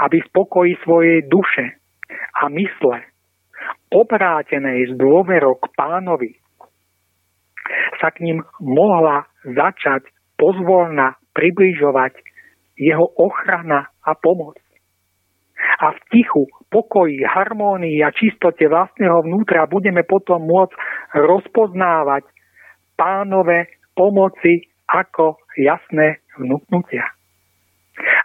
aby 0.00 0.20
v 0.20 0.32
pokoji 0.32 0.72
svojej 0.84 1.24
duše 1.24 1.80
a 2.36 2.52
mysle, 2.52 3.00
obrátenej 3.92 4.92
z 4.92 4.98
dôverok 4.98 5.72
pánovi, 5.74 6.36
sa 7.98 8.12
k 8.12 8.22
ním 8.22 8.38
mohla 8.60 9.26
začať 9.42 10.06
pozvolna 10.36 11.16
približovať 11.32 12.12
jeho 12.76 13.08
ochrana 13.16 13.88
a 14.04 14.12
pomoc. 14.14 14.60
A 15.56 15.92
v 15.92 15.98
tichu, 16.12 16.44
pokoji, 16.68 17.24
harmónii 17.24 18.04
a 18.04 18.12
čistote 18.12 18.68
vlastného 18.68 19.24
vnútra 19.24 19.64
budeme 19.64 20.04
potom 20.04 20.44
môcť 20.44 20.76
rozpoznávať 21.16 22.28
pánové 22.96 23.72
pomoci 23.96 24.68
ako 24.88 25.40
jasné 25.56 26.20
vnúknutia. 26.36 27.08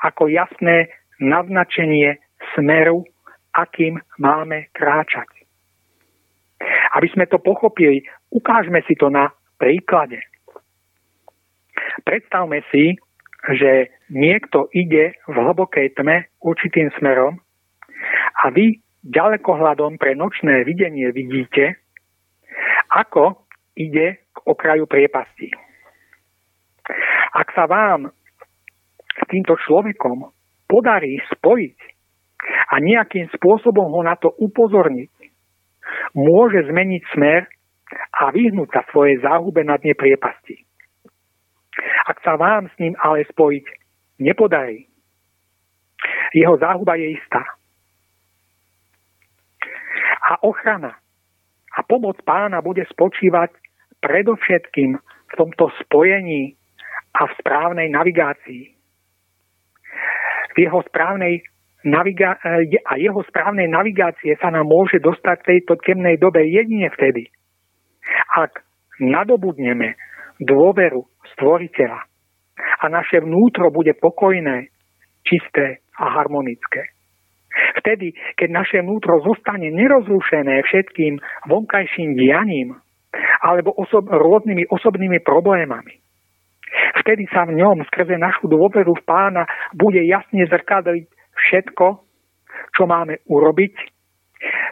Ako 0.03 0.27
jasné 0.27 0.91
naznačenie 1.23 2.19
smeru, 2.55 3.07
akým 3.55 3.99
máme 4.19 4.67
kráčať. 4.75 5.27
Aby 6.95 7.07
sme 7.15 7.25
to 7.27 7.39
pochopili, 7.39 8.03
ukážme 8.31 8.83
si 8.83 8.95
to 8.99 9.07
na 9.07 9.31
príklade. 9.55 10.19
Predstavme 12.03 12.63
si, 12.71 12.99
že 13.49 13.89
niekto 14.13 14.69
ide 14.69 15.18
v 15.26 15.35
hlbokej 15.35 15.97
tme 15.97 16.30
určitým 16.41 16.93
smerom 17.01 17.41
a 18.45 18.53
vy 18.53 18.77
ďalekohľadom 19.01 19.97
pre 19.97 20.13
nočné 20.13 20.61
videnie 20.61 21.09
vidíte, 21.09 21.81
ako 22.93 23.49
ide 23.73 24.22
k 24.30 24.38
okraju 24.45 24.85
priepasti. 24.85 25.49
Ak 27.34 27.49
sa 27.57 27.65
vám 27.65 28.13
s 29.09 29.23
týmto 29.31 29.57
človekom 29.57 30.30
podarí 30.69 31.18
spojiť 31.34 31.77
a 32.72 32.76
nejakým 32.77 33.31
spôsobom 33.34 33.89
ho 33.89 34.01
na 34.05 34.18
to 34.18 34.30
upozorniť, 34.38 35.11
môže 36.15 36.68
zmeniť 36.68 37.03
smer 37.15 37.41
a 37.91 38.31
vyhnúť 38.31 38.69
sa 38.72 38.81
svojej 38.91 39.19
záhube 39.19 39.63
na 39.65 39.76
dne 39.81 39.97
priepasti. 39.97 40.63
Ak 42.07 42.21
sa 42.25 42.35
vám 42.35 42.69
s 42.69 42.75
ním 42.81 42.97
ale 42.97 43.25
spojiť 43.29 43.65
nepodarí, 44.19 44.89
jeho 46.33 46.57
záhuba 46.57 46.97
je 46.97 47.13
istá. 47.17 47.43
A 50.31 50.41
ochrana 50.43 50.97
a 51.77 51.79
pomoc 51.83 52.17
pána 52.25 52.61
bude 52.61 52.83
spočívať 52.89 53.51
predovšetkým 54.01 54.97
v 55.01 55.33
tomto 55.37 55.69
spojení 55.85 56.57
a 57.15 57.27
v 57.27 57.31
správnej 57.39 57.87
navigácii 57.91 58.81
v 60.55 60.57
jeho 60.67 60.83
správnej 60.87 61.43
naviga- 61.87 62.39
e, 62.43 62.77
a 62.85 62.93
jeho 62.99 63.23
správnej 63.23 63.67
navigácie 63.71 64.35
sa 64.37 64.51
nám 64.51 64.67
môže 64.67 64.99
dostať 64.99 65.37
v 65.41 65.49
tejto 65.55 65.73
temnej 65.81 66.19
dobe 66.19 66.43
jedine 66.45 66.91
vtedy, 66.91 67.31
ak 68.35 68.61
nadobudneme 68.99 69.95
dôveru 70.41 71.05
stvoriteľa 71.35 72.01
a 72.81 72.85
naše 72.89 73.22
vnútro 73.22 73.69
bude 73.69 73.93
pokojné, 73.97 74.73
čisté 75.22 75.85
a 75.97 76.18
harmonické. 76.18 76.97
Vtedy, 77.84 78.15
keď 78.39 78.49
naše 78.49 78.77
vnútro 78.81 79.22
zostane 79.22 79.69
nerozrušené 79.69 80.65
všetkým 80.65 81.19
vonkajším 81.51 82.15
dianím 82.18 82.80
alebo 83.43 83.76
osob- 83.76 84.07
rôznymi 84.07 84.72
osobnými 84.72 85.19
problémami, 85.22 86.01
Vtedy 86.72 87.27
sa 87.31 87.43
v 87.43 87.59
ňom 87.59 87.84
skrze 87.91 88.15
našu 88.15 88.47
dôveru 88.47 88.95
v 88.95 89.03
pána 89.03 89.43
bude 89.76 89.99
jasne 90.07 90.47
zrkadliť 90.47 91.07
všetko, 91.35 91.88
čo 92.76 92.84
máme 92.88 93.19
urobiť, 93.27 93.76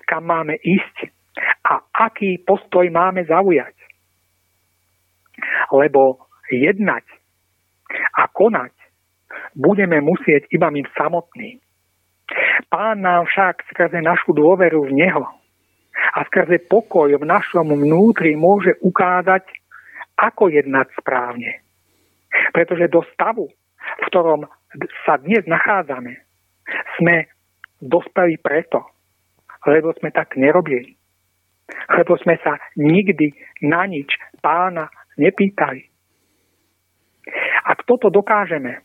kam 0.08 0.28
máme 0.28 0.56
ísť 0.60 1.12
a 1.68 1.84
aký 2.08 2.40
postoj 2.44 2.88
máme 2.92 3.28
zaujať. 3.28 3.76
Lebo 5.74 6.30
jednať 6.50 7.06
a 8.18 8.30
konať 8.30 8.74
budeme 9.58 10.02
musieť 10.02 10.50
iba 10.54 10.70
my 10.70 10.86
samotní. 10.94 11.62
Pán 12.70 13.02
nám 13.02 13.26
však 13.26 13.66
skrze 13.74 14.00
našu 14.06 14.38
dôveru 14.38 14.86
v 14.90 14.94
Neho 14.94 15.26
a 16.14 16.20
skrze 16.30 16.62
pokoj 16.70 17.10
v 17.18 17.26
našom 17.26 17.66
vnútri 17.74 18.38
môže 18.38 18.78
ukázať, 18.86 19.46
ako 20.20 20.52
jednať 20.54 20.94
správne 21.00 21.64
pretože 22.54 22.92
do 22.92 23.02
stavu, 23.14 23.50
v 24.00 24.04
ktorom 24.08 24.46
sa 25.06 25.18
dnes 25.18 25.44
nachádzame, 25.50 26.22
sme 26.98 27.26
dospeli 27.82 28.38
preto, 28.38 28.86
lebo 29.66 29.94
sme 29.98 30.14
tak 30.14 30.38
nerobili. 30.38 30.94
Lebo 31.90 32.18
sme 32.22 32.38
sa 32.42 32.58
nikdy 32.78 33.34
na 33.66 33.86
nič 33.86 34.10
pána 34.42 34.90
nepýtali. 35.20 35.84
Ak 37.68 37.86
toto 37.86 38.10
dokážeme, 38.10 38.82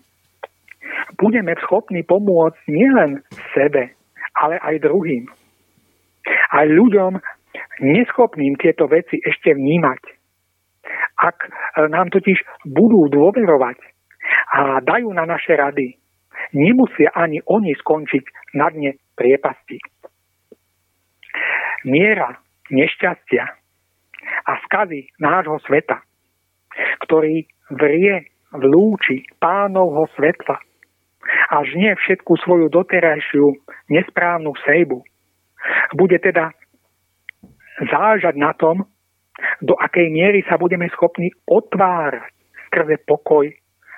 budeme 1.16 1.55
schopní 1.65 2.02
pomôcť 2.05 2.61
nielen 2.69 3.23
sebe, 3.55 3.94
ale 4.35 4.59
aj 4.61 4.82
druhým. 4.82 5.31
Aj 6.51 6.66
ľuďom 6.66 7.16
neschopným 7.81 8.59
tieto 8.59 8.90
veci 8.90 9.23
ešte 9.23 9.55
vnímať. 9.55 10.02
Ak 11.15 11.36
e, 11.47 11.48
nám 11.89 12.11
totiž 12.11 12.66
budú 12.66 13.06
dôverovať 13.09 13.78
a 14.59 14.82
dajú 14.82 15.15
na 15.15 15.24
naše 15.24 15.55
rady, 15.55 15.94
nemusia 16.52 17.15
ani 17.15 17.40
oni 17.47 17.73
skončiť 17.78 18.55
na 18.59 18.69
dne 18.69 18.98
priepasti. 19.15 19.78
Miera 21.86 22.40
nešťastia 22.73 23.44
a 24.44 24.52
skazy 24.69 25.12
nášho 25.20 25.61
sveta, 25.69 26.01
ktorý 27.05 27.46
vrie 27.74 28.30
v 28.55 28.62
lúči 28.62 29.26
pánovho 29.40 30.06
svetla 30.14 30.59
a 31.51 31.56
žnie 31.64 31.96
všetku 31.96 32.36
svoju 32.44 32.68
doterajšiu 32.68 33.56
nesprávnu 33.90 34.52
sejbu. 34.62 35.01
Bude 35.96 36.20
teda 36.20 36.52
záležať 37.90 38.34
na 38.36 38.52
tom, 38.55 38.84
do 39.64 39.74
akej 39.74 40.12
miery 40.14 40.46
sa 40.46 40.55
budeme 40.60 40.86
schopní 40.94 41.34
otvárať 41.48 42.30
skrze 42.70 43.02
pokoj, 43.06 43.46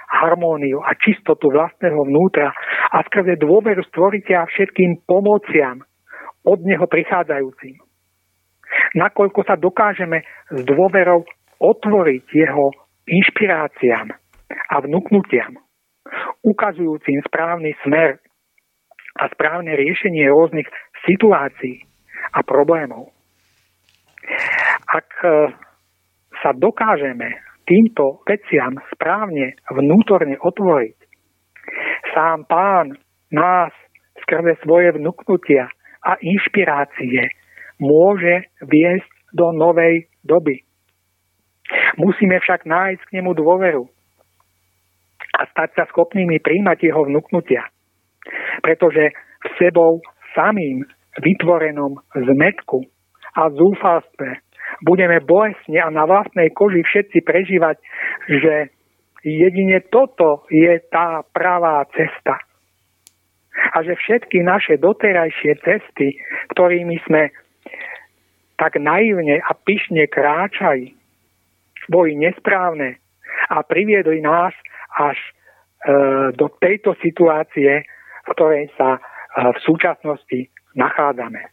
harmóniu 0.07 0.81
a 0.85 0.95
čistotu 0.97 1.51
vlastného 1.51 2.07
vnútra 2.07 2.53
a 2.93 2.99
skrze 3.11 3.41
dôveru 3.41 3.83
stvoriteľa 3.91 4.49
všetkým 4.53 5.03
pomociam 5.09 5.83
od 6.47 6.63
neho 6.63 6.87
prichádzajúcim. 6.87 7.81
Nakoľko 8.95 9.41
sa 9.49 9.57
dokážeme 9.59 10.23
s 10.53 10.61
dôverou 10.63 11.27
otvoriť 11.61 12.25
jeho 12.33 12.73
inšpiráciám 13.07 14.13
a 14.51 14.77
vnúknutiam, 14.83 15.57
ukazujúcim 16.43 17.23
správny 17.27 17.75
smer 17.83 18.19
a 19.17 19.25
správne 19.33 19.75
riešenie 19.75 20.29
rôznych 20.29 20.69
situácií 21.09 21.87
a 22.35 22.43
problémov. 22.43 23.15
Ak 24.87 25.09
e, 25.23 25.51
sa 26.43 26.51
dokážeme 26.53 27.41
týmto 27.65 28.23
veciam 28.27 28.77
správne 28.93 29.57
vnútorne 29.71 30.37
otvoriť, 30.39 30.97
sám 32.15 32.47
pán 32.47 32.99
nás 33.33 33.73
skrze 34.23 34.59
svoje 34.63 34.95
vnúknutia 34.95 35.71
a 36.03 36.19
inšpirácie 36.23 37.31
môže 37.83 38.51
viesť 38.63 39.11
do 39.35 39.51
novej 39.53 40.07
doby. 40.23 40.66
Musíme 41.99 42.39
však 42.39 42.65
nájsť 42.67 43.03
k 43.11 43.15
nemu 43.21 43.31
dôveru 43.35 43.85
a 45.37 45.43
stať 45.53 45.71
sa 45.77 45.85
schopnými 45.93 46.41
príjmať 46.41 46.79
jeho 46.89 47.05
vnúknutia. 47.05 47.69
Pretože 48.65 49.13
v 49.15 49.49
sebou 49.61 50.01
samým 50.33 50.87
vytvorenom 51.21 52.01
zmetku 52.15 52.85
a 53.37 53.53
zúfalstve 53.53 54.41
budeme 54.83 55.21
bolestne 55.23 55.79
a 55.81 55.93
na 55.93 56.09
vlastnej 56.09 56.51
koži 56.53 56.83
všetci 56.83 57.23
prežívať, 57.23 57.77
že 58.29 58.73
jedine 59.23 59.81
toto 59.93 60.49
je 60.49 60.81
tá 60.89 61.23
pravá 61.31 61.85
cesta. 61.93 62.41
A 63.73 63.81
že 63.81 63.97
všetky 63.97 64.45
naše 64.45 64.77
doterajšie 64.77 65.57
cesty, 65.65 66.21
ktorými 66.53 67.01
sme 67.09 67.33
tak 68.57 68.77
naivne 68.81 69.41
a 69.41 69.53
pyšne 69.53 70.09
kráčali, 70.09 70.96
boli 71.89 72.19
nesprávne 72.19 72.99
a 73.51 73.63
priviedli 73.63 74.21
nás 74.23 74.55
až 74.97 75.19
e, 75.19 75.31
do 76.35 76.51
tejto 76.59 76.95
situácie, 76.99 77.85
v 78.27 78.29
ktorej 78.35 78.71
sa 78.75 78.97
e, 78.97 79.01
v 79.55 79.59
súčasnosti 79.63 80.51
nachádzame. 80.75 81.41
E, 81.43 81.51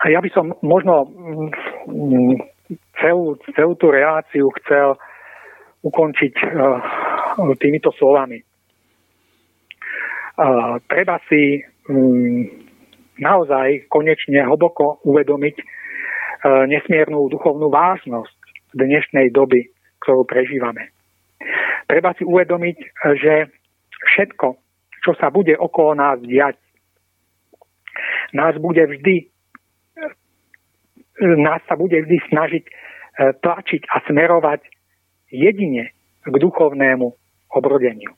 a 0.00 0.04
ja 0.08 0.20
by 0.24 0.30
som 0.32 0.56
možno 0.64 1.04
mm, 1.04 2.60
celú, 3.00 3.36
celú 3.56 3.72
tú 3.76 3.92
reláciu 3.92 4.48
chcel 4.62 4.96
ukončiť 5.80 6.34
uh, 6.44 6.76
týmito 7.56 7.88
slovami. 7.96 8.44
Uh, 10.40 10.76
treba 10.88 11.20
si 11.28 11.60
um, 11.88 12.44
naozaj 13.16 13.88
konečne 13.92 14.44
hlboko 14.44 15.00
uvedomiť 15.04 15.56
nesmiernu 16.44 17.28
duchovnú 17.28 17.68
vážnosť 17.68 18.36
dnešnej 18.74 19.34
doby, 19.34 19.68
ktorú 20.00 20.24
prežívame. 20.24 20.92
Treba 21.90 22.14
si 22.14 22.24
uvedomiť, 22.24 22.76
že 23.18 23.50
všetko, 24.14 24.46
čo 25.02 25.12
sa 25.18 25.28
bude 25.28 25.56
okolo 25.58 25.98
nás 25.98 26.22
diať, 26.22 26.56
nás 28.32 28.54
bude 28.56 28.86
vždy 28.86 29.28
nás 31.20 31.60
sa 31.68 31.76
bude 31.76 32.00
vždy 32.00 32.16
snažiť 32.32 32.64
e, 32.64 32.72
tlačiť 33.44 33.82
a 33.92 33.96
smerovať 34.08 34.64
jedine 35.28 35.92
k 36.24 36.34
duchovnému 36.40 37.12
obrodeniu. 37.52 38.16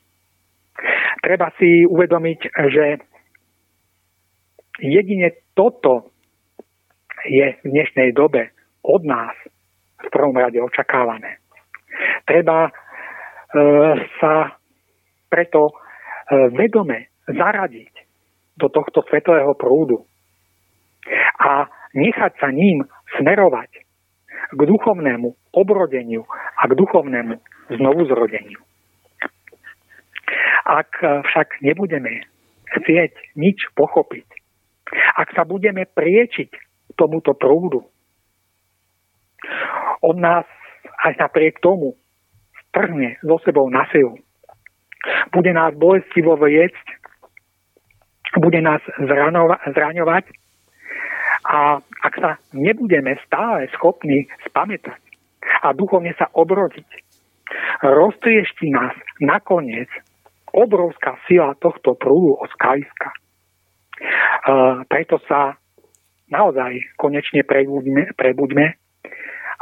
Treba 1.19 1.51
si 1.59 1.83
uvedomiť, 1.83 2.41
že 2.71 3.03
jedine 4.79 5.35
toto 5.59 6.12
je 7.27 7.47
v 7.63 7.67
dnešnej 7.67 8.13
dobe 8.15 8.51
od 8.83 9.03
nás 9.07 9.35
v 10.03 10.09
prvom 10.11 10.35
rade 10.35 10.59
očakávané. 10.59 11.39
Treba 12.27 12.67
e, 12.67 12.71
sa 14.19 14.59
preto 15.31 15.71
e, 15.71 15.75
vedome 16.51 17.15
zaradiť 17.31 17.95
do 18.59 18.67
tohto 18.69 19.07
svetového 19.07 19.55
prúdu 19.55 20.03
a 21.39 21.67
nechať 21.95 22.33
sa 22.39 22.49
ním 22.51 22.83
smerovať 23.19 23.71
k 24.53 24.61
duchovnému 24.61 25.55
obrodeniu 25.55 26.27
a 26.59 26.63
k 26.69 26.73
duchovnému 26.77 27.35
znovuzrodeniu. 27.73 28.61
Ak 30.63 30.95
však 31.01 31.63
nebudeme 31.63 32.23
chcieť 32.71 33.13
nič 33.35 33.67
pochopiť, 33.75 34.29
ak 35.19 35.35
sa 35.35 35.43
budeme 35.43 35.89
priečiť 35.89 36.51
tomuto 36.95 37.35
prúdu, 37.35 37.85
on 40.03 40.19
nás 40.19 40.47
aj 41.07 41.19
napriek 41.19 41.59
tomu 41.63 41.95
strhne 42.71 43.19
so 43.23 43.39
sebou 43.43 43.71
na 43.71 43.87
silu. 43.91 44.19
Bude 45.35 45.51
nás 45.51 45.75
bolestivo 45.75 46.39
viesť, 46.39 46.87
bude 48.39 48.63
nás 48.63 48.81
zraňovať 49.75 50.25
a 51.43 51.83
ak 51.83 52.15
sa 52.17 52.31
nebudeme 52.55 53.19
stále 53.27 53.67
schopní 53.75 54.31
spamätať 54.47 54.99
a 55.63 55.75
duchovne 55.75 56.15
sa 56.15 56.31
obrodiť, 56.33 56.87
roztriešti 57.83 58.71
nás 58.71 58.95
nakoniec 59.19 59.91
obrovská 60.55 61.19
sila 61.27 61.59
tohto 61.59 61.99
prúdu 61.99 62.39
od 62.39 62.49
skaliska. 62.55 63.11
Uh, 64.43 64.83
preto 64.91 65.19
sa 65.31 65.55
naozaj 66.33 66.97
konečne 66.97 67.45
prebuďme, 67.45 68.17
prebuďme 68.17 68.67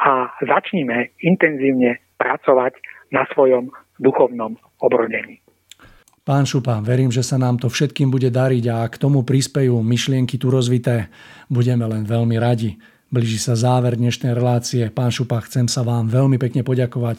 a 0.01 0.11
začníme 0.41 1.19
intenzívne 1.21 1.99
pracovať 2.17 2.79
na 3.11 3.27
svojom 3.35 3.75
duchovnom 3.99 4.57
obrodení. 4.81 5.43
Pán 6.21 6.47
Šupa, 6.47 6.79
verím, 6.79 7.11
že 7.11 7.27
sa 7.27 7.41
nám 7.41 7.59
to 7.59 7.67
všetkým 7.67 8.13
bude 8.13 8.31
dariť 8.31 8.65
a 8.71 8.87
k 8.87 8.97
tomu 9.03 9.27
prispejú 9.27 9.83
myšlienky 9.83 10.39
tu 10.39 10.53
rozvité. 10.53 11.11
Budeme 11.51 11.89
len 11.91 12.07
veľmi 12.07 12.39
radi. 12.39 12.79
Blíži 13.11 13.43
sa 13.43 13.59
záver 13.59 13.99
dnešnej 13.99 14.31
relácie. 14.31 14.87
Pán 14.95 15.11
Šupa, 15.11 15.43
chcem 15.43 15.67
sa 15.67 15.83
vám 15.83 16.07
veľmi 16.07 16.39
pekne 16.39 16.63
poďakovať 16.63 17.19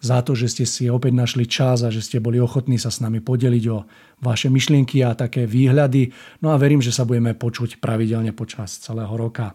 za 0.00 0.24
to, 0.24 0.32
že 0.32 0.48
ste 0.48 0.64
si 0.64 0.88
opäť 0.88 1.12
našli 1.12 1.44
čas 1.44 1.84
a 1.84 1.92
že 1.92 2.00
ste 2.00 2.24
boli 2.24 2.40
ochotní 2.40 2.80
sa 2.80 2.88
s 2.88 3.04
nami 3.04 3.20
podeliť 3.20 3.64
o 3.68 3.84
vaše 4.24 4.48
myšlienky 4.48 5.04
a 5.04 5.12
také 5.12 5.44
výhľady. 5.44 6.10
No 6.40 6.50
a 6.52 6.60
verím, 6.60 6.80
že 6.80 6.92
sa 6.92 7.04
budeme 7.04 7.36
počuť 7.36 7.78
pravidelne 7.78 8.32
počas 8.32 8.80
celého 8.80 9.12
roka. 9.12 9.54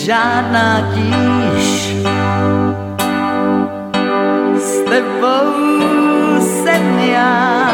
žádná 0.06 0.82
tíž. 0.94 1.96
S 4.58 4.82
tebou 4.90 5.54
jsem 6.40 7.00
já, 7.00 7.70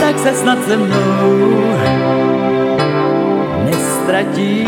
tak 0.00 0.18
se 0.18 0.32
snad 0.32 0.58
se 0.64 0.76
mnou 0.76 1.64
nestratíš. 3.64 4.64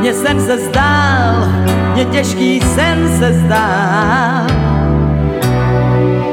Mně 0.00 0.14
sen 0.14 0.40
se 0.40 0.58
zdál, 0.58 1.48
mě 1.94 2.04
těžký 2.04 2.60
sen 2.60 3.18
se 3.18 3.32
zdál. 3.32 4.46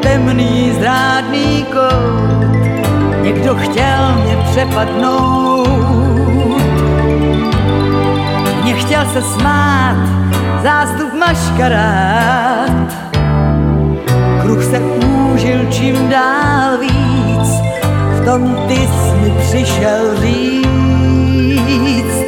Temný 0.02 0.72
zrádný 0.80 1.66
kout, 1.74 2.67
někdo 3.28 3.56
chtěl 3.56 4.16
mě 4.24 4.38
přepadnout. 4.52 5.68
Mě 8.64 8.74
chtěl 8.74 9.06
se 9.14 9.22
smát, 9.22 9.96
zástup 10.64 11.14
maškarád. 11.14 12.94
Kruh 14.42 14.64
se 14.64 14.80
úžil 14.80 15.72
čím 15.72 16.10
dál 16.10 16.78
víc, 16.78 17.50
v 18.22 18.26
tom 18.26 18.56
ty 18.68 18.76
jsi 18.76 19.16
mi 19.22 19.34
přišel 19.40 20.22
říct. 20.22 22.27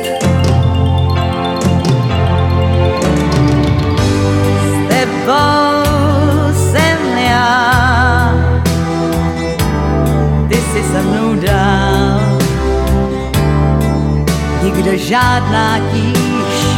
Nikde 14.70 14.98
žádná 14.98 15.80
tíž. 15.92 16.78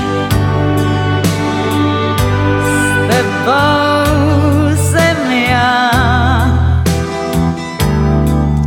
S 2.63 3.07
tebou 3.09 4.75
jsem 4.75 5.31
já, 5.31 5.91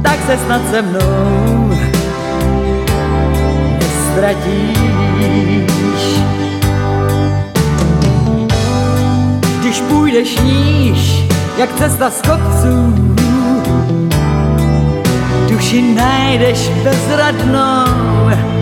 tak 0.02 0.18
se 0.26 0.38
snad 0.46 0.60
se 0.70 0.82
mnou 0.82 1.70
nestratíš. 3.78 4.84
když 9.60 9.80
půjdeš 9.80 10.38
níž, 10.40 11.24
jak 11.58 11.74
cesta 11.78 12.10
z 12.10 12.22
kopců. 12.22 12.94
Duši 15.48 15.94
najdeš 15.94 16.68
bezradnou, 16.68 18.53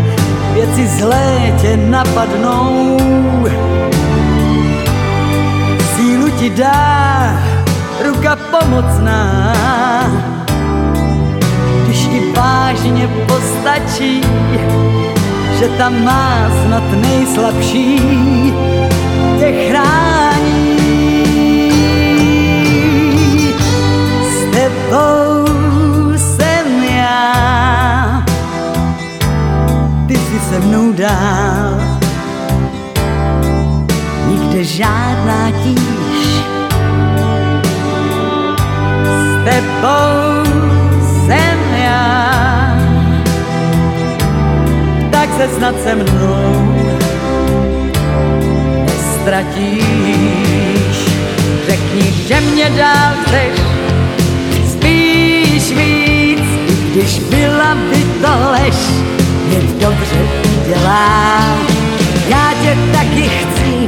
věci 0.53 0.87
zlé 0.87 1.55
tě 1.61 1.77
napadnou. 1.77 2.97
Sílu 5.95 6.31
ti 6.31 6.51
dá 6.51 7.39
ruka 8.05 8.37
pomocná, 8.37 9.53
když 11.85 11.99
ti 11.99 12.33
vážně 12.37 13.09
postačí, 13.27 14.21
že 15.59 15.69
tam 15.69 16.05
má 16.05 16.51
snad 16.67 16.83
nejslabší, 16.93 18.01
tě 19.39 19.53
chrání. 19.69 20.83
tebou 24.53 25.22
mnou 30.63 30.93
dál, 30.93 31.81
nikde 34.29 34.65
žádná 34.65 35.51
tíž. 35.65 36.43
S 39.03 39.45
tebou 39.45 40.43
jsem 41.27 41.59
já, 41.85 42.77
tak 45.11 45.29
se 45.37 45.49
snad 45.57 45.75
se 45.85 45.95
mnou 45.95 46.75
nestratíš. 48.85 49.83
Řekni, 51.67 52.13
že 52.27 52.41
mě 52.41 52.71
dál 52.71 53.13
chceš, 53.23 53.61
víc, 55.71 56.49
když 56.91 57.19
byla 57.19 57.75
by 57.75 58.05
to 58.23 58.51
lež, 58.51 58.77
mě 59.49 59.61
dobře 59.81 60.52
udělá. 60.65 61.57
Já 62.29 62.53
tě 62.63 62.79
taky 62.93 63.29
chci, 63.29 63.87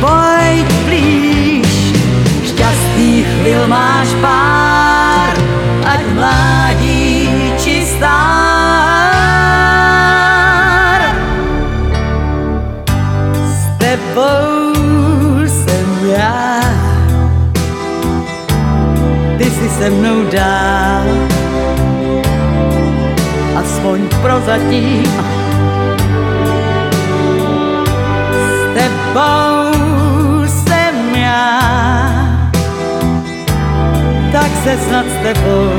pojď 0.00 0.72
blíž, 0.84 1.94
šťastný 2.44 3.24
chvil 3.24 3.68
máš 3.68 4.08
pár, 4.20 5.36
ať 5.84 6.00
mládí 6.14 7.28
či 7.58 7.86
stár. 7.86 8.08
S 13.46 13.78
tebou 13.78 14.72
jsem 15.46 16.10
já 16.16 16.58
si 19.50 19.68
se 19.68 19.90
mnou 19.90 20.24
dál. 20.30 21.06
Aspoň 23.56 24.00
prozatím 24.22 25.37
se 34.64 34.78
snad 34.88 35.06
s 35.06 35.16
tebou 35.22 35.70